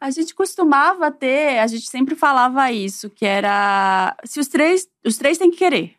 [0.01, 5.17] A gente costumava ter, a gente sempre falava isso, que era se os três, os
[5.17, 5.95] três têm que querer.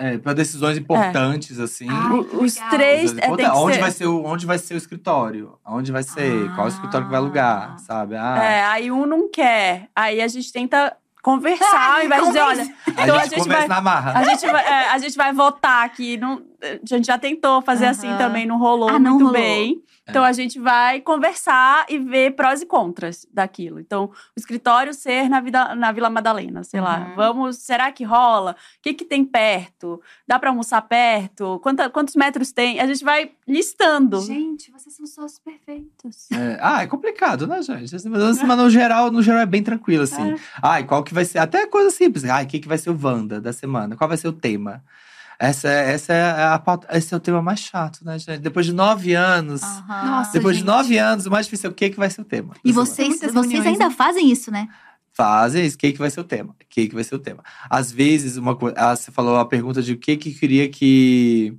[0.00, 1.86] É, para decisões importantes, assim.
[1.90, 2.70] Ai, O- que os legal.
[2.70, 3.60] três é, tem que importantes.
[3.60, 3.80] onde, ser.
[3.80, 5.58] vai ser o, onde vai ser o escritório?
[5.66, 6.52] Onde vai ser?
[6.54, 7.78] Qual é o escritório que vai alugar, Ah.
[7.78, 8.14] sabe?
[8.16, 9.88] Ah, É, aí um não quer.
[9.96, 13.66] Aí a gente tenta conversar, ao invés de dizer, olha, a, então a gente vai-
[13.68, 14.18] na marra.
[14.18, 16.16] a gente vai, é, a gente vai votar aqui.
[16.16, 19.32] Não, a gente já tentou fazer assim também, não rolou Ah, não muito rolou.
[19.32, 19.82] bem.
[20.08, 23.78] Então a gente vai conversar e ver prós e contras daquilo.
[23.78, 27.08] Então, o escritório ser na, vida, na Vila Madalena, sei lá.
[27.08, 27.14] Uhum.
[27.14, 28.52] Vamos, será que rola?
[28.52, 30.00] O que, que tem perto?
[30.26, 31.58] Dá pra almoçar perto?
[31.62, 32.80] Quanta- quantos metros tem?
[32.80, 34.20] A gente vai listando.
[34.22, 36.30] Gente, vocês são sócios perfeitos.
[36.32, 37.94] É, ah, é complicado, né, gente?
[37.94, 40.34] Assim, mas, assim, mas no geral, no geral é bem tranquilo, assim.
[40.62, 41.38] Ai, qual que vai ser?
[41.38, 42.24] Até coisa simples.
[42.24, 43.96] Ai, o que, que vai ser o Wanda da semana?
[43.96, 44.82] Qual vai ser o tema?
[45.38, 48.40] Essa, é- essa é a, pauta- esse é o tema mais chato, né, gente?
[48.40, 49.62] Depois de nove anos.
[49.62, 50.04] Aham.
[50.06, 50.66] Nossa, Depois de gente.
[50.66, 52.54] nove anos, o mais difícil é o que, que vai ser o tema.
[52.64, 52.86] E semana.
[52.86, 53.94] vocês, vocês reuniões, ainda né?
[53.94, 54.68] fazem isso, né?
[55.12, 56.50] Fazem isso, o que, que vai ser o tema?
[56.52, 57.42] O que, que vai ser o tema?
[57.70, 58.74] Às vezes, uma coisa.
[58.78, 61.56] ah, Você falou a pergunta de o que que queria que.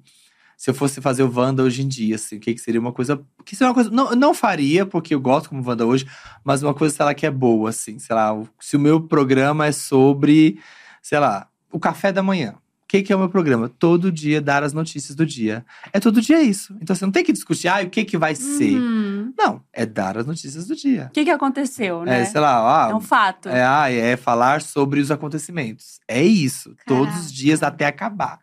[0.57, 2.91] Se eu fosse fazer o Wanda hoje em dia, assim, o que, que seria uma
[2.91, 3.21] coisa.
[3.45, 3.89] Que seria uma coisa.
[3.89, 6.05] Não, não faria, porque eu gosto como Wanda hoje,
[6.43, 7.97] mas uma coisa, sei lá, que é boa, assim.
[7.97, 10.59] Sei lá, se o meu programa é sobre,
[11.01, 12.55] sei lá, o café da manhã.
[12.89, 13.69] O que, que é o meu programa?
[13.69, 15.63] Todo dia dar as notícias do dia.
[15.93, 16.75] É todo dia isso.
[16.81, 18.73] Então você não tem que discutir, ah, o que, que vai ser.
[18.79, 19.31] Uhum.
[19.37, 21.05] Não, é dar as notícias do dia.
[21.09, 22.21] O que, que aconteceu, né?
[22.21, 23.47] É, sei lá, ah, É um fato.
[23.47, 25.99] é, ah, é falar sobre os acontecimentos.
[26.07, 26.75] É isso.
[26.87, 27.33] Todos os Caraca.
[27.35, 28.39] dias até acabar.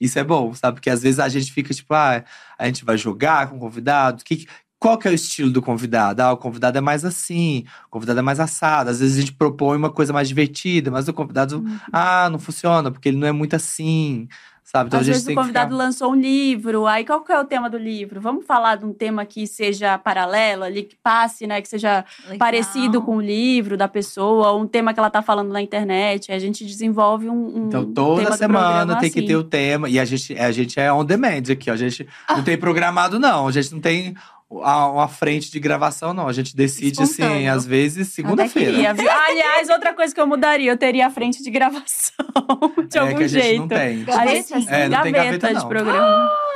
[0.00, 0.76] Isso é bom, sabe?
[0.76, 2.24] Porque às vezes a gente fica tipo, ah,
[2.58, 4.24] a gente vai jogar com o convidado.
[4.24, 4.48] Que, que-
[4.80, 6.22] qual que é o estilo do convidado?
[6.22, 8.88] Ah, o convidado é mais assim, o convidado é mais assado.
[8.90, 11.78] Às vezes a gente propõe uma coisa mais divertida, mas o convidado, Uhum.
[11.92, 14.26] ah, não funciona, porque ele não é muito assim,
[14.62, 14.86] Sabe?
[14.86, 15.84] Então Às a gente vezes tem o que convidado ficar...
[15.84, 18.20] lançou um livro, aí qual que é o tema do livro?
[18.20, 21.60] Vamos falar de um tema que seja paralelo ali, que passe, né?
[21.60, 22.38] Que seja Legal.
[22.38, 26.30] parecido com o livro da pessoa, ou um tema que ela tá falando na internet.
[26.30, 29.26] Aí a gente desenvolve um, um Então, toda semana tem que assim.
[29.26, 29.88] ter o tema.
[29.88, 31.72] E a gente, a gente é on demand aqui, ó.
[31.74, 33.48] A gente não tem programado, não.
[33.48, 34.14] A gente não tem
[34.50, 36.26] uma frente de gravação, não.
[36.26, 37.52] A gente decide, assim, Espontâneo.
[37.52, 38.90] às vezes, segunda-feira.
[39.28, 42.26] Aliás, outra coisa que eu mudaria, eu teria a frente de gravação,
[42.88, 43.60] de É algum que a gente jeito.
[43.60, 43.78] não tem.
[43.78, 44.74] A gente Gaveta?
[44.74, 45.68] É, não tem gaveta, de não.
[45.68, 46.30] programa.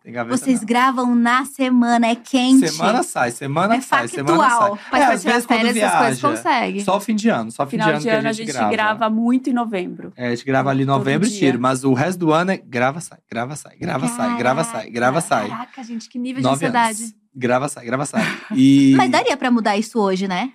[0.00, 0.66] Tem gaveta, Vocês não.
[0.66, 2.66] gravam na semana, é quente.
[2.70, 4.70] Semana sai, semana É sai, semana sai.
[4.70, 6.36] Mas é, pra tirar vezes quando férias, essas coisas viaja.
[6.36, 6.80] consegue.
[6.84, 8.70] Só fim de ano, só fim Final de ano de que ano a gente, grava.
[8.70, 10.10] grava muito em novembro.
[10.16, 12.56] É, a gente grava ali em novembro e tira, mas o resto do ano é
[12.56, 15.48] grava, sai, grava, sai, grava, sai, grava, sai, grava, sai.
[15.50, 17.02] Caraca, gente, que nível de Nove ansiedade.
[17.02, 17.14] anos.
[17.34, 18.22] Grava, sai, grava, sai.
[18.56, 18.94] E...
[18.96, 20.50] Mas daria pra mudar isso hoje, né?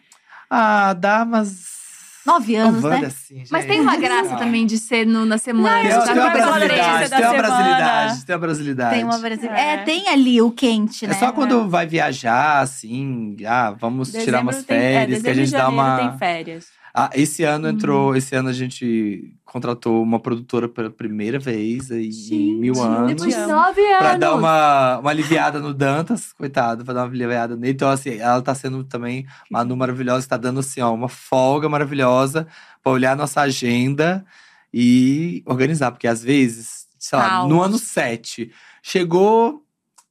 [0.49, 1.71] Ah, dá, mas.
[2.25, 3.07] Nove anos, Ô, Wanda, né?
[3.07, 4.37] assim, Mas tem uma graça Ah.
[4.37, 5.81] também de ser no, na semana.
[5.81, 8.95] Tem, Não, já tem tá uma brasilidade, tem uma brasilidade, tem uma brasilidade.
[8.95, 9.51] Tem uma Brasília.
[9.51, 9.73] É.
[9.73, 9.77] É.
[9.83, 11.13] tem ali o quente, É né?
[11.15, 15.33] só quando vai viajar, assim, ah, vamos tirar umas Dezembro tem- é, férias, que a
[15.33, 15.97] dezembro gente dá uma.
[15.97, 16.65] tem férias.
[16.95, 17.73] Ah, esse ano Uhum.
[17.73, 23.09] entrou, esse ano a gente contratou uma produtora pela primeira vez aí, em mil anos.
[23.09, 23.97] Depois de nove anos.
[23.99, 27.73] Pra dar uma, uma aliviada no Dantas, coitado, pra dar uma aliviada nele.
[27.73, 31.69] Então, assim, ela tá sendo também uma Manu maravilhosa, tá dando, assim, ó, uma folga
[31.69, 32.47] maravilhosa
[32.81, 34.25] pra olhar a nossa agenda
[34.73, 35.91] e organizar.
[35.91, 38.51] Porque às vezes, sei lá, no ano 7,
[38.81, 39.63] chegou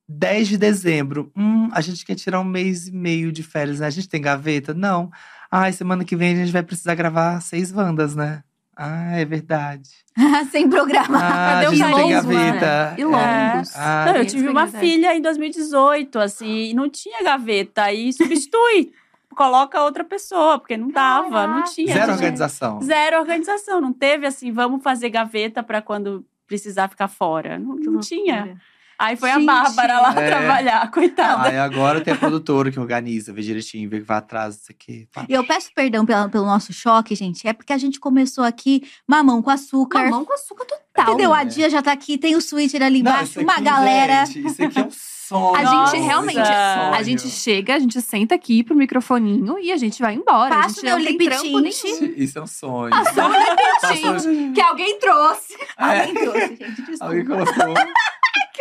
[0.08, 1.32] 10 de dezembro.
[1.36, 3.88] Hum, a gente quer tirar um mês e meio de férias, né?
[3.88, 4.72] A gente tem gaveta?
[4.72, 5.10] Não.
[5.50, 8.44] Ai, semana que vem a gente vai precisar gravar seis Wandas, né?
[8.76, 9.88] Ah, é verdade.
[10.50, 11.18] Sem programa.
[11.20, 12.52] Ah, não tem longos, né?
[12.52, 12.94] gaveta.
[12.98, 13.04] E É.
[13.04, 13.76] longos.
[13.76, 17.82] Ah, Não, eu tive uma filha em 2018, assim, e não tinha gaveta.
[17.84, 18.92] Aí substitui,
[19.36, 21.92] coloca outra pessoa, porque não dava, não tinha.
[21.92, 22.14] Zero gente.
[22.14, 22.80] organização.
[22.82, 23.80] Zero organização.
[23.80, 27.58] Não teve assim, vamos fazer gaveta pra quando precisar ficar fora.
[27.58, 28.00] Não, não loucura.
[28.00, 28.56] tinha.
[29.02, 29.42] Aí foi Gente.
[29.48, 30.28] a Bárbara lá É.
[30.28, 31.48] trabalhar, coitada.
[31.48, 35.08] Aí agora tem a produtora que organiza, vê direitinho, vê que vai atrás, isso aqui.
[35.28, 37.46] E eu peço perdão pela- pelo nosso choque, gente.
[37.48, 40.04] É porque a gente começou aqui mamão com açúcar.
[40.04, 40.82] Mamão com açúcar total.
[41.14, 41.32] Entendeu?
[41.34, 41.44] A né?
[41.46, 44.24] Dia já tá aqui, tem o switcher ali embaixo, uma aqui, galera.
[44.26, 45.12] Gente, isso aqui é um sonho.
[45.32, 45.96] A Nossa.
[45.96, 47.04] gente realmente, é um a sonho.
[47.06, 50.54] gente chega, a gente senta aqui pro microfoninho e a gente vai embora.
[50.54, 51.84] a Passo gente meu não tem lip trampo tint.
[52.00, 52.14] nenhum.
[52.18, 52.90] Isso é um sonho.
[52.90, 55.56] Passou o lip que alguém trouxe.
[55.78, 56.82] Alguém trouxe, gente.
[56.82, 57.04] Desculpa.
[57.06, 57.74] Alguém colocou.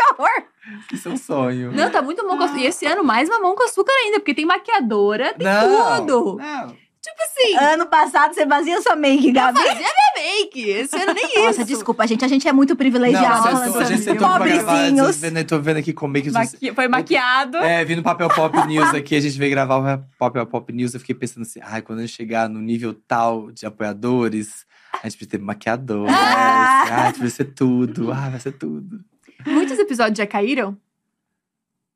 [0.05, 0.43] Que horror.
[0.93, 1.71] Isso é um sonho.
[1.71, 2.59] Não, tá muito mamão com açúcar.
[2.59, 6.37] E esse ano mais mamão com açúcar ainda, porque tem maquiadora, tem Não, tudo.
[6.37, 6.81] Não.
[7.03, 9.57] Tipo assim, Ano passado você fazia sua make, Gabi.
[9.57, 10.69] fazia minha make.
[10.69, 11.39] Esse ano nem isso.
[11.45, 12.23] Nossa, desculpa, gente.
[12.23, 13.41] A gente é muito Não, privilegiado.
[13.41, 14.65] falando a gente sentou pra gravar.
[14.65, 15.23] Pobrezinhos.
[15.23, 17.57] Eu tô vendo aqui como é que Maqui- Foi maquiado.
[17.57, 20.93] É, vindo Papel Pop News aqui, a gente veio gravar o Papel Pop News.
[20.93, 24.63] Eu fiquei pensando assim, ai, quando eu chegar no nível tal de apoiadores,
[24.93, 26.05] a gente precisa ter maquiador.
[26.05, 26.13] né?
[26.15, 26.83] Ah.
[26.87, 28.11] Ah, a gente vai ser tudo.
[28.11, 28.99] Ah, vai ser tudo.
[29.45, 30.77] Muitos episódios já caíram?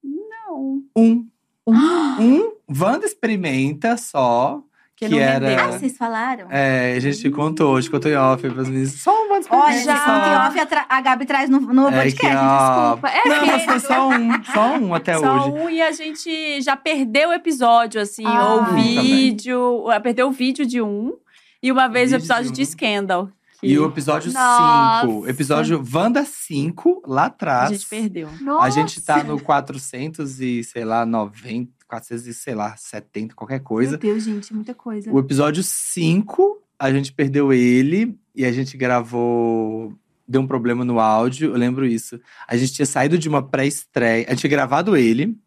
[0.04, 0.82] Não.
[0.96, 1.28] Um.
[1.68, 1.74] Um.
[2.20, 2.52] um.
[2.70, 4.62] Wanda experimenta só.
[4.96, 5.50] Que Que, não era.
[5.50, 5.66] rendeu.
[5.66, 6.48] Ah, vocês falaram?
[6.50, 8.94] É, a gente contou, a gente contou em off pras meninas.
[8.94, 9.68] Só um Wanda experimenta.
[9.74, 9.96] Olha, Já.
[9.98, 10.18] já.
[10.18, 12.18] ontem off a, tra- a Gabi traz no, no É podcast.
[12.18, 13.10] que, ó, Desculpa.
[13.10, 14.44] É Não, mas foi só um.
[14.46, 15.50] Só um até Só hoje.
[15.50, 19.90] um e a gente já perdeu o episódio, assim, Ah, ou o vídeo.
[19.90, 21.14] ah, Perdeu o vídeo de um.
[21.62, 22.66] E uma vez o Vídeo de episódio de, um.
[22.66, 23.30] Scandal.
[23.66, 25.08] E o episódio Nossa.
[25.08, 25.28] 5.
[25.28, 27.72] Episódio Wanda 5, lá atrás.
[27.72, 28.30] a gente perdeu.
[28.60, 29.28] A gente tá Nossa.
[29.30, 33.92] no 400 e, sei lá, 90, 400 e, sei lá, 70, qualquer coisa.
[33.92, 35.12] Meu Deus, gente, muita coisa.
[35.12, 39.94] O episódio 5, a gente perdeu ele e a gente gravou.
[40.28, 42.20] Deu um problema no áudio, eu lembro isso.
[42.48, 44.26] A gente tinha saído de uma pré-estreia.
[44.28, 45.38] A gente tinha gravado ele,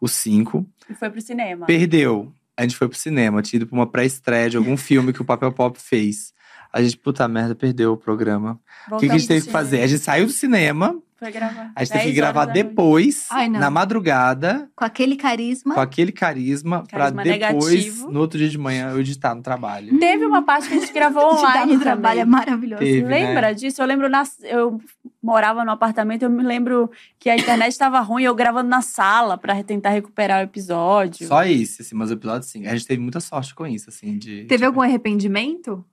[0.00, 1.66] o 5, E foi pro cinema.
[1.66, 2.32] perdeu.
[2.56, 5.24] A gente foi pro cinema, tinha ido pra uma pré-estreia de algum filme que o
[5.24, 6.32] Papel Pop fez.
[6.72, 8.60] A gente, puta merda, perdeu o programa.
[8.90, 9.82] O que, que a gente teve que fazer?
[9.82, 11.72] A gente saiu do cinema, Foi gravar.
[11.74, 15.74] a gente teve que 10 gravar depois, Ai, na madrugada, Com aquele carisma.
[15.74, 18.10] com aquele carisma, pra Carisma depois, negativo.
[18.12, 19.98] no outro dia de manhã, eu editar no trabalho.
[19.98, 22.82] Teve uma parte que a gente gravou online no trabalho é maravilhoso.
[22.82, 23.08] Teve, né?
[23.08, 23.82] Lembra disso?
[23.82, 24.78] Eu lembro, na, eu
[25.22, 29.36] morava no apartamento, eu me lembro que a internet estava ruim, eu gravando na sala
[29.36, 31.26] pra tentar recuperar o episódio.
[31.26, 32.66] Só isso, assim, mas o episódio, sim.
[32.66, 34.44] A gente teve muita sorte com isso, assim, de.
[34.44, 35.84] Teve de, algum arrependimento?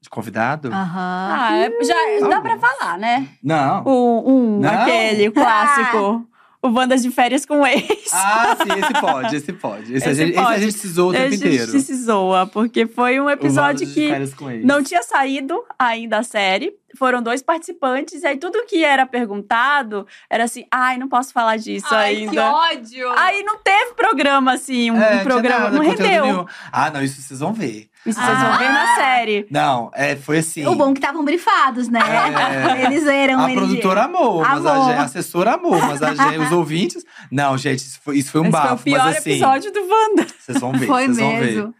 [0.00, 0.68] De convidado?
[0.72, 1.34] Aham.
[1.38, 3.26] Ah, é- já dá pra falar, né?
[3.42, 3.82] Não.
[3.84, 4.70] O, um, Não?
[4.70, 6.26] aquele, o clássico.
[6.62, 7.84] O Bandas de Férias com Ex.
[8.12, 9.94] Ah, sim, esse pode, esse pode.
[9.94, 10.60] Esse, a, Esse gente, esse a pode.
[10.62, 11.78] gente se zoa o a tempo gente inteiro.
[11.80, 14.64] se zoa, porque foi um O episódio que Férias com ex.
[14.64, 16.72] não tinha saído ainda a série.
[16.98, 21.56] foram dois participantes, e aí tudo que era perguntado era assim: ai, não posso falar
[21.56, 22.32] disso ainda.
[22.32, 23.12] que ódio!
[23.16, 25.58] Aí não teve programa assim, um, É, um tinha programa.
[25.70, 26.46] nada, não rendeu.
[26.72, 27.88] Ah, não, isso vocês vão ver.
[28.06, 29.46] Isso vocês vão ver na série.
[29.50, 30.64] Não, é, foi assim.
[30.66, 32.00] O bom é que estavam brifados, né?
[32.00, 32.84] É.
[32.86, 34.84] Eles eram A de- produtora amou, mas a, Amou.
[34.88, 37.04] gente- a assessora amou, mas a gente- os ouvintes.
[37.30, 38.74] Não, gente, isso foi, isso foi um Esse foi bafo.
[38.74, 40.26] o pior mas assim, episódio do Wanda.
[40.38, 40.86] vocês vão ver.
[40.86, 41.40] Foi vocês vão ver.
[41.56, 41.74] mesmo.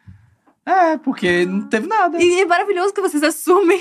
[0.65, 2.21] É, porque não teve nada.
[2.21, 3.81] E é maravilhoso que vocês assumem.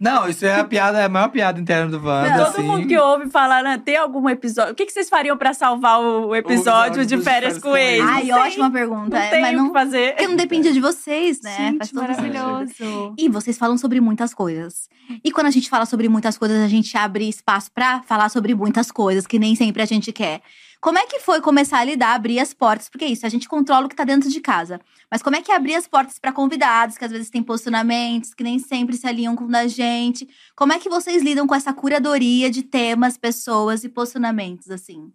[0.00, 2.44] Não, isso é a piada, é a maior piada interna do Wanda.
[2.44, 2.62] Todo assim.
[2.62, 4.72] mundo que ouve falar, né, tem algum episódio.
[4.72, 6.56] O que, que vocês fariam pra salvar o episódio
[6.96, 8.04] episódio de férias com eles?
[8.06, 9.16] Ai, Não ótima pergunta.
[9.16, 9.66] Não é, tem mas o não.
[9.68, 10.10] que fazer.
[10.12, 11.50] Porque não dependia de vocês, né?
[11.50, 12.32] Faz Gente, todo sentido.
[12.34, 13.14] maravilhoso.
[13.18, 14.88] E vocês falam sobre muitas coisas.
[15.24, 18.54] E quando a gente fala sobre muitas coisas, a gente abre espaço pra falar sobre
[18.54, 20.40] muitas coisas que nem sempre a gente quer.
[20.86, 22.88] Como é que foi começar a lidar, abrir as portas?
[22.88, 24.80] Porque é isso, a gente controla o que tá dentro de casa.
[25.10, 28.32] Mas como é que é abrir as portas pra convidados, que às vezes têm posicionamentos,
[28.32, 30.28] que nem sempre se alinham com o da gente?
[30.54, 35.12] Como é que vocês lidam com essa curadoria de temas, pessoas e posicionamentos, assim?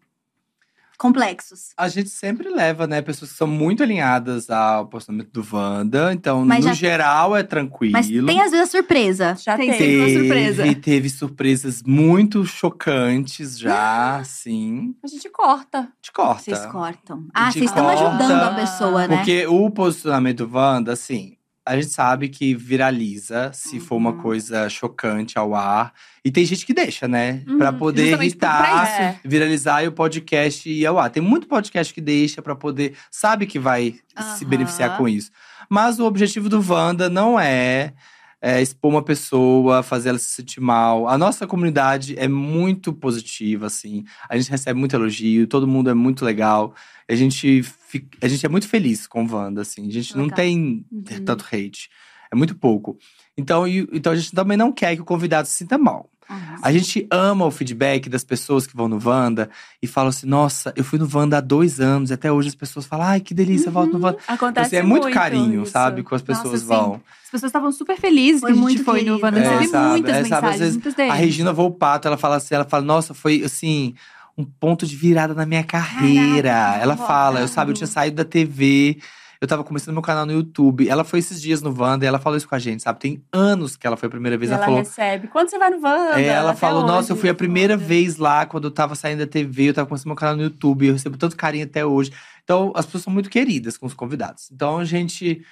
[1.02, 1.70] Complexos.
[1.76, 6.14] A gente sempre leva, né, pessoas que são muito alinhadas ao posicionamento do Wanda.
[6.14, 7.94] Então, Mas no já- geral, é tranquilo.
[7.94, 9.36] Mas tem às vezes a surpresa.
[9.44, 10.76] Já Tem sempre uma Teve, surpresa.
[10.80, 14.94] teve surpresas muito chocantes já, sim.
[15.04, 15.90] A gente corta.
[16.02, 16.44] Te corta.
[16.44, 17.26] Vocês cortam.
[17.34, 19.18] Ah, gente vocês estão ajudando a pessoa, né?
[19.18, 21.36] Porque o posicionamento do Wanda, assim,
[21.72, 24.22] a gente sabe que viraliza se for uma Uhum.
[24.22, 25.94] coisa chocante ao ar.
[26.24, 27.42] E tem gente que deixa, né?
[27.48, 29.02] Uhum, Pra poder justamente irritar.
[29.02, 29.20] É.
[29.24, 31.10] viralizar e o podcast ir ao ar.
[31.10, 32.96] Tem muito podcast que deixa pra poder.
[33.10, 33.96] Sabe que vai
[34.38, 34.50] se Aham.
[34.50, 35.32] beneficiar com isso.
[35.70, 37.94] Mas o objetivo do Wanda não é.
[38.42, 41.08] É, expor uma pessoa, fazer ela se sentir mal.
[41.08, 44.04] A nossa comunidade é muito positiva, assim.
[44.28, 46.74] A gente recebe muito elogio, todo mundo é muito legal.
[47.08, 49.88] A gente, fi- a gente é muito feliz com Wanda, assim.
[49.88, 50.36] A gente não Legal.
[50.38, 51.04] tem Uhum.
[51.26, 51.90] tanto hate.
[52.32, 52.98] É muito pouco.
[53.38, 56.10] Então, e- então a gente também não quer que o convidado se sinta mal.
[56.32, 56.56] Uhum.
[56.62, 59.50] A gente ama o feedback das pessoas que vão no Wanda
[59.82, 62.56] e falam assim: nossa, eu fui no Wanda há dois anos, e até hoje as
[62.56, 64.18] pessoas falam, ai, que delícia, volto no Wanda.
[64.28, 65.72] Acontece Assim, é muito, carinho, isso.
[65.72, 66.04] sabe?
[66.04, 66.68] Que as Nossa, pessoas sim.
[66.68, 67.02] vão.
[67.24, 69.20] As pessoas estavam super felizes Foi que a gente muito foi no.
[69.22, 69.40] Wanda.
[69.40, 71.14] É, Recebi sabe, muitas é, mensagens, vezes muitas A deles.
[71.16, 73.94] Regina Volpato, ela fala assim, ela fala, nossa, foi assim,
[74.38, 76.50] um ponto de virada na minha carreira.
[76.50, 79.00] Caraca, ela fala, eu sabe, eu tinha saído da TV.
[79.42, 80.88] Eu tava começando meu canal no YouTube.
[80.88, 83.00] Ela foi esses dias no Wanda e ela falou isso com a gente, sabe?
[83.00, 84.52] Tem anos que ela foi a primeira E vez.
[84.52, 85.28] ela Ela, falou, recebe.
[85.30, 86.22] Quando você vai no Wanda?
[86.22, 87.84] é, ela falou, nossa, eu fui a primeira Wanda.
[87.84, 90.86] vez lá quando eu tava saindo da TV, eu tava começando meu canal no YouTube,
[90.86, 92.12] eu recebo tanto carinho até hoje.
[92.44, 94.48] Então, as pessoas são muito queridas com os convidados.
[94.52, 95.44] Então, a gente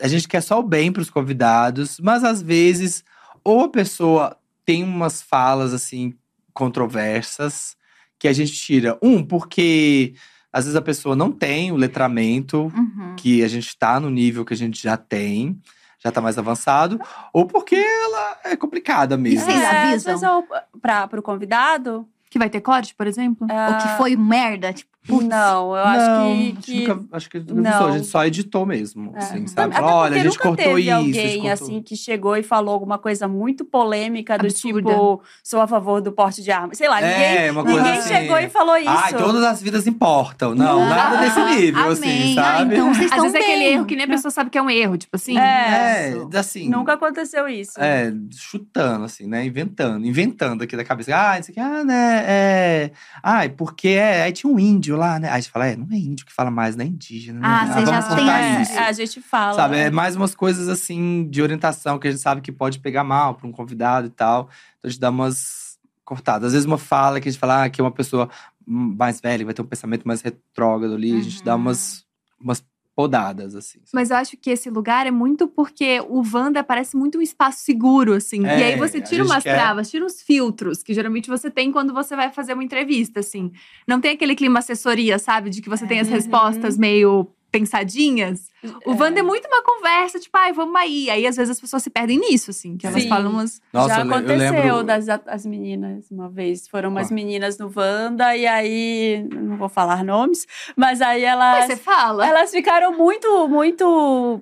[0.00, 3.04] a gente quer só o bem pros convidados, mas às vezes
[3.44, 6.12] ou a pessoa tem umas falas assim
[6.52, 7.76] controversas
[8.18, 8.98] que a gente tira.
[9.02, 10.14] Um, porque
[10.52, 13.14] às vezes a pessoa não tem o letramento Uhum.
[13.16, 15.58] que a gente tá no nível que a gente já tem,
[16.02, 17.00] já tá mais avançado,
[17.32, 19.40] ou porque ela é complicada mesmo.
[19.44, 20.12] Vocês é, às avisam?
[20.12, 20.44] vezes eu,
[20.80, 22.08] pra, pro convidado.
[22.28, 23.46] Que vai ter corte, por exemplo?
[23.46, 25.26] O que foi merda, tipo, putz.
[25.26, 26.36] Não, eu não, acho a que.
[26.44, 27.86] gente que- nunca, acho que não.
[27.86, 29.18] a gente só editou mesmo, É.
[29.18, 29.72] assim, sabe?
[29.74, 31.96] Até Fala, Olha, a gente nunca cortou teve isso, a gente alguém cortou- assim que
[31.96, 34.90] chegou e falou alguma coisa muito polêmica do Absurda.
[34.90, 36.76] tipo, sou a favor do porte de armas.
[36.78, 38.08] Sei lá, ninguém, É, uma coisa ninguém assim.
[38.08, 38.88] chegou e falou isso.
[38.88, 40.54] Ai, todas as vidas importam.
[40.54, 40.88] Não, Não.
[40.88, 42.38] nada desse nível, assim, Amém.
[42.38, 42.74] Ah, sabe?
[42.74, 43.72] então vocês Às estão vezes é aquele bem.
[43.74, 45.36] erro que nem a pessoa sabe que é um erro, tipo assim.
[45.38, 46.14] É.
[46.32, 46.68] É, assim.
[46.68, 47.72] Nunca aconteceu isso.
[47.80, 49.44] É, chutando, assim, né?
[49.44, 51.12] Inventando, inventando aqui da cabeça.
[51.14, 52.24] Ah, isso aqui, ah, né?
[52.26, 52.90] É.
[53.22, 54.22] Ai, porque é.
[54.22, 55.30] Aí tinha um índio lá, né?
[55.30, 57.40] Aí você fala, é, não é índio que fala mais, não é indígena.
[57.40, 57.46] né?
[57.48, 58.78] Ah, você já tem isso.
[58.78, 59.54] a gente fala.
[59.54, 59.82] Sabe, né?
[59.84, 63.34] é mais umas coisas assim de orientação que a gente sabe que pode pegar mal
[63.34, 64.48] para um convidado e tal.
[64.78, 66.48] Então a gente dá umas cortadas.
[66.48, 68.28] Às vezes uma fala que a gente fala ah, que é uma pessoa
[68.66, 71.60] mais velha, que vai ter um pensamento mais retrógrado ali, a gente dá Uhum.
[71.62, 72.04] umas,
[72.40, 72.64] umas
[72.96, 73.78] podadas, assim.
[73.92, 77.60] Mas eu acho que esse lugar é muito porque o Wanda parece muito um espaço
[77.62, 78.44] seguro, assim.
[78.46, 81.50] É, e aí você a tira umas quer- travas, tira os filtros, que geralmente você
[81.50, 83.52] tem quando você vai fazer uma entrevista, assim.
[83.86, 85.50] Não tem aquele clima assessoria, sabe?
[85.50, 86.14] De que você tem as Uhum.
[86.14, 88.48] respostas meio pensadinhas.
[88.84, 88.96] O É.
[88.96, 91.08] Wanda é muito uma conversa, tipo, ai, vamos aí.
[91.10, 92.76] Aí às vezes as pessoas se perdem nisso, assim.
[92.76, 93.08] Que elas Sim.
[93.08, 93.60] falam umas.
[93.72, 96.68] Nossa, Já aconteceu lembro- das as meninas uma vez.
[96.68, 97.14] Foram umas Ah.
[97.14, 99.26] meninas no Wanda, e aí.
[99.32, 100.46] Não vou falar nomes,
[100.76, 101.58] mas aí elas.
[101.60, 102.26] Mas você fala.
[102.26, 104.40] Elas ficaram muito, muito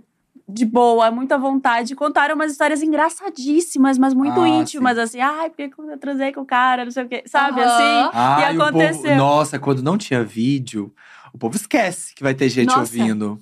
[0.49, 1.95] de boa, muito à vontade.
[1.95, 5.21] Contaram umas histórias engraçadíssimas, mas muito Ah, íntimas, assim.
[5.21, 7.23] Ai, porque eu transei com o cara, não sei o quê.
[7.27, 7.71] Sabe, Aham.
[7.73, 8.11] assim?
[8.13, 9.17] Ah, E o povo- aconteceu.
[9.17, 10.93] nossa, quando não tinha vídeo,
[11.35, 12.81] o povo esquece que vai ter gente Nossa.
[12.81, 13.39] ouvindo.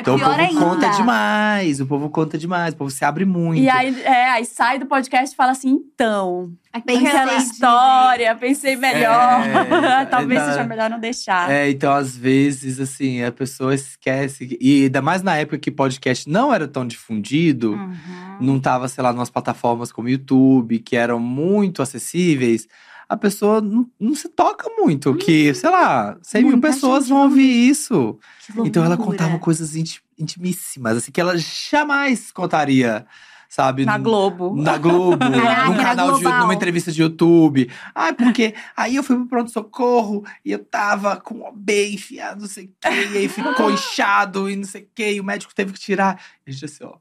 [0.00, 0.60] Então o pior povo ainda.
[0.60, 3.60] conta demais, o povo conta demais, o povo se abre muito.
[3.60, 6.52] E aí, é, aí sai do podcast e fala assim, então,
[6.86, 7.42] Pensei aquela direito.
[7.50, 9.40] história, pensei melhor.
[9.44, 10.54] É, Talvez exato.
[10.56, 11.50] seja melhor não deixar.
[11.50, 14.56] É, então às vezes, assim, a pessoa esquece.
[14.60, 18.36] E ainda mais na época que podcast não era tão difundido, Uhum.
[18.40, 22.68] não tava, sei lá, nas plataformas como YouTube, que eram muito acessíveis,
[23.08, 25.14] a pessoa não, não se toca muito.
[25.14, 28.18] que, sei lá, 100 mil pessoas vão ouvir isso.
[28.64, 33.06] Então ela contava coisas inti- intimíssimas, assim, que ela jamais contaria,
[33.48, 33.84] sabe?
[33.86, 34.54] Na Globo.
[34.54, 37.70] Na Globo, Caraca, num canal de, numa entrevista de YouTube.
[37.94, 42.48] Ai, porque aí eu fui pro pronto-socorro e eu tava com o OB enfiado, não
[42.48, 45.54] sei o quê, e aí ficou inchado e não sei o quê, e o médico
[45.54, 46.20] teve que tirar.
[46.46, 46.94] E a gente assim, ó,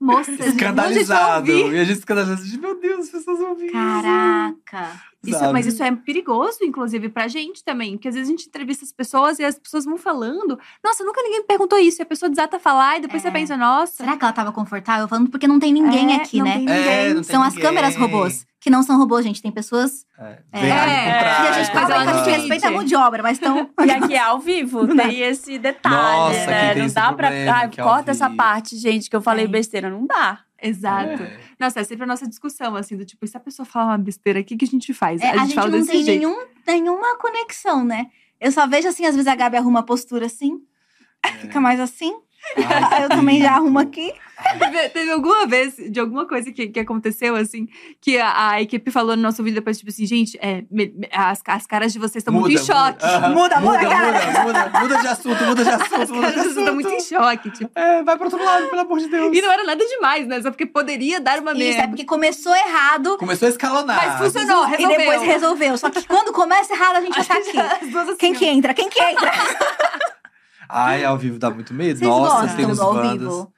[0.00, 1.50] Moça, escandalizado.
[1.50, 3.72] E a gente escandalizado, meu Deus, as pessoas ouviram.
[3.72, 4.88] Caraca.
[4.92, 5.52] Isso, sabe?
[5.52, 7.92] mas isso é perigoso, inclusive, pra gente também.
[7.92, 10.58] Porque às vezes a gente entrevista as pessoas e as pessoas vão falando.
[10.82, 12.00] Nossa, nunca ninguém me perguntou isso.
[12.00, 13.28] E a pessoa desata a falar e depois É.
[13.28, 13.94] você pensa, nossa.
[14.04, 15.30] Será que ela tava confortável falando?
[15.30, 16.52] Porque não tem ninguém É, aqui, não né?
[16.58, 17.08] tem É, ninguém.
[17.08, 17.68] não tem São as ninguém.
[17.68, 18.46] câmeras robôs.
[18.60, 19.42] Que não são robôs, gente.
[19.42, 20.06] Tem pessoas.
[20.18, 20.58] É, É.
[20.60, 23.68] É, e a gente fala que a gente respeita a mão de obra, mas estão.
[23.84, 25.96] E aqui é ao vivo, tem esse detalhe,
[26.38, 26.74] Nossa, né?
[26.74, 27.28] Não dá pra.
[27.28, 29.90] problema, que é ao corta essa parte, gente, que eu falei besteira.
[29.90, 30.38] Não dá.
[30.62, 31.22] Exato.
[31.58, 31.64] É.
[31.64, 33.98] Nossa, é sempre a nossa discussão, assim, do tipo, e se a pessoa falar uma
[33.98, 35.20] besteira, o que, que a gente faz?
[35.20, 36.18] É, a, gente fala não desse tem jeito.
[36.18, 38.06] nenhum, nenhuma conexão, né?
[38.40, 40.60] Eu só vejo assim, às vezes a Gabi arruma a postura assim,
[41.40, 42.14] fica mais assim.
[42.56, 44.12] Ai, Aí eu também já arrumo aqui.
[44.58, 47.66] Teve, teve alguma vez, de alguma coisa que, que aconteceu, assim,
[48.00, 51.08] que a, a equipe falou no nosso vídeo depois, tipo assim, gente, é, me- me-
[51.10, 53.02] as, as caras de vocês estão muito em choque.
[53.02, 53.28] Muda, Aham.
[53.30, 54.12] Muda, muda, muda, cara.
[54.12, 56.90] muda, muda, muda de assunto, muda de As assunto, muda caras de vocês estão muito
[56.90, 57.08] em assunto.
[57.22, 57.70] choque, tipo.
[57.74, 59.34] É, vai pro outro lado, pelo amor de Deus.
[59.34, 60.42] E não era nada demais, né?
[60.42, 61.88] Só porque poderia dar uma Isso, é merda.
[61.88, 63.96] porque começou errado Começou a escalonar.
[63.96, 64.98] Mas funcionou, e resolveu.
[64.98, 65.78] depois resolveu.
[65.78, 67.58] Só que quando começa errado, a gente já tá aqui.
[67.58, 68.74] As duas assim, Quem que entra?
[68.74, 69.30] Quem que entra?
[70.74, 71.98] Ai, ao vivo dá muito medo.
[71.98, 73.12] Vocês Nossa, tem ao bandas.
[73.12, 73.52] vivo?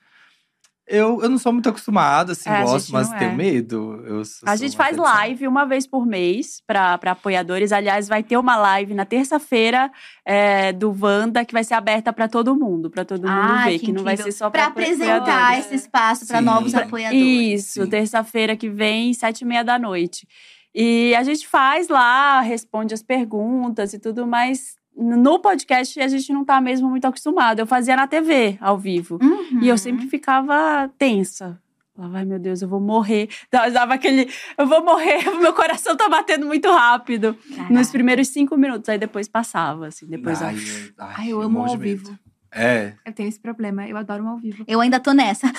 [0.89, 3.35] Eu, eu não sou muito acostumado, assim, É, gosto, mas não tenho é.
[3.35, 4.05] medo.
[4.07, 7.73] Eu sou- A gente faz pessoa- live uma vez por mês para apoiadores.
[7.73, 9.91] Aliás, vai ter uma live na terça-feira
[10.25, 13.79] é, do Wanda que vai ser aberta para todo mundo, para todo mundo Ai, ver,
[13.81, 16.41] que que, não vai ser só Pra para apresentar esse espaço Sim.
[16.43, 17.25] novos apoiadores.
[17.25, 20.25] Isso, terça-feira que vem, sete e meia da noite.
[20.73, 26.32] E a gente faz lá, responde as perguntas e tudo, mas no podcast a gente
[26.32, 27.60] não tá mesmo muito acostumado.
[27.60, 29.18] Eu fazia na TV, ao vivo.
[29.20, 29.60] Uhum.
[29.62, 31.60] E eu sempre ficava tensa.
[31.94, 33.28] Falava, ai meu Deus, eu vou morrer.
[33.51, 37.35] Dava aquele, eu vou morrer, meu coração tá batendo muito rápido.
[37.55, 37.73] Caraca.
[37.73, 40.43] Nos primeiros cinco minutos, aí depois passava, assim, depois.
[40.43, 40.59] Ai, ó.
[40.59, 42.18] eu, ai, Ai, eu amo ao vivo.
[42.57, 42.95] É.
[43.05, 44.65] Eu tenho esse problema, eu adoro um ao vivo.
[44.66, 45.53] Eu ainda tô nessa.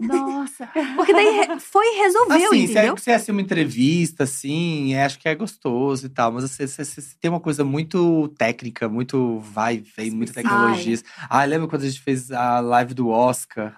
[0.00, 0.66] Nossa.
[0.96, 2.96] Porque daí foi e resolveu, Assim, se é, entendeu?
[2.96, 6.32] se é assim, uma entrevista, assim, é, acho que é gostoso e tal.
[6.32, 10.98] Mas você, você- você tem uma coisa muito técnica, muito vai, vem, muita tecnologia.
[11.30, 13.76] Ah, lembra quando a gente fez a live do Oscar?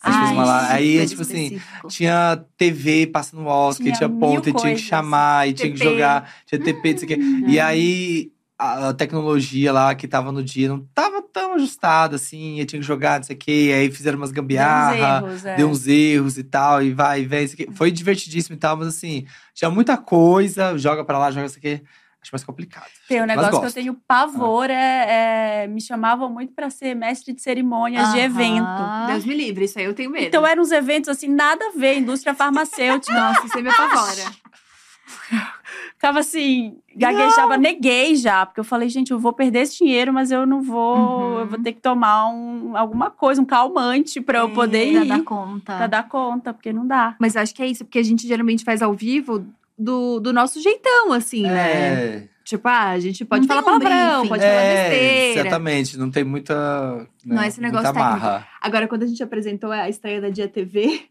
[0.00, 0.72] A gente fez uma live.
[0.72, 1.88] Aí, tipo assim, específico.
[1.88, 5.78] tinha TV passando o Oscar, Tinha tinha, ponta, e tinha que chamar, e tinha que
[5.78, 5.84] TP.
[5.90, 7.14] jogar, tinha TP, não sei o quê.
[7.16, 7.48] Uhum.
[7.48, 12.64] E aí, a, tecnologia lá que tava no dia não tava tão ajustada, assim, e
[12.64, 13.72] tinha que jogar, não sei o quê.
[13.74, 15.56] Aí fizeram umas Deu uns gambiarra erros, é.
[15.56, 17.44] deu uns erros e tal, e vai e vem.
[17.44, 17.68] isso aqui.
[17.72, 21.82] Foi divertidíssimo e tal, mas assim, tinha muita coisa, joga pra lá, joga isso aqui.
[22.22, 22.86] Acho mais complicado.
[23.06, 27.34] Tem um negócio que eu tenho pavor, é, é- me chamavam muito pra ser mestre
[27.34, 28.66] de cerimônias de evento.
[29.08, 30.28] Deus me livre, isso aí eu tenho medo.
[30.28, 33.12] Então eram uns eventos assim, nada a ver, indústria farmacêutica.
[33.12, 34.24] Nossa, isso aí me apavora.
[35.96, 40.30] Ficava assim, gaguejava, neguei já, porque eu falei, gente, eu vou perder esse dinheiro, mas
[40.30, 41.38] eu não vou, Uhum.
[41.40, 45.08] eu vou ter que tomar um, alguma coisa, um calmante pra eu poder Pra ir,
[45.08, 45.76] dar conta.
[45.76, 47.16] pra dar conta, porque não dá.
[47.18, 49.46] Mas acho que é isso, porque a gente geralmente faz ao vivo
[49.78, 51.70] do, do nosso jeitão, assim, né?
[51.70, 54.28] É, Tipo, ah, a gente pode Não falar um palavrão, briefing.
[54.28, 55.40] pode falar é, besteira.
[55.48, 55.96] exatamente.
[55.98, 56.94] Não tem muita.
[56.96, 58.26] né, Não é esse negócio muita técnico.
[58.26, 58.46] marra.
[58.60, 61.06] Agora, quando a gente apresentou a estreia da Dia TV,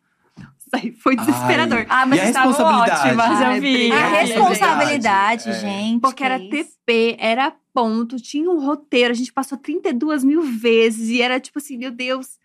[0.99, 1.85] foi desesperador.
[1.89, 3.07] Ah, mas E a estavam responsabilidade?
[3.09, 3.91] ótimas, Ai, eu vi.
[3.91, 5.53] A responsabilidade, é.
[5.59, 6.01] gente.
[6.01, 6.39] Porque era.
[6.39, 11.57] TP, era ponto, tinha um roteiro, a gente passou 32 mil vezes e era tipo
[11.57, 12.37] assim, meu Deus,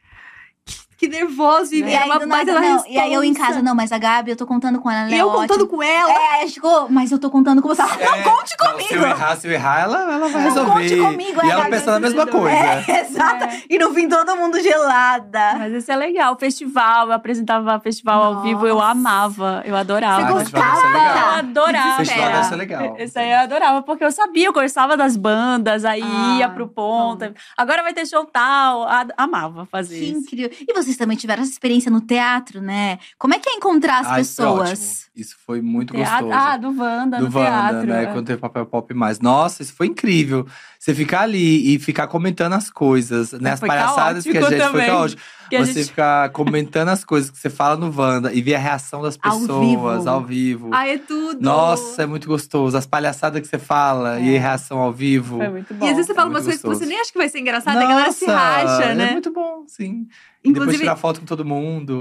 [0.98, 1.74] que, que nervoso.
[1.74, 2.84] E, E era aí, uma baita da não.
[2.86, 5.10] E aí eu em casa, não, mas a Gabi, eu tô contando com ela, ela
[5.10, 6.10] E é eu contando com ela.
[6.10, 7.82] É, aí ficou, mas eu tô contando com você.
[7.82, 8.88] Não, É, conte não, comigo!
[8.88, 10.72] Se eu errar, se eu errar, ela, ela vai Não, resolver.
[10.72, 12.56] conte comigo, e é, ela pensa na mesma coisa.
[12.56, 13.46] É, exato.
[13.70, 15.54] E no fim, todo mundo gelada.
[15.58, 16.36] Mas isso é legal.
[16.38, 20.22] Festival, eu apresentava festival ao vivo, eu amava, eu adorava.
[20.26, 21.96] Ah, Você festival deve ser Eu adorava.
[21.96, 22.96] Festival deve ser legal.
[22.98, 26.68] Isso aí eu adorava, porque eu sabia, eu gostava das bandas, aí Ah, ia pro
[26.68, 27.32] ponto.
[27.56, 28.86] Agora vai ter show tal.
[29.16, 30.18] Amava fazer Que isso.
[30.20, 30.50] incrível.
[30.66, 32.98] E você vocês também tiveram essa experiência no teatro, né?
[33.18, 34.70] Como é que é encontrar as foi pessoas?
[34.70, 35.08] ótimo.
[35.16, 36.46] Isso foi muito Teatro- gostoso.
[36.48, 37.86] Ah, do Wanda, do no Wanda, teatro.
[37.88, 38.02] né?
[38.04, 38.06] é.
[38.06, 39.20] Quando teve papel pop mais.
[39.20, 40.46] Nossa, isso foi incrível.
[40.78, 43.50] Você ficar ali e ficar comentando as coisas, né?
[43.52, 44.86] As Foi palhaçadas que a gente foi também.
[44.86, 45.20] caótico.
[45.48, 48.58] Que Você gente- ficar comentando as coisas que você fala no Wanda e ver a
[48.58, 50.08] reação das Ao pessoas vivo.
[50.08, 50.70] ao vivo.
[50.72, 51.40] Ai, é tudo.
[51.40, 52.76] Nossa, é muito gostoso.
[52.76, 55.38] As palhaçadas que você fala e a reação ao vivo.
[55.38, 55.84] Foi muito bom.
[55.86, 57.38] E às vezes você fala muito umas coisas que você nem acha que vai ser
[57.40, 59.08] engraçada, a galera se racha, né?
[59.08, 60.06] É muito bom, sim.
[60.44, 62.00] E depois Inclusive, tirar foto com todo mundo.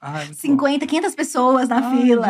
[0.00, 0.40] Ai, muito bom.
[0.40, 2.26] 50, 500 pessoas na Ai, fila.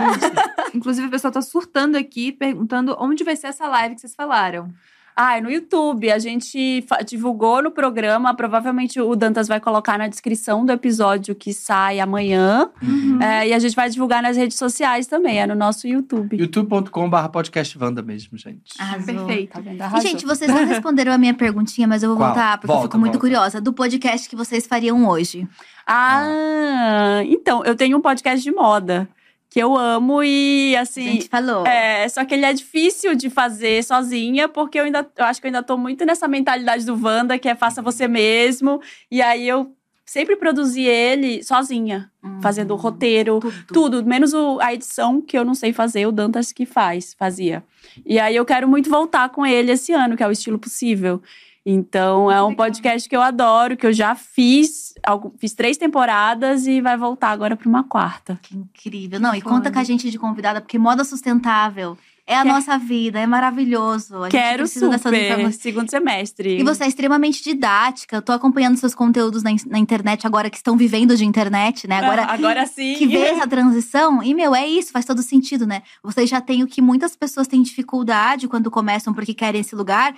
[0.74, 4.68] inclusive, o pessoal tá surtando aqui, perguntando onde vai ser essa live que vocês falaram.
[5.16, 6.10] Ah, é no YouTube.
[6.10, 8.34] A gente divulgou no programa.
[8.34, 12.68] Provavelmente o Dantas vai colocar na descrição do episódio que sai amanhã.
[12.82, 13.22] Uhum.
[13.22, 15.40] É, e a gente vai divulgar nas redes sociais também.
[15.40, 16.36] É no nosso YouTube.
[16.36, 18.74] youtube.com.br podcast Wanda mesmo, gente.
[18.78, 19.06] Arrasou.
[19.14, 19.52] Perfeito.
[19.52, 19.82] Tá vendo?
[19.96, 22.28] E, gente, vocês não responderam a minha perguntinha, mas eu vou Qual?
[22.30, 23.20] voltar, porque eu Volta, fico muito volta.
[23.20, 23.60] curiosa.
[23.60, 25.46] Do podcast que vocês fariam hoje.
[25.86, 29.08] Ah, então, eu tenho um podcast de moda
[29.54, 31.04] que eu amo e A assim.
[31.12, 31.64] gente falou.
[31.64, 35.46] É, só que ele é difícil de fazer sozinha, porque eu ainda eu acho que
[35.46, 38.80] eu ainda tô muito nessa mentalidade do Wanda, que é faça você mesmo.
[39.08, 39.72] E aí eu
[40.04, 43.64] sempre produzi ele sozinha, Hum, fazendo o roteiro, tudo.
[43.72, 47.62] tudo, menos o- a edição que eu não sei fazer, o Dantas que faz, fazia.
[48.04, 51.22] E aí eu quero muito voltar com ele esse ano, que é o estilo possível.
[51.66, 54.92] Então é um podcast que eu adoro, que eu já fiz,
[55.38, 58.38] fiz três temporadas e vai voltar agora para uma quarta.
[58.42, 59.18] Que incrível.
[59.18, 59.54] Não, e Foda.
[59.56, 61.96] conta com a gente de convidada, porque moda sustentável
[62.26, 64.16] é a Quer- nossa vida, é maravilhoso.
[64.18, 66.58] A gente Quero precisa dessas super, segundo semestre.
[66.58, 68.16] E você é extremamente didática.
[68.16, 71.98] Eu tô acompanhando seus conteúdos na, na internet agora que estão vivendo de internet, né?
[71.98, 72.94] Agora, Ah, agora sim.
[72.96, 74.22] que vê essa transição.
[74.22, 75.82] E, meu, é isso, faz todo sentido, né?
[76.02, 80.14] Vocês já têm o que muitas pessoas têm dificuldade quando começam porque querem esse lugar,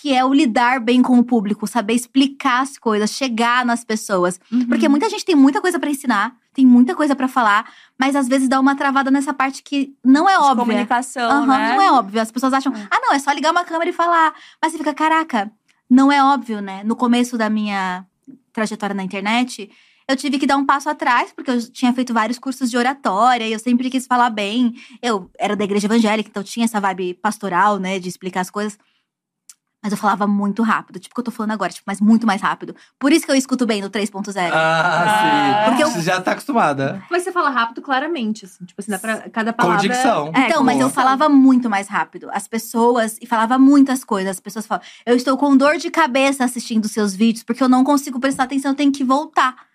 [0.00, 4.40] que é o lidar bem com o público, saber explicar as coisas, chegar nas pessoas.
[4.68, 4.90] Porque Uhum.
[4.92, 8.48] muita gente tem muita coisa pra ensinar, tem muita coisa pra falar, mas às vezes
[8.48, 10.56] dá uma travada nessa parte que não é de óbvia.
[10.64, 11.74] comunicação, Aham, né?
[11.74, 12.20] Não é óbvio.
[12.20, 12.86] As pessoas acham, É.
[12.90, 14.32] ah, não, é só ligar uma câmera e falar.
[14.62, 15.50] Mas você fica, caraca,
[15.88, 16.82] não é óbvio, né?
[16.84, 18.06] No começo da minha
[18.52, 19.70] trajetória na internet,
[20.08, 23.46] eu tive que dar um passo atrás, porque eu tinha feito vários cursos de oratória
[23.46, 24.74] e eu sempre quis falar bem.
[25.02, 28.78] Eu era da igreja evangélica, então tinha essa vibe pastoral, né, de explicar as coisas.
[29.82, 32.26] Mas eu falava muito rápido, tipo o que eu tô falando agora, tipo, mas muito
[32.26, 32.76] mais rápido.
[32.98, 34.52] Por isso que eu escuto bem no 3.0.
[34.52, 35.70] Ah, Ah, sim.
[35.70, 37.02] porque eu- Você já tá acostumada.
[37.10, 38.64] Mas você fala rápido claramente, assim.
[38.66, 39.88] Tipo assim, dá pra cada Com palavra…
[39.88, 40.32] dicção.
[40.34, 42.28] É, Então, com mas eu falava muito mais rápido.
[42.32, 44.32] As pessoas, e falava muitas coisas.
[44.32, 47.82] As pessoas falam, eu estou com dor de cabeça assistindo seus vídeos, porque eu não
[47.82, 49.69] consigo prestar atenção, eu tenho que voltar.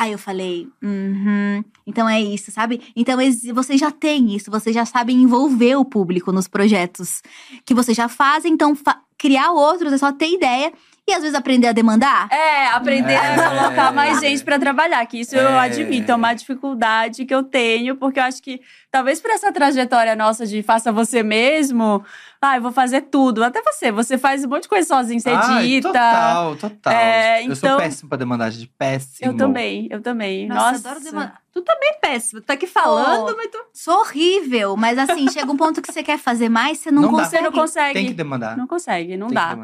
[0.00, 2.80] Aí eu falei, uhum, então é isso, sabe?
[2.96, 3.18] Então
[3.52, 7.20] vocês já têm isso, vocês já sabem envolver o público nos projetos
[7.66, 10.72] que vocês já fazem, então fa- criar outros é só ter ideia
[11.10, 12.28] e às vezes aprender a demandar.
[12.30, 13.34] É, aprender É.
[13.34, 15.58] a colocar mais gente pra trabalhar, que isso eu É.
[15.60, 18.60] admito, é uma dificuldade que eu tenho, porque eu acho que
[18.90, 22.02] talvez por essa trajetória nossa de faça você mesmo,
[22.40, 25.30] ah, eu vou fazer tudo, até você, você faz um monte de coisa sozinho, você
[25.30, 25.88] edita.
[25.88, 26.92] total, total.
[26.92, 28.68] É, Eu sou então- péssimo pra demandar, gente.
[28.78, 29.30] Péssimo.
[29.30, 30.46] Eu também, eu também.
[30.48, 31.40] Nossa, Nossa, adoro demandar.
[31.52, 32.40] Tu também é péssimo.
[32.40, 33.36] Tu tá aqui falando, Oh.
[33.36, 33.58] mas tu…
[33.74, 37.10] Sou horrível, mas assim, chega um ponto que você quer fazer mais, você não, Não
[37.12, 37.24] dá.
[37.24, 37.36] consegue.
[37.36, 37.94] Você não consegue.
[37.94, 38.56] Tem que demandar.
[38.56, 39.56] Não consegue, não Tem dá.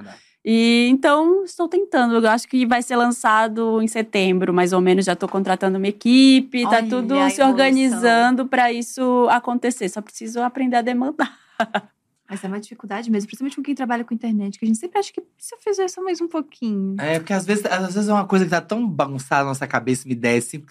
[0.48, 2.14] E então estou tentando.
[2.24, 5.04] Eu acho que vai ser lançado em setembro, mais ou menos.
[5.04, 9.88] Já estou contratando uma equipe, tá Olha tudo se organizando para isso acontecer.
[9.88, 11.36] Só preciso aprender a demandar.
[12.30, 14.98] Mas é uma dificuldade mesmo, principalmente com quem trabalha com internet, que a gente sempre
[14.98, 16.96] acha que se eu fizer só mais um pouquinho.
[16.98, 19.66] É, porque às vezes, às vezes é uma coisa que tá tão bagunçada na nossa
[19.66, 20.64] cabeça, uma ideia assim.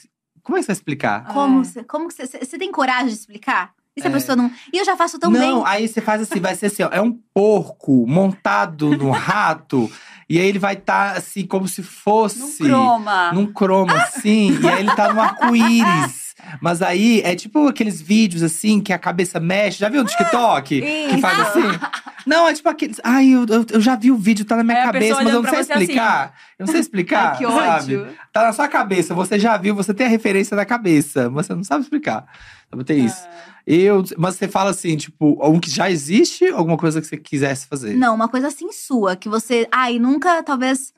[0.44, 1.34] Como é que você vai explicar?
[1.34, 1.64] Como, É.
[1.64, 3.74] você, como que você, você tem coragem de explicar?
[3.98, 4.14] E se a É.
[4.14, 4.52] pessoa não.
[4.74, 5.64] E eu já faço tão não, bem.
[5.66, 9.90] aí você faz assim, vai ser assim, ó, é um porco montado no rato,
[10.30, 12.40] e aí ele vai estar assim, como se fosse.
[12.40, 13.32] Não croma.
[13.32, 16.25] Num croma, assim, e aí ele tá no arco-íris.
[16.62, 19.80] Mas aí é tipo aqueles vídeos assim que a cabeça mexe.
[19.80, 20.82] Já viu no TikTok?
[20.82, 21.20] Que Isso.
[21.20, 21.62] faz assim?
[22.26, 23.00] Não, é tipo aqueles.
[23.04, 25.24] Ai, eu, eu, eu já vi o vídeo, tá na minha É, a cabeça, pessoa
[25.24, 25.82] mas eu não olhando sei pra você assim.
[25.84, 26.34] explicar.
[26.58, 27.32] Eu não sei explicar.
[27.34, 27.98] Ai, que sabe?
[27.98, 28.08] ódio.
[28.34, 31.54] Tá na sua cabeça, você já viu, você tem a referência da cabeça, mas você
[31.54, 32.26] não sabe explicar.
[32.70, 33.28] Sabe, tem isso.
[33.68, 37.68] Eu, mas você fala assim, tipo, um que já existe, alguma coisa que você quisesse
[37.68, 37.96] fazer?
[37.96, 39.68] Não, uma coisa assim sua, que você.
[39.72, 40.94] Ai, nunca, talvez.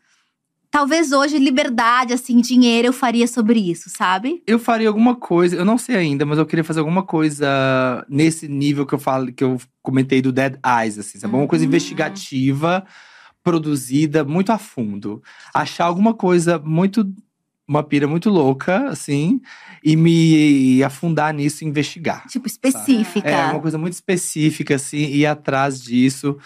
[0.69, 4.43] Talvez hoje, liberdade, assim, dinheiro, eu faria sobre isso, sabe?
[4.45, 8.47] Eu faria alguma coisa, eu não sei ainda, mas eu queria fazer alguma coisa nesse
[8.47, 11.33] nível que eu falo, que eu comentei do Dead Eyes, assim, sabe?
[11.33, 11.69] Alguma coisa Uhum.
[11.69, 12.85] investigativa,
[13.43, 15.23] produzida muito a fundo.
[15.53, 17.09] Achar alguma coisa muito.
[17.69, 19.41] Uma pira muito louca, assim,
[19.83, 22.25] e me afundar nisso e investigar.
[22.27, 23.27] Tipo, específica.
[23.29, 26.37] É, uma coisa muito específica, assim, ir atrás disso.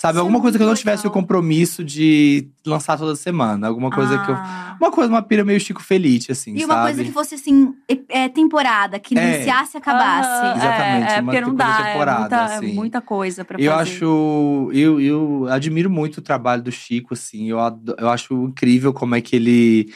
[0.00, 1.20] Sabe, é alguma coisa que eu não muito tivesse o legal.
[1.20, 3.66] compromisso de lançar toda semana.
[3.68, 4.34] Alguma coisa que eu.
[4.34, 4.74] Ah.
[4.80, 6.86] Uma coisa, uma pira meio Chico Felice, assim, E uma sabe?
[6.86, 9.34] coisa que fosse assim, é, é temporada, que É.
[9.36, 10.56] iniciasse e acabasse.
[10.56, 12.72] Exatamente, É, é uma porque não dá, temporada, é muita, é assim.
[12.74, 13.82] muita coisa pra Eu fazer.
[13.90, 14.70] acho.
[14.72, 17.50] Eu, eu admiro muito o trabalho do Chico, assim.
[17.50, 17.58] Eu,
[17.98, 19.92] eu acho incrível como é que ele,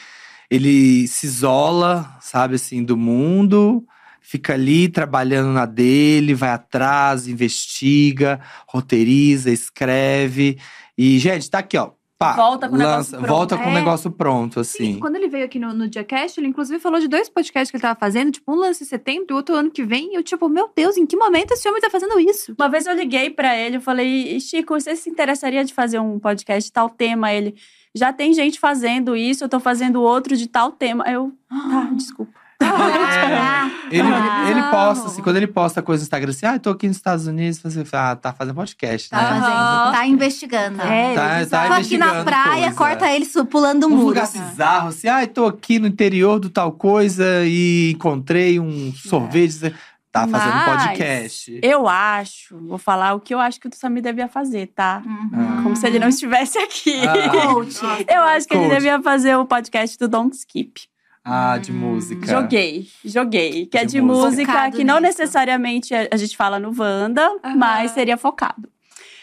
[0.50, 3.82] ele se isola, sabe, assim, do mundo.
[4.26, 10.58] Fica ali trabalhando na dele, vai atrás, investiga, roteiriza, escreve.
[10.96, 11.90] E, gente, tá aqui, ó.
[12.16, 13.28] Pá, Volta com o negócio pronto.
[13.28, 13.74] Volta com o É.
[13.74, 14.98] negócio pronto, Sim, assim.
[15.00, 17.82] quando ele veio aqui no, no Diacast, ele inclusive falou de dois podcasts que ele
[17.82, 20.12] tava fazendo, tipo, um lance em setembro e outro ano que vem.
[20.12, 22.54] E eu, tipo, meu Deus, em que momento esse homem tá fazendo isso?
[22.58, 26.18] Uma vez eu liguei pra ele, eu falei, Chico, você se interessaria de fazer um
[26.18, 27.30] podcast de tal tema?
[27.32, 27.56] Ele,
[27.94, 31.04] já tem gente fazendo isso, eu tô fazendo outro de tal tema.
[31.10, 32.32] Eu, tá, desculpa.
[32.76, 36.60] Ah, Ele, Ah, ele posta, assim, quando ele posta coisa no Instagram, assim, ah, eu
[36.60, 39.40] tô aqui nos Estados Unidos, você fala, ah, tá fazendo podcast, Tá né?
[39.40, 40.82] fazendo, tá investigando.
[40.82, 41.68] É, Tá- tá bizarro.
[41.68, 42.74] Tô aqui na praia, coisa.
[42.76, 44.06] corta ele pulando um Um muro.
[44.08, 49.72] lugar bizarro, assim, ah, tô aqui no interior do tal coisa e encontrei um sorvete.
[50.10, 51.58] Tá fazendo Mas podcast.
[51.60, 55.02] Eu acho, vou falar o que eu acho que o Samir devia fazer, tá?
[55.04, 55.62] Uhum.
[55.64, 57.00] Como se ele não estivesse aqui.
[57.04, 58.14] Ah.
[58.14, 58.74] Eu acho que ele Coach.
[58.76, 60.82] devia fazer o podcast do Don't Skip.
[61.24, 62.26] Ah, de música.
[62.26, 63.64] Joguei, joguei.
[63.66, 64.28] Que é De de música.
[64.52, 65.06] música, que não nisso.
[65.20, 67.56] necessariamente a gente fala no Wanda, Aham.
[67.56, 68.68] mas seria focado.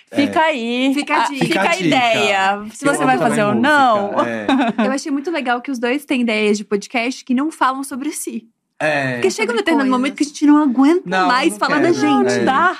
[0.10, 0.15] É.
[0.15, 0.91] Fica aí.
[0.94, 1.45] Fica a a- dica.
[1.45, 2.65] Fica a ideia.
[2.73, 4.19] Se Eu você vai fazer ou música, não.
[4.26, 4.48] É.
[4.88, 8.11] Eu achei muito legal que os dois têm ideias de podcast que não falam sobre
[8.11, 8.48] si.
[8.82, 9.14] É.
[9.14, 11.80] Porque chega um sobre determinado momento que a gente não aguenta Não, mais não falar
[11.82, 11.94] quero.
[11.94, 12.32] da gente.
[12.40, 12.44] É.
[12.44, 12.78] Dá.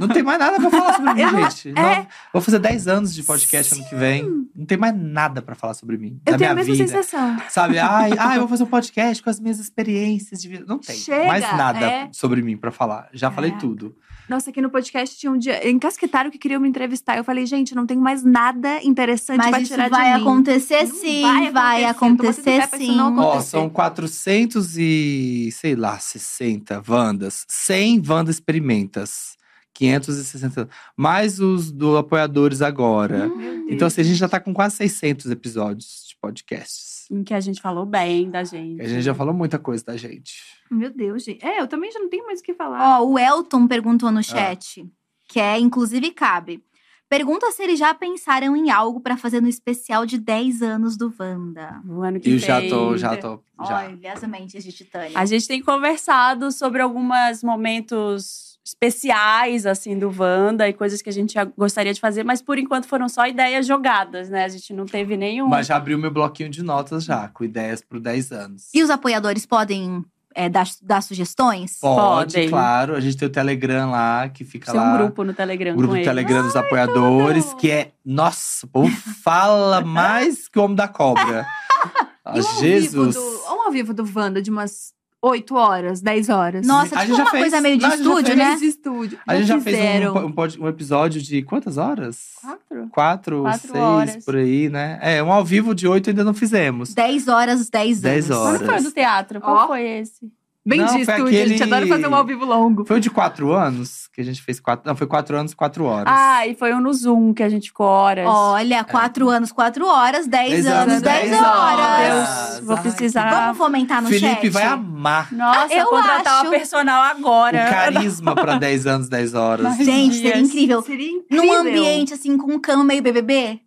[0.00, 1.68] Não tem mais nada pra falar sobre mim, não- gente.
[1.70, 1.72] é.
[1.98, 4.46] Não- vou fazer 10 anos de podcast ano que vem.
[4.54, 6.20] Não tem mais nada pra falar sobre mim.
[6.26, 7.02] Eu da tenho a minha mesma vida.
[7.02, 7.36] sensação.
[7.48, 7.78] Sabe?
[7.84, 10.64] Ai, ai, eu vou fazer um podcast com as minhas experiências de vida.
[10.66, 12.08] Não tem Chega, mais nada é.
[12.12, 13.08] sobre mim pra falar.
[13.12, 13.56] Já falei É.
[13.58, 13.94] tudo.
[14.28, 15.68] Nossa, aqui no podcast tinha um dia.
[15.68, 17.16] Encasquetaram que queriam me entrevistar.
[17.18, 20.22] Eu falei, gente, não tem mais nada interessante pra Mas isso tirar vai de mim.
[20.22, 22.42] acontecer Não sim, vai vai acontecer.
[22.42, 22.96] Tô batendo acontecer pra isso sim.
[22.96, 23.50] não Ó, acontecer.
[23.50, 27.44] são 400 e, sei lá, 60 Wandas.
[27.48, 29.34] 100 Wanda Experimentas.
[29.74, 30.68] 560.
[30.96, 33.28] Mais os do apoiadores agora.
[33.28, 33.64] Deus.
[33.68, 36.93] Então, assim, a gente já tá com quase 600 episódios de podcasts.
[37.10, 38.80] Em que a gente falou bem da gente.
[38.80, 40.34] A gente já falou muita coisa da gente.
[40.70, 41.44] Meu Deus, gente.
[41.44, 43.00] É, eu também já não tenho mais o que falar.
[43.00, 44.12] Ó, o Elton perguntou Ah.
[44.12, 44.84] no chat,
[45.28, 46.62] que é inclusive cabe.
[47.06, 51.14] Pergunta se eles já pensaram em algo pra fazer no especial de 10 anos do
[51.20, 51.80] Wanda.
[51.86, 52.48] O ano que E eu vem.
[52.48, 53.40] já tô, já tô.
[53.64, 53.84] Já.
[53.86, 55.12] Olha, as mentes de Titânia.
[55.14, 61.12] A gente tem conversado sobre alguns momentos especiais, assim, do Wanda e coisas que a
[61.12, 64.44] gente gostaria de fazer, mas por enquanto foram só ideias jogadas, né?
[64.44, 65.46] A gente não teve nenhum.
[65.48, 68.68] Mas já abriu meu bloquinho de notas já, com ideias pro 10 anos.
[68.72, 70.02] E os apoiadores podem
[70.34, 71.78] é, dar, dar sugestões?
[71.80, 72.48] Pode, Podem.
[72.48, 72.96] claro.
[72.96, 74.94] A gente tem o Telegram lá, que fica Tem lá.
[74.94, 76.08] um grupo no Telegram O grupo com do eles.
[76.08, 77.92] Telegram dos apoiadores, que é.
[78.04, 78.90] Nossa, o povo
[79.22, 81.46] fala mais que o homem da cobra.
[82.26, 83.14] Ah, E um ao Jesus.
[83.14, 84.94] Vivo do, um ao vivo do Wanda de umas
[85.26, 86.66] 8 horas, 10 horas.
[86.66, 88.36] Nossa, A tipo gente já uma fez- coisa meio de não, a gente já estúdio,
[88.36, 88.46] né?
[88.48, 89.18] Fez de estúdio.
[89.26, 90.14] A gente já fez fizeram.
[90.14, 92.18] um, um, pod- um episódio de quantas horas?
[92.40, 92.88] Quatro?
[92.90, 94.24] Quatro, Quatro seis, horas.
[94.24, 94.98] por aí, né?
[95.02, 96.92] É, um ao vivo de oito ainda não fizemos.
[96.94, 98.00] 10 horas, 10 anos.
[98.00, 98.58] 10 horas.
[98.58, 99.40] Quando foi o do teatro?
[99.40, 99.66] Qual Ó.
[99.68, 100.30] foi esse?
[100.66, 100.86] Bem Não.
[100.86, 102.86] A aquele- gente adora fazer um ao vivo longo.
[102.86, 104.88] Foi o de quatro anos que a gente fez quatro.
[104.88, 106.06] Não, foi quatro anos, quatro horas.
[106.08, 108.26] Ah, e foi um no Zoom que a gente ficou horas.
[108.26, 112.50] Olha, 4 anos, 4 horas, 10 Dez anos, 10 dez horas.
[112.56, 113.30] Deus, vou precisar.
[113.44, 114.48] Vamos fomentar no Felipe chat?
[114.50, 117.66] vai amar Nossa, Eu contratar acho- uma personal agora.
[117.66, 119.64] o carisma pra 10 anos, 10 horas.
[119.64, 120.80] Mas- Gente, seria incrível.
[120.82, 121.44] Seria incrível.
[121.44, 123.60] Num ambiente assim, com um cama meio BBB.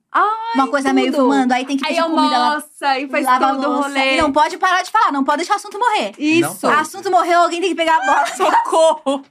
[0.55, 1.23] Uma coisa meio tudo.
[1.23, 1.51] fumando.
[1.51, 2.47] Aí tem que Aí pedir comida lá.
[2.49, 3.87] almoça e faz lava todo o louça.
[3.89, 4.15] rolê.
[4.17, 6.13] E não pode parar de falar, não pode deixar o assunto morrer.
[6.17, 6.67] Isso.
[6.67, 8.25] O assunto morreu, alguém tem que pegar a bola.
[8.35, 9.23] Socorro!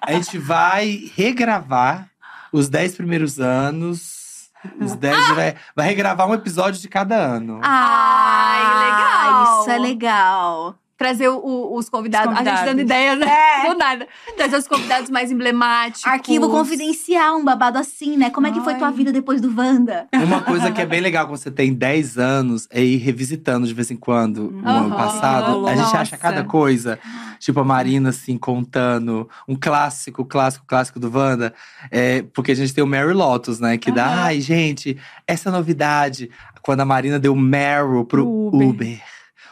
[0.00, 2.08] A gente vai regravar
[2.52, 4.48] os 10 primeiros anos.
[4.80, 7.60] Os 10 vai, vai regravar um episódio de cada ano.
[7.62, 9.60] Ai, legal.
[9.60, 10.74] Isso é legal.
[11.04, 12.32] Trazer o- o- os, convidados.
[12.32, 12.70] Os A gente convidados.
[12.70, 13.26] dando ideias, né?
[13.28, 13.68] É.
[13.68, 14.08] Do nada.
[14.38, 16.06] Trazer os convidados mais emblemáticos.
[16.06, 18.30] Arquivo confidencial, um babado assim, né?
[18.30, 18.78] Como é que foi Ai.
[18.78, 20.06] tua vida depois do Wanda?
[20.14, 23.74] Uma coisa que é bem legal quando você tem 10 anos é ir revisitando de
[23.74, 25.66] vez em quando o ano passado.
[25.66, 25.98] A gente Nossa.
[25.98, 26.98] acha cada coisa.
[27.38, 31.52] Tipo a Marina, assim, contando um clássico, clássico, clássico do Wanda.
[31.90, 33.76] É, porque a gente tem o Mary Lotus, né?
[33.76, 34.22] Que dá, Aham.
[34.22, 36.30] ai, gente, essa novidade.
[36.62, 38.68] Quando a Marina deu Meryl pro Pro Uber.
[38.68, 39.02] Uber.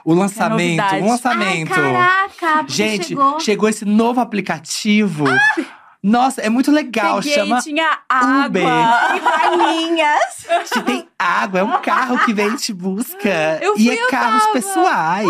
[0.04, 1.04] O lançamento, novidade.
[1.04, 1.72] o lançamento.
[1.72, 3.40] Ai, caraca, porque Gente, chegou.
[3.40, 3.68] chegou.
[3.68, 5.24] esse novo aplicativo.
[6.02, 7.22] Nossa, é muito legal.
[7.22, 8.46] Cheguei, Chama tinha água.
[8.46, 8.62] Uber.
[9.16, 10.46] E balinhas.
[10.84, 13.58] tem água, é um carro que vem e te busca.
[13.62, 14.52] Eu e fui, é eu carros tava.
[14.52, 15.28] pessoais.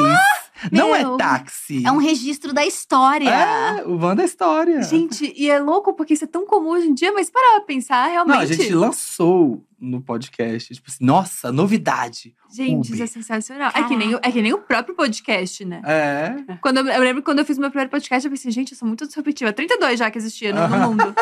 [0.70, 1.82] Não é Meu, táxi.
[1.84, 3.28] É um registro da história.
[3.28, 4.80] É, o Wanda é história.
[4.82, 8.06] Gente, e é louco porque isso é tão comum hoje em dia, mas para pensar,
[8.06, 8.34] realmente.
[8.34, 10.72] Não, a gente lançou no podcast.
[10.72, 12.34] Tipo assim, nossa, novidade.
[12.52, 13.04] Gente, isso Uber.
[13.04, 13.70] é sensacional.
[13.74, 15.80] É que, nem, o- é que nem o próprio podcast, né?
[15.84, 16.34] É.
[16.60, 18.86] Quando eu, eu lembro quando eu fiz meu primeiro podcast, eu pensei, gente, eu sou
[18.86, 19.52] muito disruptiva.
[19.52, 21.14] 32 já que existia no, no mundo.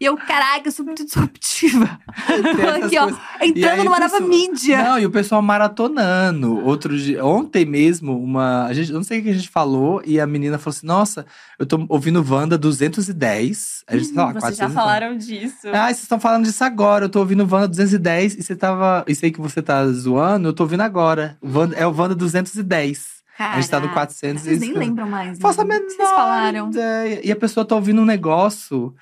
[0.00, 1.98] E eu, caraca, eu sou muito disruptiva.
[2.28, 3.08] Essas Aqui, ó.
[3.42, 4.82] E entrando aí, numa nova pessoa- mídia.
[4.82, 6.64] Não, e o pessoal maratonando.
[6.64, 8.66] Outro dia, ontem mesmo, uma.
[8.66, 10.86] A gente, eu não sei o que a gente falou, e a menina falou assim:
[10.86, 11.26] Nossa,
[11.58, 13.84] eu tô ouvindo Wanda 210.
[13.86, 14.58] A gente, sei lá, Vocês 400.
[14.58, 15.68] já falaram disso.
[15.72, 17.04] Ah, vocês estão falando disso agora.
[17.06, 19.04] Eu tô ouvindo Wanda 210 e você tava.
[19.06, 21.36] Isso aí que você tá zoando, eu tô ouvindo agora.
[21.40, 23.14] O Wanda- é o Wanda 210.
[23.38, 24.06] A gente tá no Caraca.
[24.06, 25.30] 400 Vocês nem lembram mais.
[25.30, 25.42] Né?
[25.42, 26.70] Faça a menor Vocês falaram.
[26.70, 27.20] ideia.
[27.24, 28.94] E a pessoa tá ouvindo um negócio.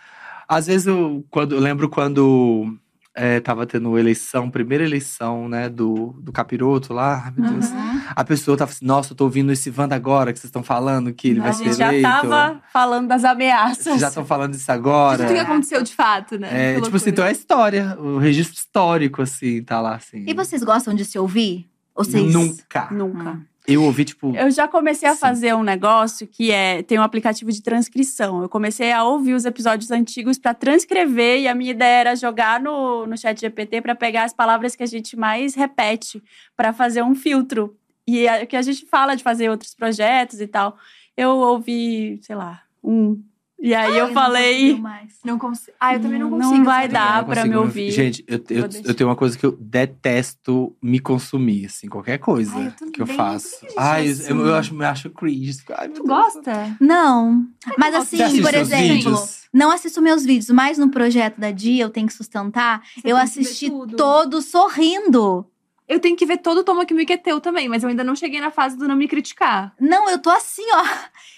[0.49, 2.75] Às vezes eu, quando, eu lembro quando
[3.15, 7.25] é, tava tendo eleição, primeira eleição, né, do, do capiroto lá.
[7.27, 7.71] Ai, meu Deus.
[7.71, 7.92] Uhum.
[8.15, 11.13] A pessoa tava assim, nossa, eu tô ouvindo esse Wanda agora que vocês estão falando
[11.13, 12.09] que ele vai A ser gente já eleito.
[12.09, 13.85] tava falando das ameaças.
[13.85, 15.25] Vocês já estão falando disso agora.
[15.25, 16.77] Tudo que aconteceu de fato, né?
[16.77, 17.97] É, tipo assim, então é história.
[17.99, 20.25] O registro histórico, assim, tá lá, assim.
[20.27, 21.69] E vocês gostam de se ouvir?
[21.95, 22.33] Ou Vocês...
[22.33, 22.89] Nunca.
[22.91, 23.31] Nunca.
[23.33, 23.43] Hum.
[23.67, 24.35] Eu ouvi, tipo.
[24.35, 25.21] Eu já comecei a Sim.
[25.21, 28.43] fazer um negócio que é tem um aplicativo de transcrição.
[28.43, 32.61] Eu comecei a ouvir os episódios antigos para transcrever e a minha ideia era jogar
[32.61, 36.21] no, no chat GPT para pegar as palavras que a gente mais repete
[36.57, 37.77] para fazer um filtro.
[38.07, 40.77] E é o que a gente fala de fazer outros projetos e tal.
[41.17, 43.23] Eu ouvi, sei lá, um.
[43.65, 45.19] E aí eu Ai, não falei, mais.
[45.25, 45.77] Não consigo.
[45.79, 46.65] Ah, eu também não Não consigo.
[46.65, 46.99] vai sabia?
[46.99, 47.91] dar eu não pra consigo me ouvir.
[47.93, 52.57] Gente, eu, eu, eu tenho uma coisa que eu detesto me consumir, assim, qualquer coisa
[52.57, 53.61] Ai, eu que eu faço.
[53.61, 54.29] cringe Ai, isso.
[54.29, 55.59] eu, eu acho, eu acho cringe.
[55.77, 56.09] Ai, Tu Deus.
[56.09, 56.77] gosta?
[56.81, 57.47] Não.
[57.79, 59.43] Mas assim, por seus exemplo, vídeos?
[59.53, 63.17] não assisto meus vídeos, mas no projeto da Dia, eu tenho que sustentar, Você eu
[63.17, 65.47] assisti todo sorrindo.
[65.89, 67.89] Eu tenho que ver todo o Toma Que Me Que é teu também, mas eu
[67.89, 69.75] ainda não cheguei na fase do não me criticar.
[69.81, 70.85] Não, eu tô assim, ó.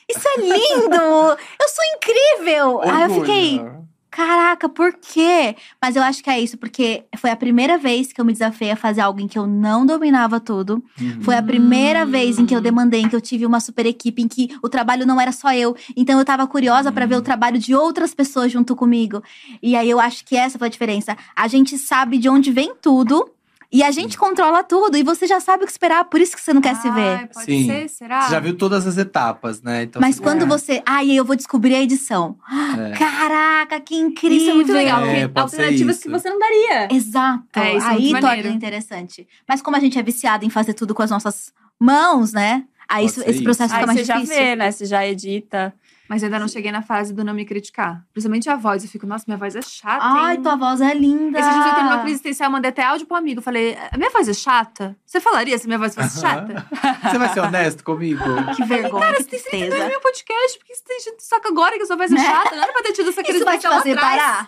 [0.09, 0.95] Isso é lindo!
[1.61, 2.81] eu sou incrível!
[2.83, 3.25] Aí eu Orgulho.
[3.25, 3.65] fiquei,
[4.11, 5.57] caraca, por quê?
[5.83, 8.71] Mas eu acho que é isso, porque foi a primeira vez que eu me desafiei
[8.71, 10.85] a fazer algo em que eu não dominava tudo.
[11.01, 11.21] Uhum.
[11.23, 12.11] Foi a primeira Hum.
[12.11, 14.69] vez em que eu demandei, em que eu tive uma super equipe, em que o
[14.69, 15.75] trabalho não era só eu.
[15.97, 17.23] Então eu tava curiosa pra ver o Hum.
[17.23, 19.21] trabalho de outras pessoas junto comigo.
[19.62, 21.16] E aí eu acho que essa foi a diferença.
[21.35, 23.31] A gente sabe de onde vem tudo.
[23.75, 24.97] E a gente controla tudo.
[24.97, 27.27] E você já sabe o que esperar, por isso que você não quer se ver.
[27.35, 27.67] Pode Sim.
[27.67, 28.23] ser, será?
[28.23, 29.83] Você já viu todas as etapas, né?
[29.83, 30.47] Então, Mas você- quando é.
[30.47, 30.81] você.
[30.87, 32.37] Ai, eu vou descobrir a edição.
[32.79, 32.97] É.
[32.97, 34.39] Caraca, que incrível!
[34.39, 36.05] Isso é muito legal, É, porque alternativas isso.
[36.05, 36.89] que você não daria.
[36.95, 37.45] Exato.
[37.57, 38.49] É, isso é aí muito torna maneiro.
[38.51, 39.27] interessante.
[39.49, 42.65] Mas como a gente é viciado em fazer tudo com as nossas mãos, né?
[42.89, 44.37] Aí isso- esse processo aí fica mais você já difícil.
[44.37, 44.71] vê, né?
[44.71, 45.75] Você já edita.
[46.09, 48.05] Mas eu ainda não cheguei na fase do não me criticar.
[48.12, 48.82] Principalmente a voz.
[48.85, 50.05] Eu fico, nossa, minha voz é chata.
[50.05, 50.43] Ai, hein?
[50.43, 51.39] tua voz é linda.
[51.39, 53.40] Esse dia eu tendo uma crise existencial, eu mandei até áudio pro amigo.
[53.40, 54.94] Falei, a minha voz é chata?
[55.06, 56.66] Você falaria se minha voz fosse chata?
[57.02, 58.22] Você vai ser honesto comigo?
[58.55, 59.89] Que vergonha, que Tem tristeza.
[59.89, 62.55] meu podcast, porque você tem gente só que agora que sua voz é chata.
[62.55, 64.16] Não era pra ter tido essa crise Isso vai te fazer atrás.
[64.20, 64.47] parar?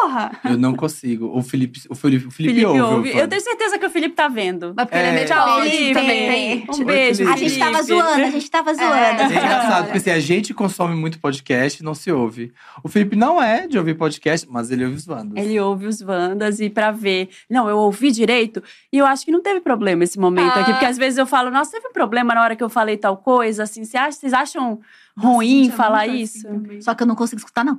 [0.00, 0.32] Porra!
[0.44, 1.30] Eu não consigo.
[1.36, 2.80] O Felipe, o Felipe, o Felipe, Felipe ouve.
[2.80, 3.08] ouve.
[3.10, 3.16] eu.
[3.18, 4.72] Eu tenho certeza que o Felipe tá vendo.
[4.76, 5.14] Mas porque ele é É.
[5.14, 5.94] meio Tchau, Felipe.
[5.94, 6.66] também.
[6.68, 8.92] Um beijo, A gente tava zoando, a gente tava zoando.
[8.92, 12.52] É engraçado, porque assim, a gente consome muito podcast e não se ouve.
[12.82, 15.44] O Felipe não é de ouvir podcast, mas ele ouve os Wandas.
[15.44, 17.28] Ele ouve os Wandas e pra ver.
[17.48, 18.62] Não, eu ouvi direito
[18.92, 20.60] e eu acho que não teve problema esse momento Ah.
[20.60, 20.72] aqui.
[20.72, 23.62] Porque às vezes eu falo, nossa, teve problema na hora que eu falei tal coisa,
[23.64, 23.84] assim.
[23.84, 24.80] Vocês acham
[25.16, 26.48] ruim Gente, é falar muito isso?
[26.48, 26.80] assim.
[26.80, 27.78] Só que eu não consigo escutar, não.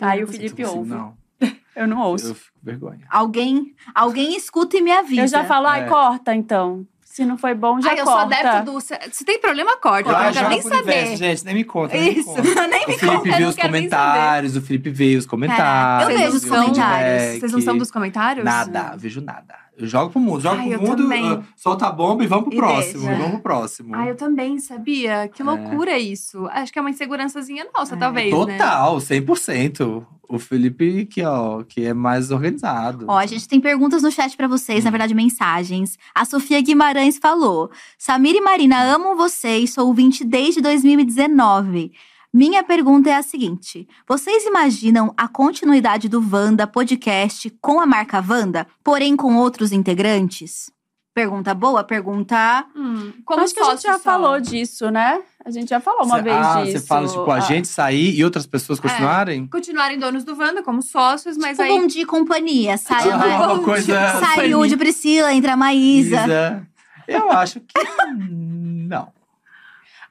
[0.00, 0.26] Aí o.
[0.26, 0.90] Felipe ouve.
[0.90, 1.14] Não,
[1.74, 2.28] Eu não ouço.
[2.28, 3.06] eu fico com vergonha.
[3.10, 5.22] Alguém, alguém escuta e me avisa.
[5.22, 5.86] Eu já falo, ai, É.
[5.86, 6.86] corta então.
[7.02, 8.36] Se não foi bom, já Ai, eu sou corta.
[8.36, 8.80] adepto do.
[8.80, 10.08] Se tem problema, corta.
[10.10, 10.82] Eu não quero nem pro saber.
[10.82, 11.94] universo, gente, nem me conta.
[11.96, 12.42] nem me Isso, conta.
[12.66, 16.08] nem me O Felipe conta, vê eu os comentários, o Felipe vê os comentários.
[16.10, 17.38] eu Vocês vejo os comentários.
[17.40, 18.44] Vocês não são dos comentários?
[18.44, 19.54] Nada, vejo nada.
[19.76, 21.26] Eu jogo pro mundo, jogo Ai, pro mundo, também.
[21.26, 23.00] ah, solta a bomba e vamos pro E próximo.
[23.06, 23.16] deixa.
[23.16, 23.94] Vamos pro próximo.
[23.96, 25.28] Ah, eu também, sabia?
[25.28, 25.44] Que É.
[25.44, 26.46] loucura isso.
[26.52, 28.38] Acho que é uma insegurançazinha nossa, talvez, né?
[28.58, 30.06] Total, 100%.
[30.26, 33.04] O Felipe, que, ó, que é mais organizado.
[33.08, 35.98] Ó, a gente tem perguntas no chat pra vocês, na verdade, mensagens.
[36.14, 41.92] A Sofia Guimarães falou: Samir e Marina, amo vocês, sou ouvinte desde 2019.
[42.36, 48.20] Minha pergunta é a seguinte: vocês imaginam a continuidade do Wanda podcast com a marca
[48.28, 50.68] Wanda, porém com outros integrantes?
[51.14, 52.66] Pergunta boa, pergunta.
[52.74, 54.02] Hum, como Acho que a gente sócio já só.
[54.02, 55.22] falou disso, né?
[55.44, 56.72] A gente já falou uma Cê- vez ah, disso.
[56.80, 59.46] você fala, tipo, a Ah, gente sair e outras pessoas continuarem?
[59.46, 61.68] Continuarem donos do Wanda como sócios, mas tipo, aí.
[61.68, 62.76] bom dia e companhia.
[62.76, 63.94] Sai, Ah, a Ma- uma coisa.
[64.18, 66.24] sai o de Priscila, entra a Maísa.
[66.24, 66.66] Isa.
[67.06, 67.74] Eu acho que
[68.18, 69.12] não.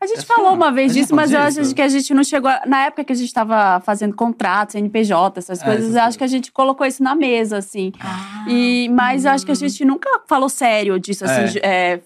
[0.03, 2.23] A gente que falou uma vez disso, mas eu falou acho que a gente não
[2.23, 2.49] chegou.
[2.51, 6.23] a- Na época que a gente tava fazendo contratos, NPJ, essas É, coisas, acho que
[6.23, 7.91] a gente colocou isso na mesa, assim.
[7.99, 8.45] Ah.
[8.47, 11.57] E, mas eu acho que a gente nunca falou sério disso, assim.
[11.63, 12.01] É.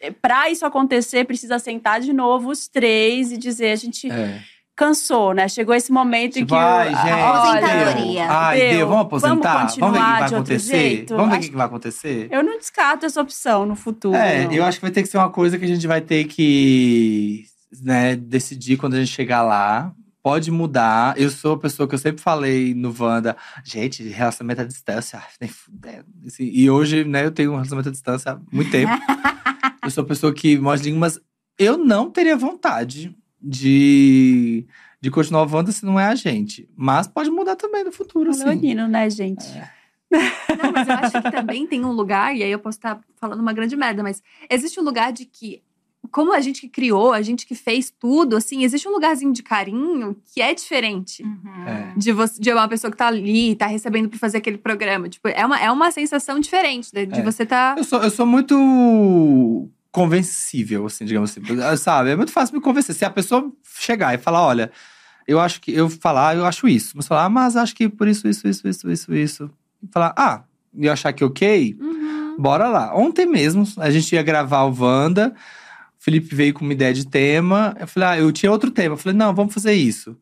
[0.00, 4.40] é, pra isso acontecer, precisa sentar de novo os três e dizer: a gente É.
[4.76, 5.48] cansou, né?
[5.48, 6.54] Chegou esse momento em que.
[6.54, 8.22] ai, o- gente, aposentadoria.
[8.22, 8.30] deu.
[8.30, 8.70] Ai, Deu.
[8.70, 8.88] deu.
[8.88, 9.66] Vamos aposentar?
[9.66, 11.06] Vamos ver o que vai acontecer?
[11.08, 12.28] Vamos ver o Acho- que vai acontecer?
[12.30, 14.16] Eu não descarto essa opção no futuro.
[14.16, 14.52] É, não.
[14.52, 17.44] eu acho que vai ter que ser uma coisa que a gente vai ter que
[17.82, 19.92] né, decidir quando a gente chegar lá.
[20.22, 21.18] Pode mudar.
[21.18, 25.26] Eu sou a pessoa que eu sempre falei no Wanda, gente, relacionamento à distância, ah,
[25.40, 26.04] nem fudendo.
[26.24, 28.92] Assim, e hoje, né, eu tenho um relacionamento à distância há muito tempo.
[29.84, 31.18] eu sou a pessoa que mostra língua, mas
[31.58, 33.12] eu não teria vontade
[33.42, 34.64] de,
[35.00, 36.68] de continuar o Wanda se não é a gente.
[36.76, 38.44] Mas pode mudar também no futuro, assim.
[38.44, 39.46] Leonino, né, gente?
[40.10, 43.40] Não, mas eu acho que também tem um lugar, e aí eu posso estar falando
[43.40, 45.62] uma grande merda, mas existe um lugar de que,
[46.10, 49.42] como a gente que criou, a gente que fez tudo, assim, existe um lugarzinho de
[49.42, 51.22] carinho que é diferente.
[51.22, 51.66] Uhum.
[51.66, 51.94] É.
[51.96, 55.08] De, você, de uma pessoa que tá ali, tá recebendo pra fazer aquele programa.
[55.08, 57.22] Tipo, é uma, é uma sensação diferente de, de É.
[57.22, 57.74] você tá.
[57.78, 61.76] Eu sou, eu sou muito convencível, assim, digamos assim.
[61.76, 62.10] Sabe?
[62.10, 62.94] É muito fácil me convencer.
[62.94, 64.72] Se a pessoa chegar e falar, olha,
[65.28, 65.70] eu acho que.
[65.72, 66.92] Eu falar, eu acho isso.
[66.96, 69.50] Mas falar, ah, mas acho que por isso, isso, isso, isso, isso, isso.
[69.92, 70.42] Falar, ah,
[70.74, 72.36] e eu achar que ok, Uhum.
[72.38, 72.96] bora lá.
[72.96, 75.34] Ontem mesmo, a gente ia gravar o Wanda.
[76.00, 77.76] O Felipe veio com uma ideia de tema.
[77.78, 78.94] Eu falei, ah, eu tinha outro tema.
[78.94, 80.16] Eu falei, não, vamos fazer isso.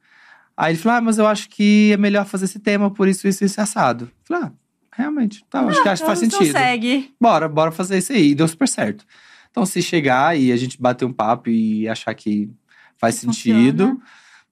[0.56, 3.26] Aí ele falou, ah, mas eu acho que é melhor fazer esse tema por isso,
[3.26, 4.04] isso, isso, assado.
[4.04, 4.52] Eu falei, ah,
[4.92, 7.14] realmente, tá, acho que acho que faz Então sentido segue.
[7.18, 8.32] bora, bora fazer isso aí.
[8.32, 9.06] E deu super certo.
[9.50, 12.50] Então, se chegar e a gente bater um papo e achar que
[12.96, 13.58] faz Funciona.
[13.58, 14.00] sentido,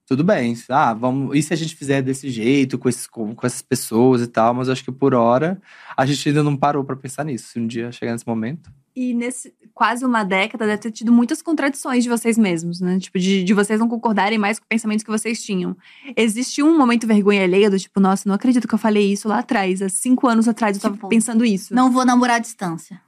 [0.05, 0.55] tudo bem.
[0.69, 1.37] Ah, vamos.
[1.37, 4.53] E se a gente fizer desse jeito, com, esses, com, com essas pessoas e tal?
[4.53, 5.61] Mas eu acho que por hora
[5.95, 7.49] a gente ainda não parou pra pensar nisso.
[7.49, 8.71] Se um dia chegar nesse momento.
[8.95, 12.99] E nesse quase uma década deve ter tido muitas contradições de vocês mesmos, né?
[12.99, 15.77] Tipo, de, de vocês não concordarem mais com pensamentos que vocês tinham.
[16.17, 19.39] Existe um momento vergonha alheia do tipo, nossa, não acredito que eu falei isso lá
[19.39, 19.81] atrás.
[19.81, 21.73] Há cinco anos atrás eu tava Tipo, pensando isso.
[21.73, 22.99] Não vou namorar à distância.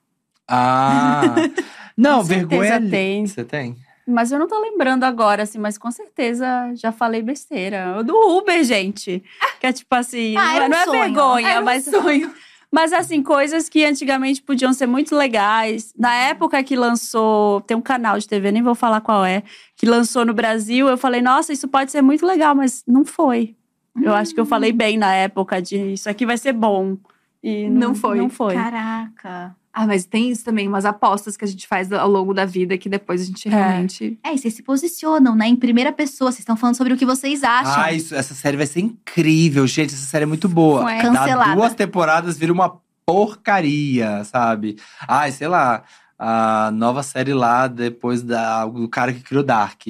[0.48, 1.36] Ah!
[1.98, 2.76] não, Com vergonha.
[2.76, 3.26] ali- tem.
[3.28, 3.76] Você tem?
[4.08, 6.46] Mas eu não tô lembrando agora, assim, mas com certeza
[6.76, 7.98] já falei besteira.
[8.00, 9.24] O do Uber, gente.
[9.60, 11.00] Que é tipo assim, Ah, não, era é- um não é sonho.
[11.04, 11.86] vergonha, Era um mas.
[11.86, 12.34] sonho.
[12.74, 15.94] Mas assim, coisas que antigamente podiam ser muito legais.
[15.98, 19.44] Na época que lançou, tem um canal de TV, nem vou falar qual é,
[19.76, 23.56] que lançou no Brasil, eu falei, nossa, isso pode ser muito legal, mas não foi.
[24.02, 26.96] Eu acho que eu falei bem na época de isso aqui vai ser bom.
[27.44, 28.18] E não, Não foi.
[28.20, 28.54] Não foi.
[28.56, 29.54] Caraca.
[29.74, 32.78] Ah, mas tem isso também, umas apostas que a gente faz ao longo da vida
[32.78, 34.20] que depois a gente realmente.
[34.24, 35.48] É, e vocês se posicionam, né?
[35.48, 36.32] Em primeira pessoa.
[36.32, 37.82] Vocês estão falando sobre o que vocês acham.
[37.82, 39.94] Ah, isso, essa série vai ser incrível, gente.
[39.94, 40.84] Essa série é muito boa.
[40.84, 41.02] Ué.
[41.02, 41.56] Dá Cancelada.
[41.56, 44.78] duas temporadas, vira uma porcaria, sabe?
[45.08, 45.84] Ai, sei lá,
[46.20, 49.82] a nova série lá, depois da, do cara que criou Dark.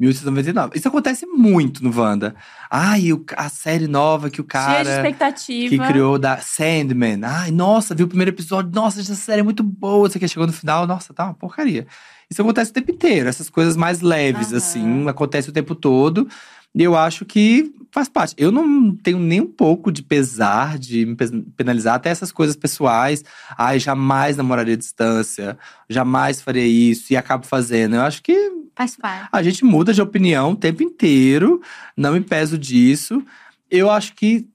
[0.00, 0.76] 1899.
[0.76, 2.34] Isso acontece muito no Wanda.
[2.70, 5.86] Ai, o, a série nova que o Cheia de cara que expectativa.
[5.86, 7.20] criou da Sandman.
[7.24, 8.70] Ai, nossa, viu o primeiro episódio.
[8.74, 10.08] Nossa, essa série é muito boa.
[10.08, 11.86] Você que chegou no final, nossa, tá uma porcaria.
[12.30, 13.28] Isso acontece o tempo inteiro.
[13.28, 14.56] Essas coisas mais leves, Aham.
[14.56, 16.26] assim, acontece o tempo todo.
[16.76, 18.34] Eu acho que faz parte.
[18.36, 22.56] Eu não tenho nem um pouco de pesar de me pe- penalizar até essas coisas
[22.56, 23.24] pessoais.
[23.56, 25.56] Ai, jamais namoraria à distância,
[25.88, 27.94] jamais faria isso e acabo fazendo.
[27.94, 29.28] Eu acho que Faz parte.
[29.30, 31.62] a gente muda de opinião o tempo inteiro,
[31.96, 33.22] não me peso disso.
[33.70, 34.48] Eu acho que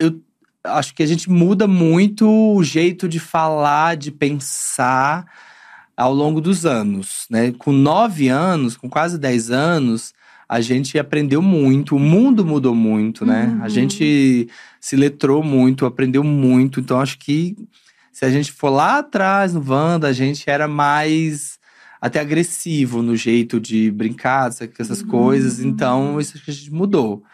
[0.00, 0.20] eu
[0.64, 5.24] acho que a gente muda muito o jeito de falar, de pensar
[5.96, 7.52] ao longo dos anos, né?
[7.52, 10.12] Com nove anos, com quase dez anos,
[10.52, 13.54] a gente aprendeu muito, o mundo mudou muito, né?
[13.56, 13.64] Uhum.
[13.64, 14.46] A gente
[14.78, 16.78] se letrou muito, aprendeu muito.
[16.78, 17.56] Então, acho que
[18.12, 21.58] se a gente for lá atrás no Wanda, a gente era mais
[21.98, 25.06] até agressivo no jeito de brincar, essas Uhum.
[25.08, 25.58] coisas.
[25.58, 27.24] Então, isso acho que a gente mudou.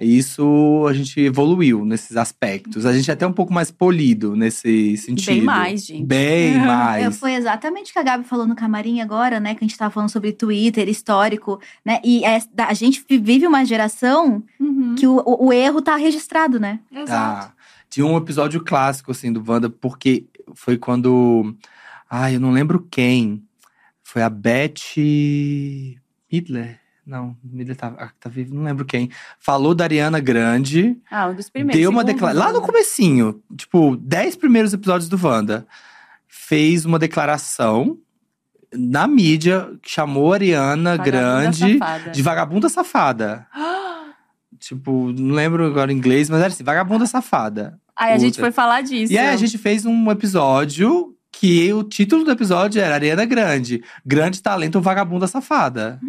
[0.00, 2.86] Isso a gente evoluiu nesses aspectos.
[2.86, 5.44] A gente é até um pouco mais polido nesse sentido.
[5.44, 6.06] mais, gente.
[6.06, 7.18] Bem mais.
[7.18, 9.54] foi exatamente o que a Gabi falou no camarim agora, né?
[9.54, 12.00] Que a gente tava falando sobre Twitter, histórico, né?
[12.04, 14.94] E é- a gente vive uma geração Uhum.
[14.94, 16.78] que o, o- o erro tá registrado, né?
[16.92, 17.48] Exato.
[17.48, 17.52] Ah,
[17.90, 21.54] tinha um episódio clássico, assim, do Wanda, porque foi quando.
[22.08, 23.42] Ai, eu não lembro quem.
[24.02, 24.96] Foi a Beth
[26.30, 26.78] Midler.
[27.08, 29.08] Não, Midler tá, tá vivo, não lembro quem.
[29.40, 30.94] Falou da Ariana Grande.
[31.10, 31.80] Ah, um dos primeiros.
[31.80, 32.46] Deu uma declaração.
[32.46, 35.66] Lá no comecinho, tipo, 10 primeiros episódios do Wanda.
[36.28, 37.96] Fez uma declaração
[38.70, 42.10] na mídia que chamou a Ariana Vagabunda Grande safada.
[42.10, 43.46] de vagabunda safada.
[44.58, 47.78] Tipo, não lembro agora em inglês, mas era assim, vagabunda safada.
[47.94, 49.12] Aí a gente foi falar disso.
[49.12, 53.84] E aí a gente fez um episódio que o título do episódio era Ariana Grande.
[54.04, 56.00] Grande talento vagabunda safada.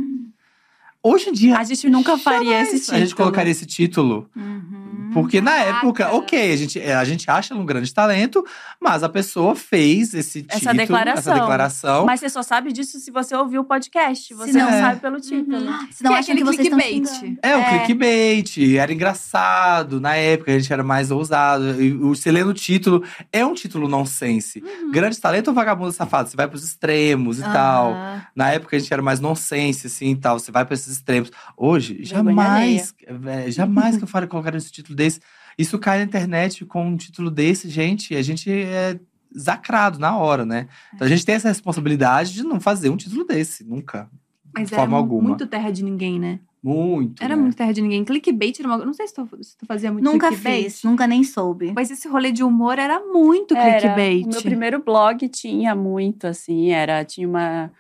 [1.01, 2.97] Hoje em dia, A gente nunca faria jamais esse título.
[2.97, 4.29] a gente colocaria esse título.
[4.35, 4.89] Uhum.
[5.13, 5.77] Porque na caraca.
[5.79, 8.45] época, ok, a gente, a gente acha um grande talento,
[8.79, 11.33] mas a pessoa fez esse Essa título, declaração.
[11.33, 12.05] essa declaração.
[12.05, 14.33] Mas você só sabe disso se você ouvir o podcast.
[14.35, 15.59] Você não, não- sabe pelo título.
[15.89, 17.37] Se não Que é que aquele vocês estão clickbait.
[17.41, 17.79] É, o É.
[17.79, 19.99] clickbait, era engraçado.
[19.99, 21.81] Na época, a gente era mais ousado.
[21.81, 24.61] E o- Você lendo o título, é um título nonsense.
[24.61, 24.91] Uhum.
[24.91, 26.29] Grande talento ou vagabundo safado?
[26.29, 27.95] Você vai pros extremos e tal.
[28.35, 30.37] Na época, a gente era mais nonsense, assim, e tal.
[30.37, 31.31] Você vai pra esses extremos.
[31.55, 32.95] Hoje, Vergonha jamais,
[33.27, 35.19] é, jamais que eu fale colocar esse título desse.
[35.57, 38.15] Isso cai na internet com um título desse, gente.
[38.15, 38.99] A gente é
[39.37, 40.67] zacrado na hora, né?
[40.93, 44.09] Então a gente tem essa responsabilidade de não fazer um título desse, nunca.
[44.53, 45.29] Mas de forma alguma.
[45.29, 46.39] muito terra de ninguém, né?
[46.61, 47.23] Muito.
[47.23, 47.41] Era né?
[47.41, 48.03] muito terra de ninguém.
[48.03, 48.77] Clickbait era uma.
[48.85, 50.61] Não sei se tu, se tu fazia muito Nunca clickbait.
[50.61, 51.71] fez, nunca nem soube.
[51.73, 53.79] Mas esse rolê de humor era muito Era.
[53.79, 54.25] clickbait.
[54.25, 57.71] O meu primeiro blog tinha muito, assim, era, tinha uma.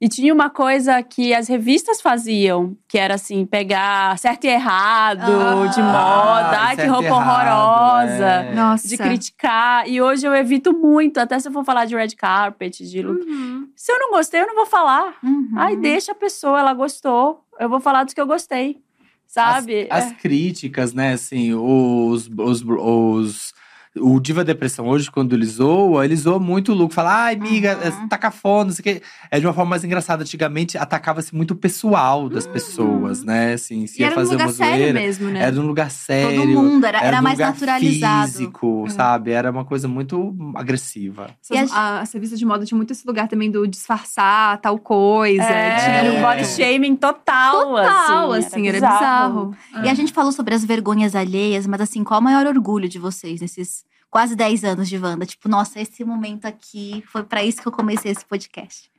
[0.00, 5.22] E tinha uma coisa que as revistas faziam, que era assim, pegar certo e errado,
[5.32, 5.66] Ah.
[5.66, 8.24] de moda, ai, que roupa errado, horrorosa.
[8.24, 8.54] é.
[8.54, 8.86] Nossa.
[8.86, 9.88] De criticar.
[9.88, 13.20] E hoje eu evito muito, até se eu for falar de red carpet, de look.
[13.28, 13.68] Uhum.
[13.74, 15.14] Se eu não gostei, eu não vou falar.
[15.20, 15.50] Uhum.
[15.56, 17.44] Ai, deixa a pessoa, ela gostou.
[17.58, 18.80] Eu vou falar dos que eu gostei.
[19.26, 19.88] Sabe?
[19.90, 20.06] As, É.
[20.06, 23.52] as críticas, né, assim, os, os, os-
[23.96, 26.94] O Diva Depressão hoje, quando ele zoa, ele zoa muito o Luke.
[26.94, 28.08] Fala, ai, amiga, Uhum.
[28.08, 29.02] tá cafona, não sei o quê.
[29.30, 30.22] É de uma forma mais engraçada.
[30.22, 33.54] Antigamente, atacava-se muito o pessoal das pessoas, né?
[33.54, 35.00] Assim, se E ia era fazer lugar uma sério zoeira.
[35.00, 35.40] mesmo, né?
[35.42, 36.40] Era num lugar sério.
[36.40, 38.26] Todo mundo, era, era num mais lugar naturalizado.
[38.32, 39.30] físico, sabe?
[39.32, 41.28] Era uma coisa muito agressiva.
[41.50, 44.78] Essas- E a- a, revistas de moda tinha muito esse lugar também do disfarçar tal
[44.78, 45.42] coisa.
[45.42, 48.46] É, tinha era um body shaming total, Total, assim.
[48.46, 49.54] assim, era bizarro.
[49.84, 52.98] E a gente falou sobre as vergonhas alheias, mas assim, qual o maior orgulho de
[52.98, 55.24] vocês nesses quase 10 anos de Wanda?
[55.26, 58.90] Tipo, nossa, esse momento aqui foi pra isso que eu comecei esse podcast.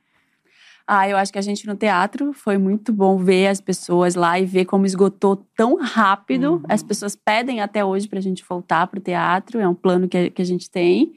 [0.86, 4.40] Ah, eu acho que a gente no teatro foi muito bom ver as pessoas lá
[4.40, 6.54] e ver como esgotou tão rápido.
[6.54, 6.62] Uhum.
[6.68, 10.30] As pessoas pedem até hoje pra gente voltar pro teatro, é um plano que, a-
[10.30, 11.12] que a gente tem.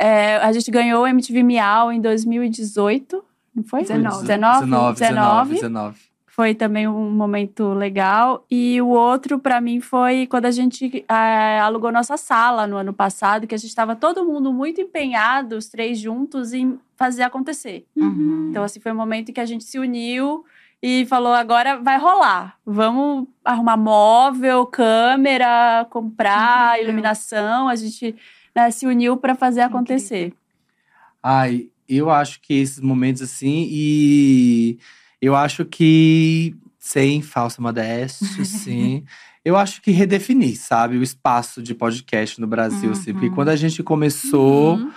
[0.00, 3.24] É, a gente ganhou o MTV Miau em 2018,
[3.54, 3.82] não foi?
[3.82, 4.22] 19.
[4.26, 5.98] 19, 19, 19, 19.
[6.38, 8.46] Foi também um momento legal.
[8.48, 12.92] E o outro, pra mim, foi quando a gente eh, alugou nossa sala no ano
[12.92, 17.84] passado, que a gente estava todo mundo muito empenhado, os três juntos, em fazer acontecer.
[17.96, 18.50] Uhum.
[18.50, 20.44] Então, assim, foi um momento em que a gente se uniu
[20.80, 22.56] e falou: agora vai rolar.
[22.64, 26.84] Vamos arrumar móvel, câmera, comprar, Incrível.
[26.84, 27.68] iluminação.
[27.68, 28.14] A gente
[28.54, 30.32] né, se uniu para fazer acontecer.
[31.20, 34.78] Ai, eu acho que esses momentos assim, e
[35.20, 39.04] eu acho que, sem falsa modéstia, sim,
[39.44, 43.34] eu acho que redefinir, sabe, o espaço de podcast no Brasil, assim, porque Uhum.
[43.34, 44.90] quando a gente começou, Uhum.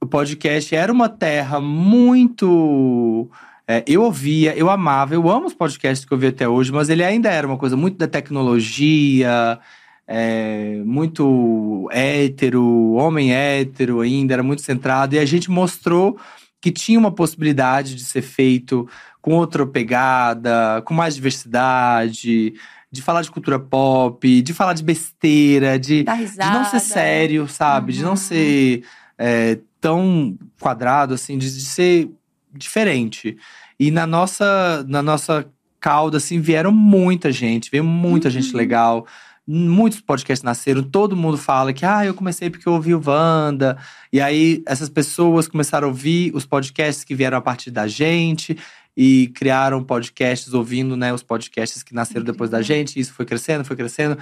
[0.00, 3.28] o podcast era uma terra muito.
[3.68, 6.88] é, eu ouvia, eu amava, eu amo os podcasts que eu ouvi até hoje, mas
[6.88, 9.58] ele ainda era uma coisa muito da tecnologia,
[10.06, 15.16] é, muito hétero, homem hétero ainda, era muito centrado.
[15.16, 16.16] E a gente mostrou
[16.60, 18.88] que tinha uma possibilidade de ser feito
[19.26, 22.54] com outra pegada, com mais diversidade,
[22.92, 27.92] de falar de cultura pop, de falar de besteira, de, de não ser sério, sabe?
[27.92, 28.16] De não Uhum.
[28.16, 28.84] ser
[29.18, 32.08] é, tão quadrado, assim, de, de ser
[32.54, 33.36] diferente.
[33.80, 35.44] E na nossa, na nossa
[35.80, 38.56] cauda, assim, vieram muita gente, veio muita gente Uhum.
[38.56, 39.06] legal.
[39.44, 43.76] Muitos podcasts nasceram, todo mundo fala que ah, eu comecei porque eu ouvi o Wanda.
[44.12, 48.56] E aí essas pessoas começaram a ouvir os podcasts que vieram a partir da gente
[48.96, 52.98] e criaram podcasts ouvindo, né, os podcasts que nasceram depois da gente.
[52.98, 54.16] Isso foi crescendo, foi crescendo.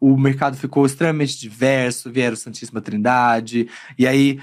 [0.00, 3.68] O mercado ficou extremamente diverso, vieram Santíssima Trindade.
[3.98, 4.38] E aí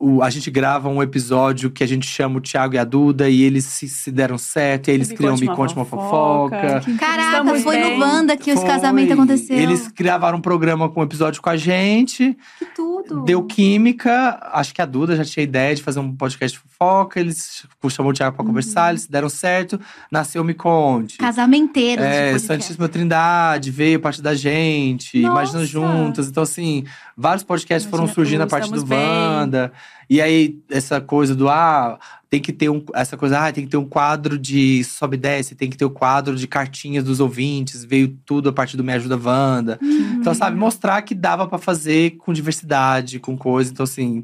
[0.00, 2.84] o- o- a gente grava um episódio que a gente chama o Thiago e a
[2.84, 5.84] Duda e eles se, se deram certo, e aí eles Me criam Me Conte uma
[5.84, 6.80] Fofoca.
[6.80, 6.96] Fofoca.
[6.98, 7.98] Caraca, Estamos foi bem.
[7.98, 8.68] no Wanda que os Foi.
[8.68, 9.60] casamentos aconteceram.
[9.62, 13.22] Eles gravaram um programa com um episódio com a gente, Que tudo.
[13.24, 14.38] deu química.
[14.52, 17.20] Acho que a Duda já tinha ideia de fazer um podcast de fofoca.
[17.20, 19.78] Eles chamou o Thiago pra conversar, eles se deram certo.
[20.10, 21.18] Nasceu Me Conte.
[21.18, 22.02] Casamenteiro.
[22.02, 25.32] É, Santíssima Trindade veio a partir da gente, Nossa!
[25.32, 26.28] Imaginando Juntas.
[26.28, 26.84] Então, assim,
[27.20, 29.06] vários podcasts foram Imagina surgindo a Tu, partir do Estamos Bem.
[29.06, 29.72] Wanda.
[30.08, 31.98] E aí, essa coisa do ah,
[32.30, 32.82] tem que ter um.
[32.94, 35.84] Essa coisa, ah, tem que ter um quadro de sobe e desce, tem que ter
[35.84, 39.78] o quadro de cartinhas dos ouvintes, veio tudo a partir do Me Ajuda Wanda.
[39.82, 43.70] Então, sabe, mostrar que dava pra fazer com diversidade, com coisa.
[43.70, 44.22] Então, assim,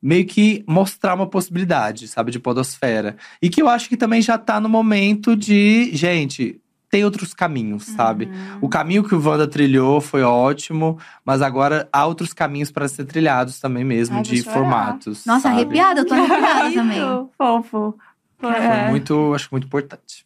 [0.00, 3.16] meio que mostrar uma possibilidade, sabe, de podosfera.
[3.42, 6.60] E que eu acho que também já tá no momento de, gente,
[6.90, 8.26] tem outros caminhos, sabe?
[8.26, 8.58] Uhum.
[8.62, 13.04] O caminho que o Wanda trilhou foi ótimo, mas agora há outros caminhos para ser
[13.04, 15.24] trilhados também mesmo, Ai, de formatos.
[15.26, 15.54] Nossa, sabe?
[15.56, 17.00] arrepiada, eu tô arrepiada também.
[17.38, 17.94] Fofo.
[18.38, 18.88] Foi É.
[18.90, 20.25] muito, acho muito importante.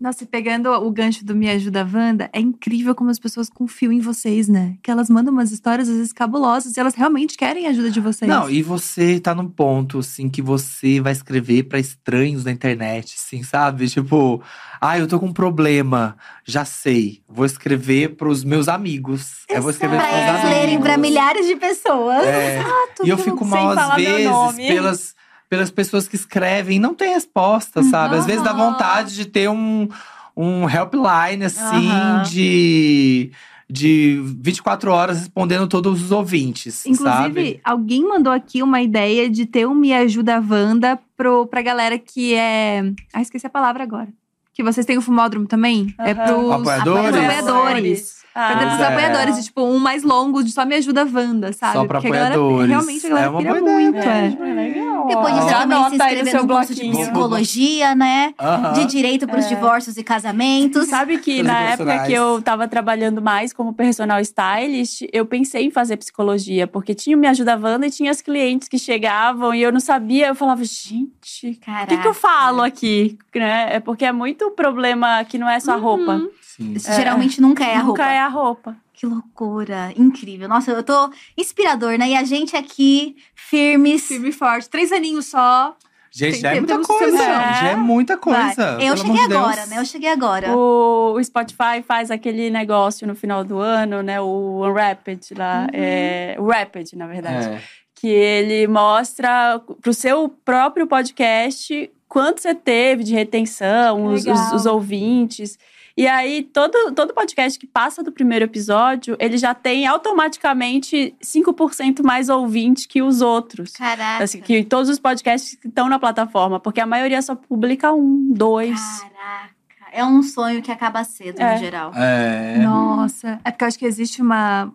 [0.00, 3.92] Nossa, e pegando o gancho do Me Ajuda Wanda, é incrível como as pessoas confiam
[3.92, 4.76] em vocês, né?
[4.82, 8.00] Que elas mandam umas histórias, às vezes, cabulosas, e elas realmente querem a ajuda de
[8.00, 8.26] vocês.
[8.26, 13.14] Não, e você tá num ponto, assim, que você vai escrever pra estranhos na internet,
[13.18, 13.88] assim, sabe?
[13.88, 14.42] Tipo,
[14.80, 16.16] ah, eu tô com um problema,
[16.46, 17.22] já sei.
[17.28, 19.44] Vou escrever pros meus amigos.
[19.50, 20.56] Eu vou escrever Pra pros meus eles amigos.
[20.60, 22.24] lerem pra milhares de pessoas.
[22.24, 22.62] É,
[23.04, 25.14] e eu fico mal sem às vezes pelas,
[25.50, 28.14] pelas pessoas que escrevem, não tem resposta, sabe?
[28.16, 29.88] Às vezes dá vontade de ter um,
[30.36, 32.22] um helpline, assim, Aham.
[32.22, 33.32] de,
[33.68, 37.60] de 24 horas respondendo todos os ouvintes, Inclusive, sabe?
[37.64, 42.32] alguém mandou aqui uma ideia de ter um Me Ajuda Wanda pro, pra galera que
[42.34, 42.84] é.
[43.12, 44.08] Ah, esqueci a palavra agora.
[44.54, 45.92] Que vocês têm o fumódromo também?
[45.98, 46.14] É Aham.
[46.14, 47.16] pros Apoiadores?
[47.16, 48.19] apoiadores.
[48.32, 48.86] Pra ter Ah, Pois é.
[48.86, 51.72] apoiadores, tipo, um mais longo de só me ajuda Wanda, sabe?
[51.72, 52.68] Só pra Porque a galera, apoiadores.
[52.70, 54.26] realmente a galera É queria ideia, muito, é.
[54.26, 55.06] é legal.
[55.08, 55.48] Depois disso, Ó.
[55.50, 58.34] Já também se inscrever no curso de psicologia, né?
[58.38, 58.72] Aham.
[58.74, 59.48] De direito pros É.
[59.48, 60.86] divórcios e casamentos.
[60.88, 65.66] Sabe que Os na época que eu tava trabalhando mais como personal stylist, eu pensei
[65.66, 69.52] em fazer psicologia, porque tinha o Me Ajuda Wanda e tinha as clientes que chegavam
[69.54, 70.28] e eu não sabia.
[70.28, 73.18] Eu falava, gente, o que, que eu falo aqui?
[73.34, 73.68] Né?
[73.76, 76.20] É porque é muito problema que não é só a roupa.
[76.60, 76.72] Sim.
[76.74, 78.02] Isso geralmente nunca é a Nunca roupa.
[78.12, 78.76] é a roupa.
[78.92, 79.92] Que loucura.
[79.96, 80.46] Incrível.
[80.48, 82.10] Nossa, eu tô inspirador, né?
[82.10, 84.06] E a gente aqui, firmes.
[84.06, 84.68] Firme e forte.
[84.68, 85.74] Três aninhos só.
[86.12, 87.16] Gente, Tem já é muita coisa.
[87.16, 88.76] Já é muita coisa.
[88.76, 88.88] Vai.
[88.88, 89.78] Eu cheguei de agora, né?
[89.78, 90.54] Eu cheguei agora.
[90.56, 94.20] O, o Spotify faz aquele negócio no final do ano, né?
[94.20, 95.68] O Unwrapped lá.
[95.72, 97.46] É, o Rapid, na verdade.
[97.54, 97.62] É.
[97.94, 104.66] que ele mostra pro seu próprio podcast quanto você teve de retenção, os, os- os
[104.66, 105.56] ouvintes.
[106.00, 112.02] E aí, todo, todo podcast que passa do primeiro episódio, ele já tem automaticamente 5%
[112.02, 113.72] mais ouvinte que os outros.
[113.72, 114.24] Caraca.
[114.24, 118.32] Assim, que todos os podcasts que estão na plataforma, porque a maioria só publica um,
[118.32, 118.80] dois.
[118.80, 119.54] Caraca.
[119.92, 121.52] É um sonho que acaba cedo, É.
[121.52, 121.92] no geral.
[121.94, 122.56] É.
[122.60, 123.38] Nossa.
[123.44, 124.72] É porque eu acho que existe uma,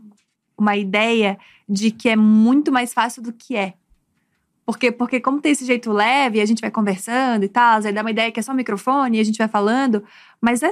[0.56, 3.74] uma ideia de que é muito mais fácil do que é.
[4.64, 8.02] Porque, porque como tem esse jeito leve, a gente vai conversando e tal, aí dá
[8.02, 10.04] uma ideia que é só microfone e a gente vai falando,
[10.40, 10.70] mas é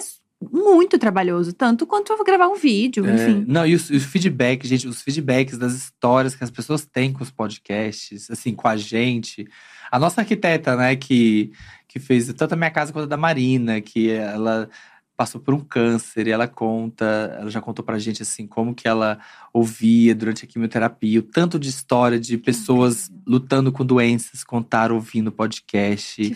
[0.52, 3.46] muito trabalhoso, tanto quanto eu vou gravar um vídeo, É, enfim.
[3.48, 7.24] não, e os, os feedbacks, gente, os feedbacks das histórias que as pessoas têm com
[7.24, 9.48] os podcasts, assim, com a gente.
[9.92, 11.52] A nossa arquiteta, né, que,
[11.88, 14.70] que fez tanto a minha casa quanto a da Marina, que ela
[15.16, 18.88] passou por um câncer e ela conta, ela já contou pra gente, assim, como que
[18.88, 19.20] ela
[19.54, 25.32] ouvia durante a quimioterapia, o tanto de história de pessoas lutando com doenças, contaram ouvindo
[25.32, 26.36] podcast.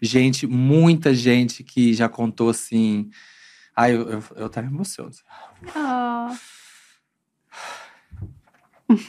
[0.00, 3.10] Gente, muita gente que já contou, assim.
[3.76, 5.10] Ai, eu, eu, eu até me emociono.
[5.74, 6.34] Ah.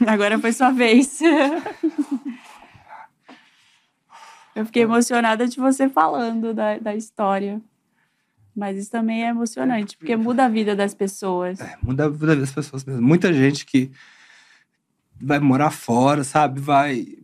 [0.07, 1.19] Agora foi sua vez.
[4.55, 7.61] Eu fiquei emocionada de você falando da, da história.
[8.55, 11.59] Mas isso também é emocionante, porque muda a vida das pessoas.
[11.59, 13.01] É, muda a vida das pessoas mesmo.
[13.01, 13.91] Muita gente que
[15.21, 16.61] vai morar fora, sabe?
[16.61, 17.17] Vai.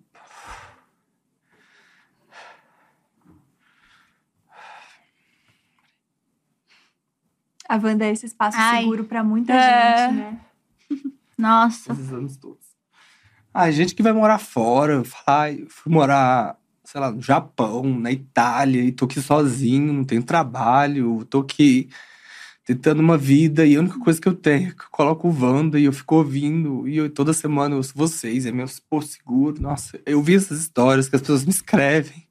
[7.71, 8.81] A Wanda é esse espaço Ai.
[8.81, 10.07] seguro pra muita É.
[10.09, 10.39] gente, né?
[11.37, 11.93] Nossa.
[11.93, 12.67] Esses anos todos.
[13.53, 15.03] Ah, gente que vai morar fora.
[15.05, 20.03] Fala, "Ai, fui morar, sei lá, no Japão, na Itália, e tô aqui sozinho, não
[20.03, 21.89] tenho trabalho, tô aqui
[22.65, 25.31] tentando uma vida, e a única coisa que eu tenho é que eu coloco o
[25.41, 29.07] Wanda e eu fico ouvindo, e eu, toda semana eu ouço vocês, é meu porto
[29.07, 29.61] seguro.
[29.61, 32.27] Nossa, eu vi essas histórias que as pessoas me escrevem.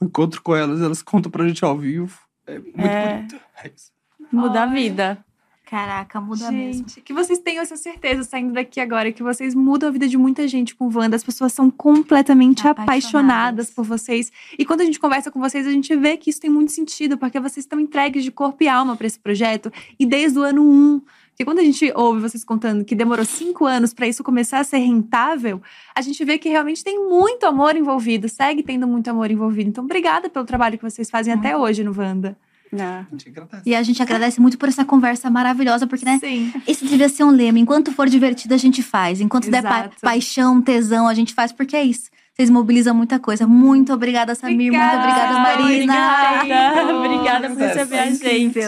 [0.00, 2.18] O encontro com elas, elas contam pra gente ao vivo.
[2.46, 3.16] É muito É.
[3.18, 3.40] bonito.
[3.62, 3.90] É isso.
[4.32, 4.74] Muda a Ai.
[4.74, 5.24] vida.
[5.70, 6.88] Caraca, muda mesmo.
[6.88, 10.18] Gente, que vocês tenham essa certeza saindo daqui agora, que vocês mudam a vida de
[10.18, 11.14] muita gente com Wanda.
[11.14, 12.82] As pessoas são completamente Apaixonadas.
[12.82, 14.32] apaixonadas por vocês.
[14.58, 17.16] E quando a gente conversa com vocês, a gente vê que isso tem muito sentido,
[17.16, 19.72] porque vocês estão entregues de corpo e alma para esse projeto.
[19.96, 21.00] E desde o ano um.
[21.28, 24.64] Porque quando a gente ouve vocês contando que demorou cinco anos para isso começar a
[24.64, 25.62] ser rentável,
[25.94, 29.70] a gente vê que realmente tem muito amor envolvido, segue tendo muito amor envolvido.
[29.70, 32.36] Então, obrigada pelo trabalho que vocês fazem até hoje no Wanda.
[32.72, 33.62] A gente agradece.
[33.66, 36.18] E a gente agradece muito por essa conversa maravilhosa, porque, né?
[36.20, 36.52] Sim.
[36.66, 37.58] Esse devia ser um lema.
[37.58, 39.20] Enquanto for divertido, a gente faz.
[39.20, 39.96] Enquanto der pa- Exato.
[40.00, 42.10] paixão, tesão, a gente faz, porque é isso.
[42.34, 43.46] Vocês mobilizam muita coisa.
[43.46, 44.72] Muito obrigada, Samir.
[44.72, 46.36] Muito obrigada, Marina.
[46.36, 48.60] Obrigada, obrigada por receber a gente.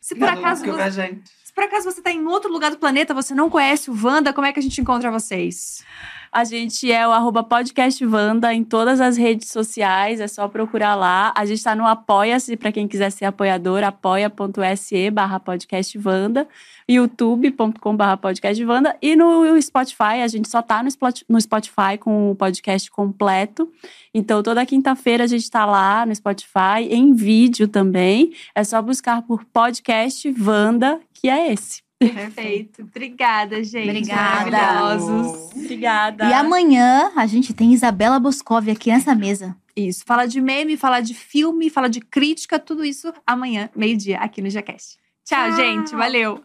[0.00, 1.22] Se por acaso Fica você com a gente.
[1.44, 4.32] Se por acaso você tá em outro lugar do planeta, você não conhece o Wanda,
[4.32, 5.82] como é que a gente encontra vocês?
[6.32, 11.34] A gente é o arroba podcastvanda em todas as redes sociais, é só procurar lá.
[11.36, 16.46] A gente está no Apoia-se, para quem quiser ser apoiador, apoia.se barra podcastvanda,
[16.88, 22.88] youtube.com barra podcastvanda e no Spotify, a gente só tá no Spotify com o podcast
[22.92, 23.68] completo.
[24.14, 28.32] Então, toda quinta-feira a gente está lá no Spotify, em vídeo também.
[28.54, 31.89] É só buscar por podcast Vanda, que é esse.
[32.00, 32.82] Perfeito.
[32.82, 33.88] Obrigada, gente.
[33.88, 34.50] Obrigada.
[34.50, 35.50] Maravilhosos.
[35.54, 36.24] Obrigada.
[36.24, 39.54] E amanhã a gente tem Isabela Boscov aqui nessa mesa.
[39.76, 40.02] Isso.
[40.06, 44.48] Fala de meme, fala de filme, fala de crítica, tudo isso amanhã, meio-dia, aqui no
[44.48, 44.98] Jacast.
[45.24, 45.56] Tchau, Tchau.
[45.56, 45.94] gente.
[45.94, 46.42] Valeu.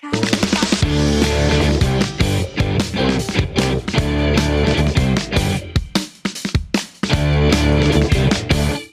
[0.00, 0.16] Cara,